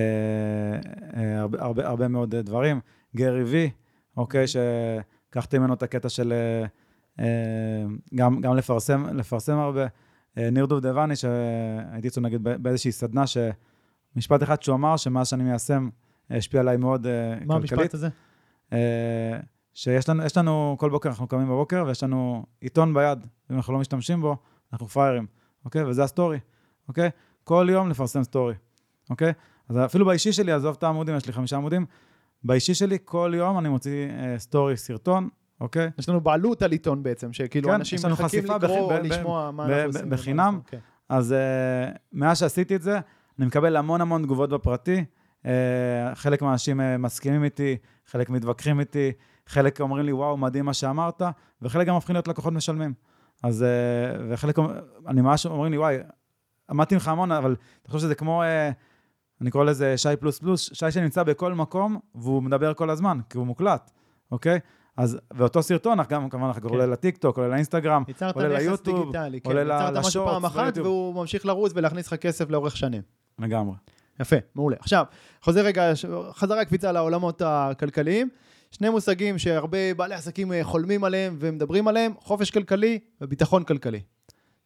[1.16, 2.80] אה, הרבה, מאוד אה, דברים.
[3.16, 3.70] גרי וי,
[4.16, 6.66] אוקיי, שלקחתי ממנו את הקטע של אה,
[7.24, 9.06] אה, גם, לפרסם,
[9.58, 9.86] הרבה.
[10.38, 13.24] אה, ניר דובדבני, שהייתי אצלו נגיד בא- באיזושהי סדנה,
[14.20, 15.88] שמשפט אחד שהוא אמר, שמאז שאני מיישם,
[16.30, 17.48] אה, השפיע עליי מאוד אה, כלכלית.
[17.48, 18.08] מה המשפט הזה?
[18.72, 19.38] אה,
[19.74, 23.72] שיש לנו, יש לנו, כל בוקר אנחנו קמים בבוקר ויש לנו עיתון ביד, אם אנחנו
[23.72, 24.36] לא משתמשים בו,
[24.72, 25.26] אנחנו פראיירים,
[25.64, 25.84] אוקיי?
[25.84, 26.38] וזה הסטורי,
[26.88, 27.10] אוקיי?
[27.44, 28.54] כל יום לפרסם סטורי,
[29.10, 29.32] אוקיי?
[29.68, 31.86] אז אפילו באישי שלי, עזוב את העמודים, יש לי חמישה עמודים,
[32.44, 35.28] באישי שלי כל יום אני מוציא אה, סטורי, סרטון,
[35.60, 35.90] אוקיי?
[35.98, 39.70] יש לנו בעלות על עיתון בעצם, שכאילו כן, אנשים מחכים לקרוא, ב- לשמוע מה ב-
[39.70, 40.10] אנחנו ב- עושים.
[40.10, 40.60] בחינם.
[40.66, 40.78] כן.
[41.08, 42.98] אז אה, מאז שעשיתי את זה,
[43.38, 45.04] אני מקבל המון המון תגובות בפרטי.
[45.42, 45.48] אה,
[46.14, 47.76] חלק מהאנשים אה, מסכימים איתי,
[48.06, 49.12] חלק מתווכחים איתי,
[49.46, 51.22] חלק אומרים לי, וואו, מדהים מה שאמרת,
[51.62, 52.94] וחלק גם הופכים להיות לקוחות משלמים.
[53.42, 54.58] אז, uh, וחלק,
[55.06, 55.98] אני ממש אומרים לי, וואי,
[56.70, 58.42] עמדתי ממך המון, אבל אתה חושב שזה כמו,
[59.40, 63.38] אני קורא לזה שי פלוס פלוס, שי שנמצא בכל מקום, והוא מדבר כל הזמן, כי
[63.38, 63.90] הוא מוקלט,
[64.32, 64.58] אוקיי?
[64.96, 66.66] אז, ואותו סרטון, גם כמובן, אחר כך.
[66.66, 68.02] עולה לטיקטוק, עולה לאינסטגרם,
[68.34, 69.12] עולה ליוטיוב.
[69.44, 70.86] עולה ל- ייצרת משהו פעם אחת ליוטיוב.
[70.86, 73.02] והוא ממשיך לרוץ ולהכניס לך כסף לאורך שנים.
[73.38, 73.74] לגמרי.
[74.20, 74.76] יפה, מעולה.
[74.80, 75.04] עכשיו,
[75.42, 75.92] חוזר רגע,
[76.32, 78.28] חזרה קפיצה לעולמות הכלכליים.
[78.70, 84.00] שני מושגים שהרבה בעלי עסקים אה, חולמים עליהם ומדברים עליהם, חופש כלכלי וביטחון כלכלי.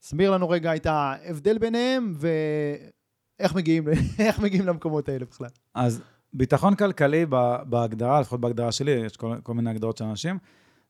[0.01, 3.85] תסביר לנו רגע את ההבדל ביניהם ואיך מגיעים,
[4.43, 5.49] מגיעים למקומות האלה בכלל.
[5.75, 6.03] אז
[6.33, 7.27] ביטחון כלכלי
[7.67, 10.39] בהגדרה, לפחות בהגדרה שלי, יש כל, כל מיני הגדרות של אנשים,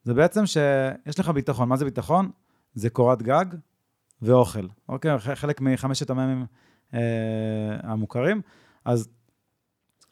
[0.02, 1.68] זה בעצם שיש לך ביטחון.
[1.68, 2.30] מה זה ביטחון?
[2.74, 3.44] זה קורת גג
[4.22, 5.18] ואוכל, אוקיי?
[5.18, 6.46] חלק מחמשת המ"מים
[7.82, 8.40] המוכרים.
[8.84, 9.08] אז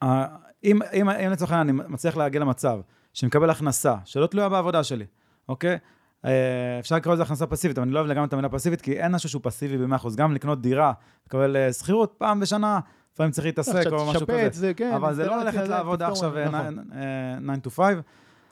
[0.02, 0.26] אה,
[0.64, 2.80] אם, אם, אם לצורך העניין אני מצליח להגיע למצב
[3.14, 5.06] שאני מקבל הכנסה שלא תלויה בעבודה שלי,
[5.48, 5.78] אוקיי?
[6.24, 6.30] אה,
[6.78, 9.12] אפשר לקרוא לזה הכנסה פסיבית, אבל אני לא אוהב לגמרי את המילה פסיבית, כי אין
[9.14, 10.16] משהו שהוא פסיבי ב-100%.
[10.16, 10.92] גם לקנות דירה,
[11.26, 12.80] לקבל אה, שכירות פעם בשנה,
[13.14, 14.48] לפעמים צריך להתעסק או משהו כזה.
[14.52, 14.92] זה כן.
[14.94, 16.84] אבל זה לא ללכת תפתור, עכשיו נכון.
[17.62, 17.94] 9 to 5,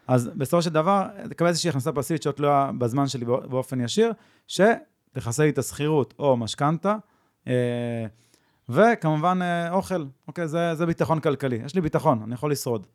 [0.07, 4.13] אז בסופו של דבר, תקבל איזושהי הכנסה פסיבית שלא תלויה בזמן שלי בא- באופן ישיר,
[4.47, 6.97] שתכסה לי את השכירות או משכנתה, אה,
[8.69, 11.57] וכמובן אה, אוכל, אוקיי, זה, זה ביטחון כלכלי.
[11.65, 12.87] יש לי ביטחון, אני יכול לשרוד.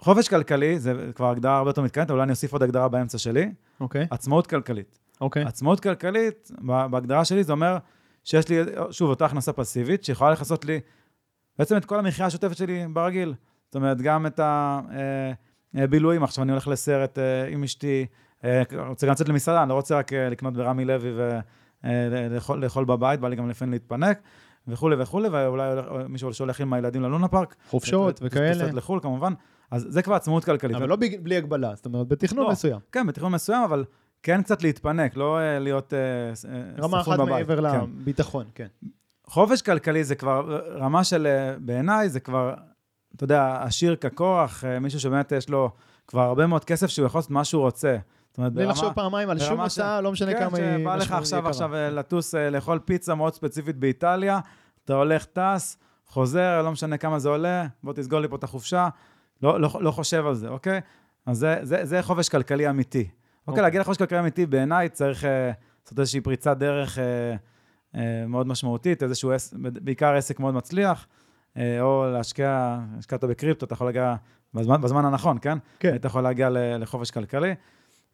[0.00, 3.52] חופש כלכלי, זה כבר הגדרה הרבה יותר מתקדמת, אולי אני אוסיף עוד הגדרה באמצע שלי,
[3.80, 4.98] אוקיי, עצמאות כלכלית.
[5.20, 5.44] אוקיי.
[5.44, 6.50] עצמאות כלכלית,
[6.90, 7.78] בהגדרה שלי, זה אומר
[8.24, 8.56] שיש לי,
[8.90, 10.80] שוב, אותה הכנסה פסיבית, שיכולה לכסות לי
[11.58, 13.34] בעצם את כל המחיה השוטפת שלי ברגיל.
[13.66, 14.40] זאת אומרת, גם את
[15.74, 18.06] הבילויים, עכשיו אני הולך לסרט אה, עם אשתי,
[18.44, 21.40] אה, רוצה גם לצאת למסעדה, אני לא רוצה רק אה, לקנות ברמי לוי ולאכול
[22.56, 24.20] לאכול בבית, בא לי גם לפעמים להתפנק,
[24.68, 25.64] וכולי וכולי, ואולי
[26.08, 27.54] מישהו שהולך עם הילדים ללונה פארק.
[27.70, 28.52] חופשות וכאלה.
[28.54, 29.32] טיסות לחו"ל כמובן,
[29.70, 30.76] אז זה כבר עצמאות כלכלית.
[30.76, 32.50] אבל לא בלי הגבלה, זאת אומרת, בתכנון לא.
[32.50, 32.78] מסוים.
[32.92, 33.84] כן, בתכנון מסוים, אבל
[34.22, 37.48] כן קצת להתפנק, לא אה, להיות אה, ס- אה, רמה ספון אחת בבית.
[37.48, 37.80] מעבר כן.
[38.00, 38.66] לביטחון, כן.
[39.26, 42.54] חופש כלכלי זה כבר רמה של, אה, בעיניי, זה כבר,
[43.16, 45.70] אתה יודע, עשיר ככוח, אה, מישהו שבאמת יש לו
[46.06, 47.96] כבר הרבה מאוד כסף שהוא יכול לעשות מה שהוא רוצה.
[48.30, 50.96] זאת אומרת, בלי לחשוב פעמיים על שום ברמה הצעה, לא משנה כן, כמה היא שבא
[50.96, 51.48] לך עכשיו.
[51.48, 54.40] עכשיו אה, לטוס, אה, לאכול פיצה מאוד ספציפית באיטליה,
[54.84, 58.88] אתה הולך, טס, חוזר, לא משנה כמה זה עולה, בוא תסגור לי פה את החופשה,
[59.42, 60.80] לא, לא, לא חושב על זה, אוקיי?
[61.26, 62.98] אז זה, זה, זה חופש כלכלי אמיתי.
[62.98, 63.14] אוקיי,
[63.46, 63.62] אוקיי.
[63.62, 65.50] להגיע לחופש כלכלי אמיתי, בעיניי צריך אה,
[65.84, 67.04] לעשות איזושהי פריצת דרך אה,
[67.94, 71.06] אה, מאוד משמעותית, איזשהו, עס, בעיקר עסק מאוד מצליח,
[71.56, 74.14] אה, או להשקיע, השקעת בקריפטו, אתה יכול להגיע
[74.54, 75.58] בזמן, בזמן הנכון, כן?
[75.78, 75.94] כן.
[75.94, 77.54] אתה יכול להגיע לחופש כלכלי.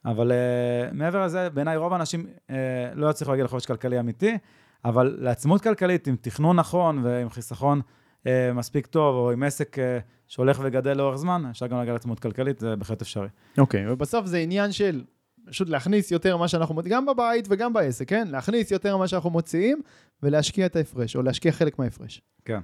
[0.07, 2.53] אבל uh, מעבר לזה, בעיניי רוב האנשים uh,
[2.95, 4.39] לא יצליחו להגיע לחופש כלכלי אמיתי,
[4.85, 7.81] אבל לעצמאות כלכלית, עם תכנון נכון ועם חיסכון
[8.23, 9.81] uh, מספיק טוב, או עם עסק uh,
[10.27, 13.29] שהולך וגדל לאורך זמן, אפשר גם להגיע לעצמאות כלכלית, זה בהחלט אפשרי.
[13.59, 15.05] אוקיי, ובסוף זה עניין של
[15.47, 18.29] פשוט להכניס יותר ממה שאנחנו גם בבית וגם בעסק, כן?
[18.31, 19.81] להכניס יותר ממה שאנחנו מוציאים
[20.23, 22.23] ולהשקיע את ההפרש, או להשקיע חלק מההפרש.
[22.45, 22.61] כן.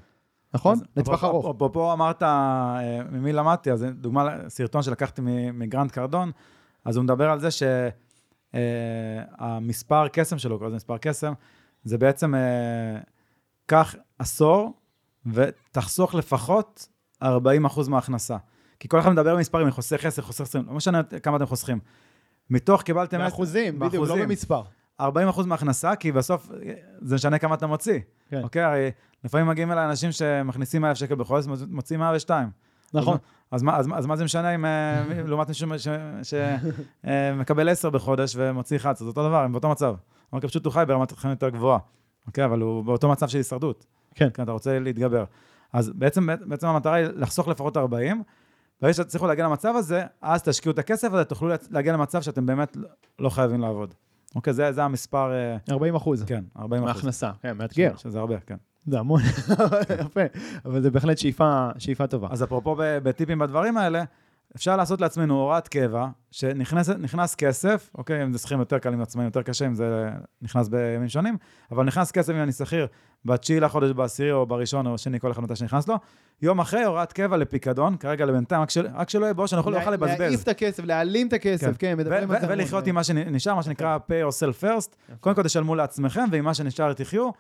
[0.54, 0.78] נכון?
[0.96, 1.56] לטווח ארוך.
[1.56, 2.22] אפרופו אמרת
[3.10, 5.22] ממי למדתי, אז דוגמה, סרטון שלקחתי
[5.52, 6.30] מגרנד קרדון,
[6.84, 7.48] אז הוא מדבר על זה
[9.32, 11.32] שהמספר קסם שלו, קוראים לזה מספר קסם,
[11.84, 13.00] זה בעצם, אה,
[13.66, 14.72] קח עשור
[15.26, 16.88] ותחסוך לפחות
[17.22, 17.26] 40%
[17.88, 18.36] מההכנסה.
[18.80, 21.78] כי כל אחד מדבר במספרים, אני חוסך 10, חוסך 20, לא משנה כמה אתם חוסכים.
[22.50, 23.18] מתוך קיבלתם...
[23.18, 24.16] באחוזים, בדיוק, לא.
[24.16, 24.62] במספר.
[25.00, 25.04] 40%
[25.46, 28.00] מההכנסה, כי בסוף אה, זה משנה כמה אתה מוציא.
[28.28, 28.42] כן.
[28.42, 28.62] אוקיי?
[28.62, 28.90] הרי
[29.24, 32.50] לפעמים מגיעים אליי אנשים שמכניסים 1,000 שקל בחודש, מוציאים 102.
[32.94, 33.18] נכון.
[33.52, 35.66] אז מה, אז, אז מה זה משנה אם, אה, לעומת מישהו
[36.22, 39.94] שמקבל 10 בחודש ומוציא 11, זה אותו דבר, הם באותו מצב.
[40.32, 41.78] אוקיי, פשוט הוא חי ברמת חיים יותר גבוהה.
[42.26, 43.86] אוקיי, אבל הוא באותו מצב של הישרדות.
[44.14, 44.28] כן.
[44.34, 45.24] כן, אתה רוצה להתגבר.
[45.72, 48.22] אז בעצם, בעצם המטרה היא לחסוך לפחות 40.
[48.80, 52.76] ברגע שתצליחו להגיע למצב הזה, אז תשקיעו את הכסף הזה, תוכלו להגיע למצב שאתם באמת
[53.18, 53.94] לא חייבים לעבוד.
[54.34, 56.24] אוקיי, זה, זה המספר, אה, 40 אחוז.
[56.26, 56.94] כן, 40 אחוז.
[56.94, 57.30] מההכנסה.
[57.42, 57.96] כן, מאתגר.
[57.96, 58.56] שזה הרבה, כן.
[58.86, 59.20] זה המון.
[60.06, 60.20] יפה.
[60.64, 62.28] אבל זה בהחלט שאיפה שאיפה טובה.
[62.30, 64.04] אז אפרופו ב- בטיפים בדברים האלה,
[64.56, 69.26] אפשר לעשות לעצמנו הוראת קבע, שנכנס כסף, אוקיי, אם זה שכירים יותר קל, אם עצמאים
[69.26, 70.08] יותר קשה, אם זה
[70.42, 71.36] נכנס בימים שונים,
[71.70, 72.86] אבל נכנס כסף אם אני שכיר
[73.24, 75.94] בתשיעי לחודש, בעשירי או בראשון או שני, כל אחד מתי שנכנס לו,
[76.42, 79.72] יום אחרי הוראת קבע לפיקדון, כרגע לבינתיים, רק, של, רק שלא יהיה בו, שאני יכול
[79.72, 80.20] לה- לבזבז.
[80.20, 82.46] להעיף את הכסף, להעלים את הכסף, כן, מדברים ו- על זה.
[82.46, 82.50] ו-.
[82.52, 85.16] ולחיות עם מה שנשאר, מה שנקרא pay yourself first.
[85.20, 87.30] קודם כל תשלמו לעצמכם, ועם מה שנשאר תחיו.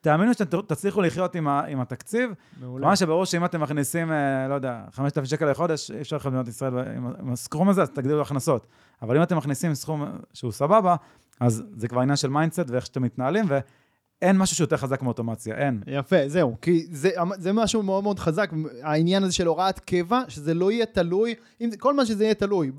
[0.00, 2.30] תאמינו שאתם תצליחו לחיות עם, ה- עם התקציב.
[2.60, 2.82] מעולה.
[2.82, 6.48] כמובן שברור שאם אתם מכניסים, אה, לא יודע, 5,000 שקל לחודש, אי אפשר לחיות במדינת
[6.48, 8.66] ישראל עם- עם הסכום הזה, אז תגדילו הכנסות.
[9.02, 10.96] אבל אם אתם מכניסים סכום שהוא סבבה,
[11.40, 15.82] אז זה כבר עניין של mindset ואיך שאתם מתנהלים, ואין משהו שיותר חזק מאוטומציה, אין.
[15.86, 18.50] יפה, זהו, כי זה, זה משהו מאוד מאוד חזק,
[18.82, 22.70] העניין הזה של הוראת קבע, שזה לא יהיה תלוי, אם, כל מה שזה יהיה תלוי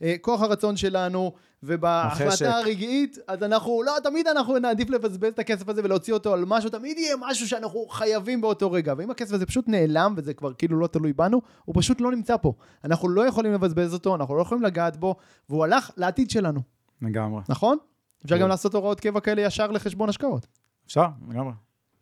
[0.00, 1.32] בכוח הרצון שלנו.
[1.62, 6.44] ובהחלטה הרגעית, אז אנחנו, לא, תמיד אנחנו נעדיף לבזבז את הכסף הזה ולהוציא אותו על
[6.46, 10.52] משהו, תמיד יהיה משהו שאנחנו חייבים באותו רגע, ואם הכסף הזה פשוט נעלם, וזה כבר
[10.52, 12.52] כאילו לא תלוי בנו, הוא פשוט לא נמצא פה.
[12.84, 15.16] אנחנו לא יכולים לבזבז אותו, אנחנו לא יכולים לגעת בו,
[15.48, 16.60] והוא הלך לעתיד שלנו,
[17.02, 17.42] לגמרי.
[17.48, 17.78] נכון?
[18.24, 18.42] אפשר כן.
[18.42, 20.46] גם לעשות הוראות קבע כאלה ישר לחשבון השקעות.
[20.86, 21.06] אפשר?
[21.28, 21.52] לגמרי.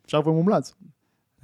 [0.07, 0.75] אפשר ומומלץ.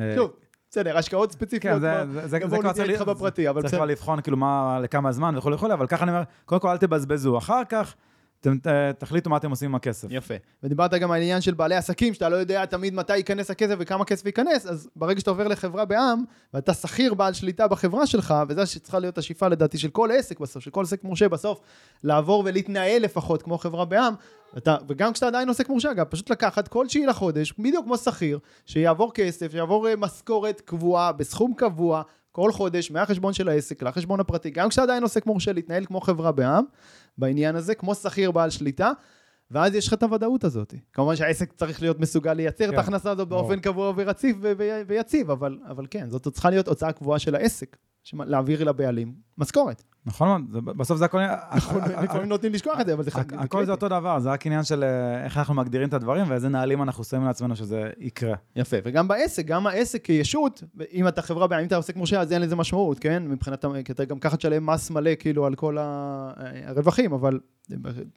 [0.00, 0.30] אה, שוב,
[0.72, 3.60] בסדר, השקעות כן, ספציפיות, זה, כבר- זה, זה, זה בואו כבר נתייעץ איתך בפרטי, אבל
[3.60, 3.78] צריך בסדר.
[3.78, 6.76] כבר לבחון כאילו מה, לכמה זמן וכולי וכולי, אבל ככה אני אומר, קודם כל אל
[6.76, 7.94] תבזבזו, אחר כך
[8.40, 8.56] אתם
[8.98, 10.08] תחליטו מה אתם עושים עם הכסף.
[10.10, 10.34] יפה.
[10.62, 14.04] ודיברת גם על העניין של בעלי עסקים, שאתה לא יודע תמיד מתי ייכנס הכסף וכמה
[14.04, 18.66] כסף ייכנס, אז ברגע שאתה עובר לחברה בע"מ, ואתה שכיר בעל שליטה בחברה שלך, וזה
[18.66, 21.60] שצריכה להיות השאיפה לדעתי של כל עסק בסוף, של כל עסק מורשה בסוף,
[22.04, 24.14] לעבור ולהתנהל לפחות כמו חברה בע"מ,
[24.56, 28.38] אתה, וגם כשאתה עדיין עוסק מורשה, אגב, פשוט לקחת כל תשיעי לחודש, בדיוק כמו שכיר,
[28.66, 34.50] שיעבור כסף, שיעבור אה, משכורת קבועה, בסכום קבוע, כל חודש, מהחשבון של העסק לחשבון הפרטי,
[34.50, 36.64] גם כשאתה עדיין עוסק מורשה, להתנהל כמו חברה בע"מ,
[37.18, 38.90] בעניין הזה, כמו שכיר בעל שליטה,
[39.50, 40.74] ואז יש לך את הוודאות הזאת.
[40.92, 43.28] כמובן שהעסק צריך להיות מסוגל לייצר כן, את ההכנסה הזאת.
[43.28, 44.36] באופן קבוע ורציף
[44.86, 47.76] ויציב, אבל, אבל כן, זאת צריכה להיות הוצאה קבועה של העסק,
[48.14, 49.82] להעביר לבעלים משכורת.
[50.06, 51.18] נכון מאוד, בסוף זה הכל...
[52.02, 53.24] לפעמים נוטים לשכוח את זה, אבל זה חד...
[53.32, 56.48] הכל זה אותו דבר, זה רק עניין של אה, איך אנחנו מגדירים את הדברים ואיזה
[56.48, 58.34] נהלים אנחנו שמים לעצמנו שזה יקרה.
[58.56, 62.32] יפה, וגם בעסק, גם העסק כישות, אם אתה חברה בעלים, אם אתה עוסק מורשה, אז
[62.32, 63.22] אין לזה משמעות, כן?
[63.28, 66.32] מבחינת, כי אתה גם ככה תשלם מס מלא כאילו על כל ה-
[66.66, 67.40] הרווחים, אבל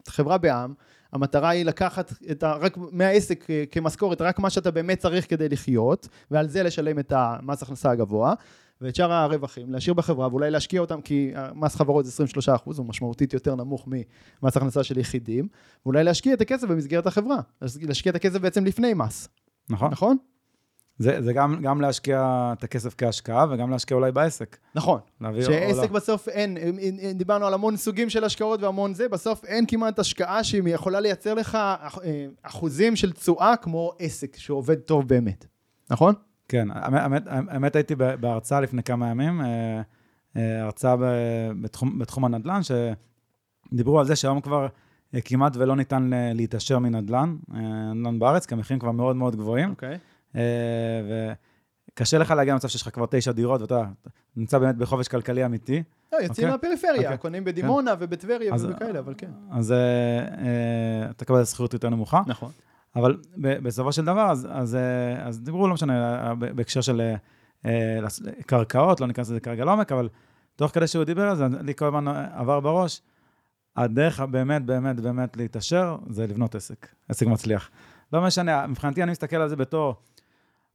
[0.08, 0.74] חברה בע"מ,
[1.14, 5.50] המטרה היא לקחת את ה, רק מהעסק אה, כמשכורת, רק מה שאתה באמת צריך כדי
[5.50, 8.34] לחיות, ועל זה לשלם את המס הכנסה הגבוה,
[8.82, 13.34] ואת שאר הרווחים להשאיר בחברה, ואולי להשקיע אותם, כי מס חברות זה 23%, הוא משמעותית
[13.34, 15.48] יותר נמוך ממס הכנסה של יחידים,
[15.86, 19.30] ואולי להשקיע את הכסף במסגרת החברה, להשקיע את הכסף בעצם לפני מס,
[19.70, 19.92] נכון?
[19.92, 20.18] נכון?
[20.98, 24.58] זה, זה גם, גם להשקיע את הכסף כהשקעה וגם להשקיע אולי בעסק.
[24.76, 25.00] נכון.
[25.42, 25.88] שעסק לא.
[25.88, 26.58] בסוף אין,
[27.16, 31.34] דיברנו על המון סוגים של השקעות והמון זה, בסוף אין כמעט השקעה שהיא יכולה לייצר
[31.34, 31.88] לך אה,
[32.44, 35.46] אחוזים של תשואה כמו עסק שעובד טוב באמת,
[35.90, 36.14] נכון?
[36.48, 39.82] כן, האמת, האמת, הייתי בהרצאה לפני כמה ימים, אה,
[40.38, 40.96] אה, הרצאה
[41.62, 42.60] בתחום, בתחום הנדל"ן,
[43.72, 44.68] שדיברו על זה שהיום כבר
[45.16, 47.36] אה, כמעט ולא ניתן להתעשר מנדל"ן,
[47.96, 49.70] נדל"ן בארץ, כי המחירים כבר מאוד מאוד גבוהים.
[49.70, 49.98] אוקיי.
[50.36, 50.42] אה,
[51.94, 53.84] וקשה לך להגיע למצב שיש לך כבר תשע דירות, ואתה
[54.36, 55.84] נמצא באמת בחופש כלכלי אמיתי.
[56.14, 56.70] לא, יוצאים אוקיי.
[56.70, 57.18] מהפריפריה, אוקיי.
[57.18, 59.30] קונים בדימונה ובטבריה אז- ובכאלה, אבל כן.
[59.52, 62.22] אז אה, אה, אתה תקבל שכירות יותר נמוכה.
[62.28, 62.52] נכון.
[62.96, 67.02] אבל בסופו של דבר, אז, אז, אה, אז דיברו, לא משנה, אה, ב- בהקשר של
[67.02, 67.16] אה,
[67.66, 68.08] אה,
[68.46, 70.10] קרקעות, לא ניכנס לזה כרגע לעומק, אבל
[70.56, 73.02] תוך כדי שהוא דיבר על זה, לי כל הזמן עבר בראש,
[73.76, 77.70] הדרך באמת, באמת, באמת להתעשר, זה לבנות עסק, עסק מצליח.
[78.14, 79.96] לא משנה, מבחינתי אני מסתכל על זה בתור,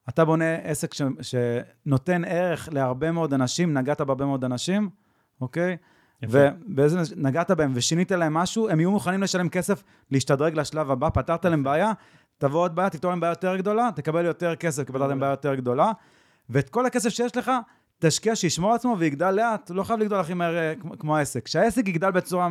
[0.09, 4.91] אתה בונה עסק ש, שנותן ערך להרבה מאוד אנשים, נגעת בהרבה מאוד אנשים,
[5.41, 5.77] אוקיי?
[6.23, 11.45] ובאיזה נגעת בהם ושינית להם משהו, הם יהיו מוכנים לשלם כסף להשתדרג לשלב הבא, פתרת
[11.45, 11.93] להם בעיה,
[12.39, 15.31] תבוא עוד בעיה, תפתור להם בעיה יותר גדולה, תקבל יותר כסף, כי פתרת להם בעיה
[15.31, 15.93] יותר גדולה,
[16.51, 17.51] ואת כל הכסף שיש לך,
[17.99, 21.49] תשקיע שישמור עצמו ויגדל לאט, לא חייב לגדול הכי מהר אה, כמו, העסק.
[21.49, 22.49] שהעסק יגדל בצורה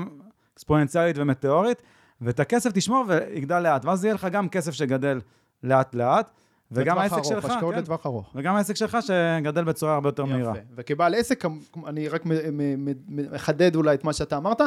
[0.53, 1.81] אקספוננציאלית ומטאורית,
[2.21, 5.19] ואת הכסף תשמור ויגדל לאט, ואז יהיה לך גם כסף שגדל
[5.63, 6.31] לאט-לאט.
[6.71, 8.31] וגם העסק שלך, השקעות כן, לטווח ארוך.
[8.35, 10.51] וגם העסק שלך שגדל בצורה הרבה יותר מהירה.
[10.51, 10.61] יפה.
[10.75, 11.45] וכבעל עסק,
[11.87, 12.23] אני רק
[13.07, 14.61] מחדד אולי את מה שאתה אמרת,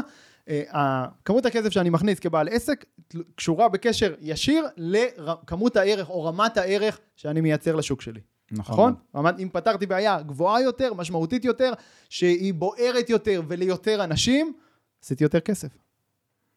[0.49, 2.85] אה, כמות הכסף שאני מכניס כבעל עסק
[3.35, 8.21] קשורה בקשר ישיר לכמות הערך או רמת הערך שאני מייצר לשוק שלי.
[8.53, 8.95] נכון?
[9.17, 11.73] רמת, אם פתרתי בעיה גבוהה יותר, משמעותית יותר,
[12.09, 14.53] שהיא בוערת יותר וליותר אנשים,
[15.05, 15.69] עשיתי יותר כסף.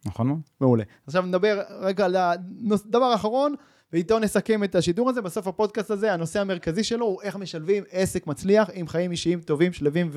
[0.06, 0.40] נכון מאוד.
[0.62, 0.84] מעולה.
[1.08, 3.56] עכשיו נדבר רגע על הדבר האחרון,
[3.94, 5.22] ואיתו נסכם את השידור הזה.
[5.22, 9.74] בסוף הפודקאסט הזה, הנושא המרכזי שלו הוא איך משלבים עסק מצליח עם חיים אישיים טובים,
[9.74, 10.12] שלווים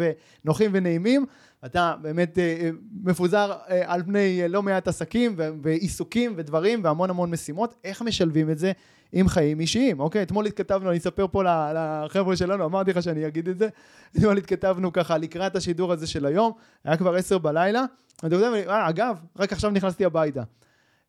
[0.45, 1.27] ונוחים ונעימים.
[1.65, 2.71] אתה באמת אה, אה,
[3.05, 7.75] מפוזר אה, על פני אה, לא מעט עסקים ועיסוקים ודברים והמון המון משימות.
[7.85, 8.73] איך משלבים את זה
[9.13, 10.01] עם חיים אישיים?
[10.01, 11.43] אוקיי, אתמול התכתבנו, אני אספר פה
[11.75, 13.69] לחבר'ה שלנו, אמרתי לך שאני אגיד את זה.
[14.17, 16.53] אתמול התכתבנו ככה לקראת השידור הזה של היום,
[16.85, 17.85] היה כבר עשר בלילה.
[18.27, 20.43] אתה יודע, אה, אגב, רק עכשיו נכנסתי הביתה.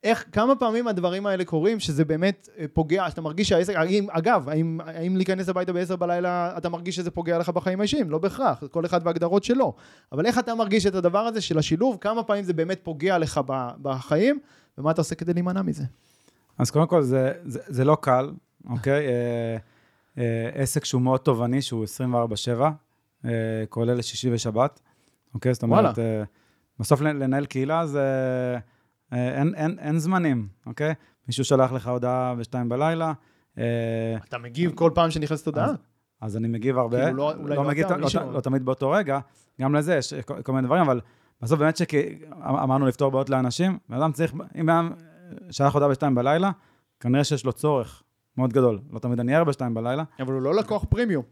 [0.04, 4.50] איך, כמה פעמים הדברים האלה קורים, שזה באמת אה, פוגע, שאתה מרגיש שהעסק, האם, אגב,
[4.50, 8.10] האם, האם להיכנס הביתה בעשר בלילה, אתה מרגיש שזה פוגע לך בחיים האישיים?
[8.10, 9.74] לא בהכרח, כל אחד והגדרות שלו.
[10.12, 13.42] אבל איך אתה מרגיש את הדבר הזה של השילוב, כמה פעמים זה באמת פוגע לך
[13.82, 14.40] בחיים,
[14.78, 15.84] ומה אתה עושה כדי להימנע מזה?
[16.58, 18.32] אז קודם כל, זה, זה, זה לא קל,
[18.70, 19.08] אוקיי?
[19.08, 19.58] אה,
[20.18, 21.86] אה, עסק שהוא מאוד תובעני, שהוא
[22.58, 22.62] 24-7,
[23.26, 23.32] אה,
[23.70, 24.80] כולל שישי ושבת,
[25.34, 25.54] אוקיי?
[25.54, 26.00] זאת אומרת.
[26.00, 26.24] אה,
[26.80, 28.04] בסוף לנ- לנהל קהילה זה...
[29.14, 30.94] אה, אין, אין, אין זמנים, אוקיי?
[31.28, 33.14] מישהו שלח לך הודעה בשתיים בלילה,
[33.58, 33.64] אה,
[34.30, 35.66] אתה מגיב כל פעם שנכנסת הודעה?
[35.66, 35.76] אז-
[36.22, 37.04] אז אני מגיב הרבה.
[37.06, 38.08] כאילו, לא- אולי לא מגיב, אתה, לא.
[38.16, 39.20] לא, לא תמיד באותו רגע,
[39.62, 41.02] גם לזה יש כל, כל מיני דברים, אבל
[41.42, 44.92] בסוף באמת שאמרנו לפתור בעיות לאנשים, בן אדם צריך, אם אדם
[45.52, 46.52] שלח הודעה בשתיים בלילה,
[47.00, 48.04] כנראה שיש לו צורך
[48.38, 48.80] מאוד גדול.
[48.92, 50.04] לא תמיד אני ער בשתיים בלילה.
[50.20, 51.24] אבל הוא לא לקוח פרימיום.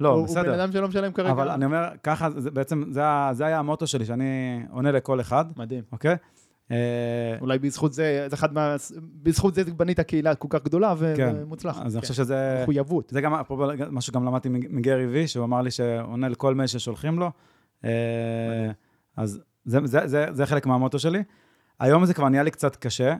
[0.00, 0.42] לא, הוא, הוא בסדר.
[0.52, 1.30] בן אדם שלא משלם כרגע.
[1.30, 3.02] אבל אני אומר, ככה, זה, בעצם, זה,
[3.32, 4.24] זה היה המוטו שלי, שאני
[4.70, 5.84] עונה לכל אחד, מדהים.
[5.92, 6.10] אוקיי?
[6.10, 6.16] אה,
[7.40, 8.76] אולי בזכות זה, זה אחד מה...
[9.22, 11.34] בזכות זה בנית קהילה כל כך גדולה כן.
[11.36, 11.86] ומוצלחת.
[11.86, 12.08] אז אני כן.
[12.08, 12.58] חושב שזה...
[12.62, 13.10] מחויבות.
[13.10, 17.18] זה גם אפרופו מה שגם למדתי מגרי וי, שהוא אמר לי שעונה לכל מייל ששולחים
[17.18, 17.30] לו.
[17.84, 17.90] אה,
[19.16, 21.22] אז זה, זה, זה, זה חלק מהמוטו שלי.
[21.80, 23.16] היום זה כבר נהיה לי קצת קשה,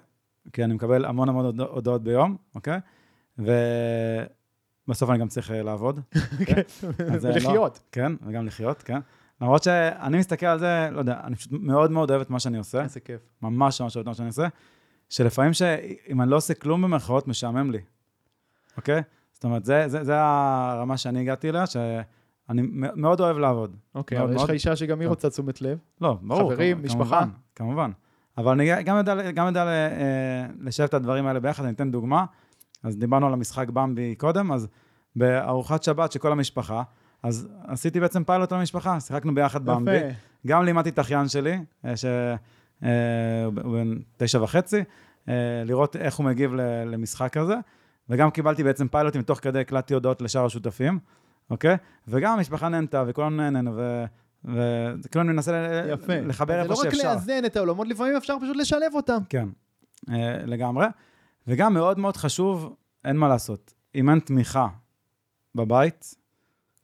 [0.53, 2.78] כי אני מקבל המון המון הודע- הודעות ביום, אוקיי?
[3.38, 6.00] ובסוף אני גם צריך אה, לעבוד.
[6.16, 6.55] אה,
[6.98, 7.80] לא- ולחיות.
[7.92, 8.98] כן, וגם לחיות, כן.
[9.41, 12.59] למרות שאני מסתכל על זה, לא יודע, אני פשוט מאוד מאוד אוהב את מה שאני
[12.59, 13.20] עושה, איזה כיף.
[13.43, 14.47] ממש ממש אוהב את מה שאני עושה,
[15.09, 17.80] שלפעמים שאם אני לא עושה כלום במרכאות, משעמם לי,
[18.76, 19.03] אוקיי?
[19.33, 23.76] זאת אומרת, זה, זה, זה הרמה שאני הגעתי אליה, שאני מאוד אוהב לעבוד.
[23.95, 24.55] אוקיי, מאוד אבל יש לך מאוד.
[24.55, 25.09] אישה שגם היא.
[25.09, 25.78] רוצה תשומת לב.
[26.01, 26.53] לא, ברור.
[26.53, 27.24] חברים, כמובן, משפחה.
[27.55, 27.91] כמובן.
[28.39, 32.24] אבל אני גם יודע, גם יודע אה, לשלב את הדברים האלה ביחד, אני אתן דוגמה.
[32.83, 34.68] אז דיברנו על המשחק במבי קודם, אז
[35.16, 36.83] בארוחת שבת של כל המשפחה,
[37.22, 39.60] אז עשיתי בעצם פיילוט על המשפחה, שיחקנו ביחד.
[39.62, 39.90] יפה.
[40.46, 42.88] גם לימדתי את אחיין שלי, אה, שהוא
[43.72, 44.80] בן תשע וחצי,
[45.28, 45.34] אה,
[45.66, 46.54] לראות איך הוא מגיב
[46.86, 47.54] למשחק הזה,
[48.08, 50.98] וגם קיבלתי בעצם פיילוטים, תוך כדי הקלטתי הודעות לשאר השותפים,
[51.50, 51.76] אוקיי?
[52.08, 54.04] וגם המשפחה נהנתה וכולנו נהנינו, ו-
[54.44, 56.20] וכאילו אני מנסה ל- יפה.
[56.20, 57.12] לחבר זה איפה לא רק שאפשר.
[57.12, 59.18] לאזן את העולמות, לפעמים אפשר פשוט לשלב אותם.
[59.28, 59.48] כן,
[60.10, 60.86] אה, לגמרי.
[61.46, 64.68] וגם מאוד מאוד חשוב, אין מה לעשות, אם אין תמיכה
[65.54, 66.14] בבית,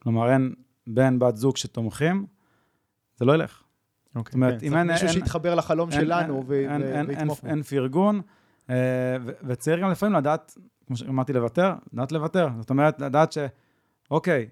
[0.09, 0.55] כלומר אין
[0.87, 2.27] בן, בת זוג שתומכים,
[3.17, 3.63] זה לא ילך.
[4.15, 7.49] זאת אומרת, אם אין- כן, מישהו אין- שיתחבר לחלום אין- שלנו אין- ויתמוך בו.
[7.49, 8.21] אין פרגון,
[8.71, 8.77] אה,
[9.47, 12.49] וצריך גם לפעמים לדעת, כמו שאמרתי, לוותר, לדעת לוותר.
[12.61, 13.39] זאת אומרת, לדעת ש,
[14.11, 14.49] אוקיי,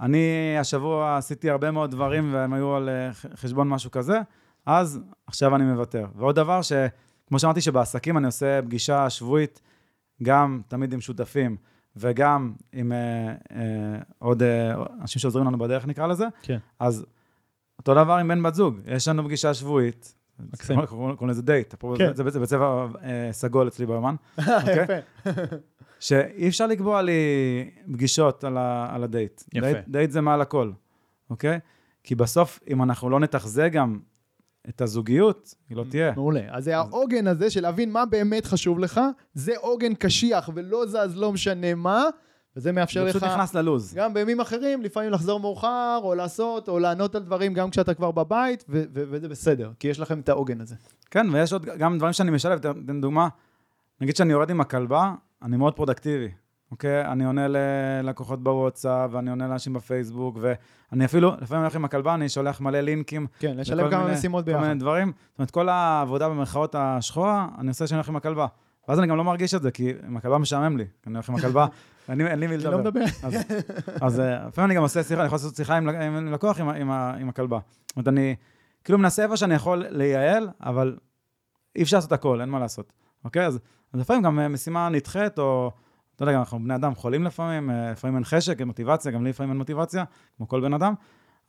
[0.00, 0.18] אני
[0.60, 4.20] השבוע עשיתי הרבה מאוד דברים והם היו על אה, חשבון משהו כזה,
[4.66, 6.06] אז עכשיו אני מוותר.
[6.16, 6.72] ועוד דבר ש...
[7.26, 9.60] כמו שאמרתי, שבעסקים אני עושה פגישה שבועית,
[10.22, 11.56] גם תמיד עם שותפים,
[11.98, 12.98] וגם עם אה,
[13.52, 13.64] אה,
[14.18, 16.26] עוד אה, אנשים שעוזרים לנו בדרך, נקרא לזה.
[16.42, 16.58] כן.
[16.80, 17.06] אז
[17.78, 20.14] אותו דבר עם בן בת זוג, יש לנו פגישה שבועית,
[20.52, 20.86] מקסים.
[20.86, 22.14] קוראים לזה דייט, כן.
[22.14, 24.82] זה- זה בצבע אה, סגול אצלי ביומן, אוקיי?
[24.82, 25.32] יפה.
[26.00, 27.12] שאי אפשר לקבוע לי
[27.92, 29.42] פגישות על ה- על הדייט.
[29.54, 29.60] יפה.
[29.72, 30.70] דייט- דייט זה מעל הכל,
[31.30, 31.58] אוקיי?
[32.04, 33.98] כי בסוף, אם אנחנו לא נתחזק גם
[34.68, 36.12] את הזוגיות, היא לא תהיה.
[36.16, 36.40] מעולה.
[36.50, 39.00] אז זה העוגן הזה של להבין מה באמת חשוב לך,
[39.34, 42.04] זה עוגן קשיח ולא זז לא משנה מה,
[42.56, 43.16] וזה מאפשר זה לך...
[43.16, 43.94] פשוט נכנס ללוז.
[43.94, 48.10] גם בימים אחרים, לפעמים לחזור מאוחר, או לעשות, או לענות על דברים גם כשאתה כבר
[48.10, 50.74] בבית, ו- ו- וזה בסדר, כי יש לכם את העוגן הזה.
[51.10, 53.28] כן, ויש עוד גם דברים שאני משלב, אתן דוגמה,
[54.00, 55.12] נגיד שאני יורד עם הכלבה,
[55.42, 56.28] אני מאוד פרודקטיבי,
[56.70, 57.04] אוקיי?
[57.04, 62.28] אני עונה ללקוחות בוואטסאפ, ואני עונה לאנשים בפייסבוק, ואני אפילו, לפעמים הולך עם הכלבה, אני
[62.28, 63.26] שולח מלא לינקים.
[63.38, 64.60] כן, לשלב כמה משימות ביחד.
[64.60, 65.12] כל מיני דברים.
[65.30, 68.46] זאת אומרת, כל העבודה במרכאות השחורה, אני עושה שאני הולך עם הכלבה.
[68.88, 70.84] ואז אני גם לא מרגיש את זה, כי עם הכלבה משעמם לי.
[71.06, 71.66] אני הולך עם הכלבה,
[72.08, 72.70] אין לי מי לדבר.
[72.70, 73.04] לא מדבר.
[74.00, 75.88] אז לפעמים אני גם עושה שיחה, אני יכול לעשות שיחה עם
[76.32, 77.58] לקוח עם הכלבה.
[77.86, 78.34] זאת אומרת, אני
[78.84, 80.96] כאילו מנסה איפה שאני יכול לייעל, אבל
[81.76, 82.92] אי אפשר לעשות הכל, אין מה לעשות.
[83.24, 83.46] אוקיי?
[83.46, 83.58] אז
[83.94, 85.72] לפעמים גם משימה נדחית, או...
[86.18, 89.24] אתה יודע, גם אנחנו בני אדם חולים לפעמים, אה, לפעמים אין חשק, אין מוטיבציה, גם
[89.24, 90.04] לי לפעמים אין מוטיבציה,
[90.36, 90.94] כמו כל בן אדם,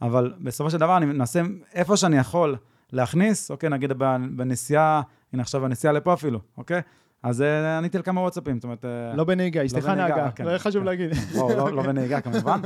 [0.01, 1.41] אבל בסופו של דבר אני מנסה
[1.73, 2.55] איפה שאני יכול
[2.91, 3.93] להכניס, אוקיי, נגיד
[4.35, 5.01] בנסיעה,
[5.33, 6.81] הנה עכשיו הנסיעה לפה אפילו, אוקיי?
[7.23, 8.85] אז אה, עניתי על כמה וואטסאפים, זאת אומרת...
[8.85, 10.85] אה, לא בנהיגה, אשתך לא נהגה, כן, זה חשוב כן.
[10.85, 11.11] להגיד.
[11.35, 12.59] לא, לא בנהיגה כמובן.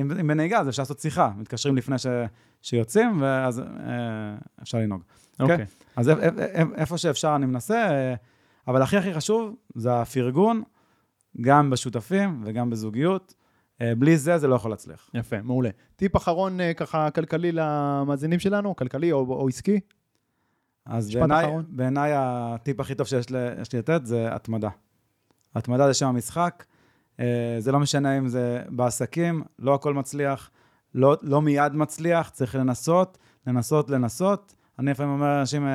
[0.00, 1.96] אם בנהיגה, אז אפשר לעשות שיחה, מתקשרים לפני
[2.62, 3.62] שיוצאים, ואז
[4.62, 5.02] אפשר לנהוג.
[5.40, 5.54] אוקיי?
[5.54, 5.66] אוקיי.
[5.96, 6.10] אז
[6.74, 8.14] איפה שאפשר אני מנסה,
[8.68, 10.62] אבל הכי הכי חשוב זה הפרגון,
[11.40, 13.34] גם בשותפים וגם בזוגיות.
[13.80, 15.10] אה, בלי זה, זה לא יכול להצליח.
[15.14, 15.70] יפה, מעולה.
[15.96, 19.80] טיפ אחרון אה, ככה כלכלי למאזינים שלנו, כלכלי או, או עסקי?
[20.86, 23.38] אז בעיניי, בעיני הטיפ הכי טוב שיש לי,
[23.74, 24.68] לתת זה התמדה.
[25.54, 26.64] התמדה זה שם המשחק.
[27.20, 30.50] אה, זה לא משנה אם זה בעסקים, לא הכל מצליח,
[30.94, 34.54] לא, לא מיד מצליח, צריך לנסות, לנסות, לנסות.
[34.78, 35.66] אני לפעמים אומר לאנשים,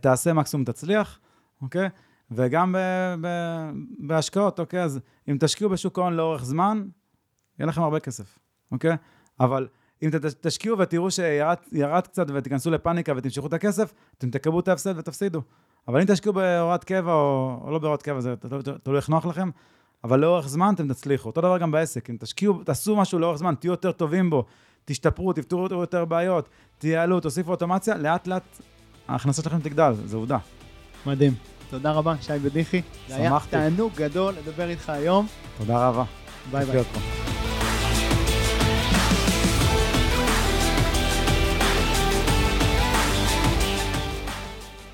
[0.00, 1.20] תעשה מקסימום תצליח,
[1.62, 1.88] אוקיי?
[2.30, 2.78] וגם ב,
[3.20, 3.28] ב,
[3.98, 4.82] בהשקעות, אוקיי?
[4.82, 6.84] אז אם תשקיעו בשוק ההון לאורך זמן,
[7.58, 8.38] יהיה לכם הרבה כסף,
[8.72, 8.96] אוקיי?
[9.40, 9.68] אבל
[10.02, 10.10] אם
[10.40, 15.42] תשקיעו ותראו שירד קצת ותיכנסו לפאניקה ותמשכו את הכסף, אתם תקבלו את ההפסד ותפסידו.
[15.88, 18.34] אבל אם תשקיעו בהוראת קבע או, או לא בהוראת קבע, זה
[18.82, 19.50] תלוי איך נוח לכם,
[20.04, 21.28] אבל לאורך זמן אתם תצליחו.
[21.28, 24.44] אותו דבר גם בעסק, אם תשקיעו, תעשו משהו לאורך זמן, תהיו יותר טובים בו,
[24.84, 28.58] תשתפרו, תפתרו יותר בעיות, תייעלו, תוסיפו אוטומציה, לאט לאט
[29.08, 30.38] ההכנסה שלכם תגדל, זו עובדה.
[31.06, 31.59] מדהים.
[31.70, 32.82] תודה רבה, שי בדיחי.
[33.08, 33.14] שמחתי.
[33.14, 35.26] זה היה תענוג גדול לדבר איתך היום.
[35.58, 36.04] תודה רבה.
[36.50, 36.82] ביי ביי.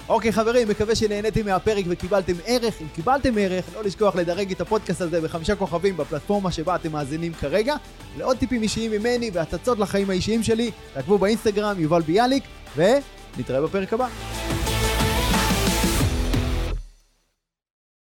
[0.08, 2.74] אוקיי חברים, מקווה שנהניתם מהפרק וקיבלתם ערך.
[2.82, 7.32] אם קיבלתם ערך, לא לשכוח לדרג את הפודקאסט הזה בחמישה כוכבים בפלטפורמה שבה אתם מאזינים
[7.34, 7.74] כרגע.
[8.18, 12.44] לעוד טיפים אישיים ממני והצצות לחיים האישיים שלי, תעקבו באינסטגרם, יובל ביאליק,
[12.76, 14.08] ונתראה בפרק הבא.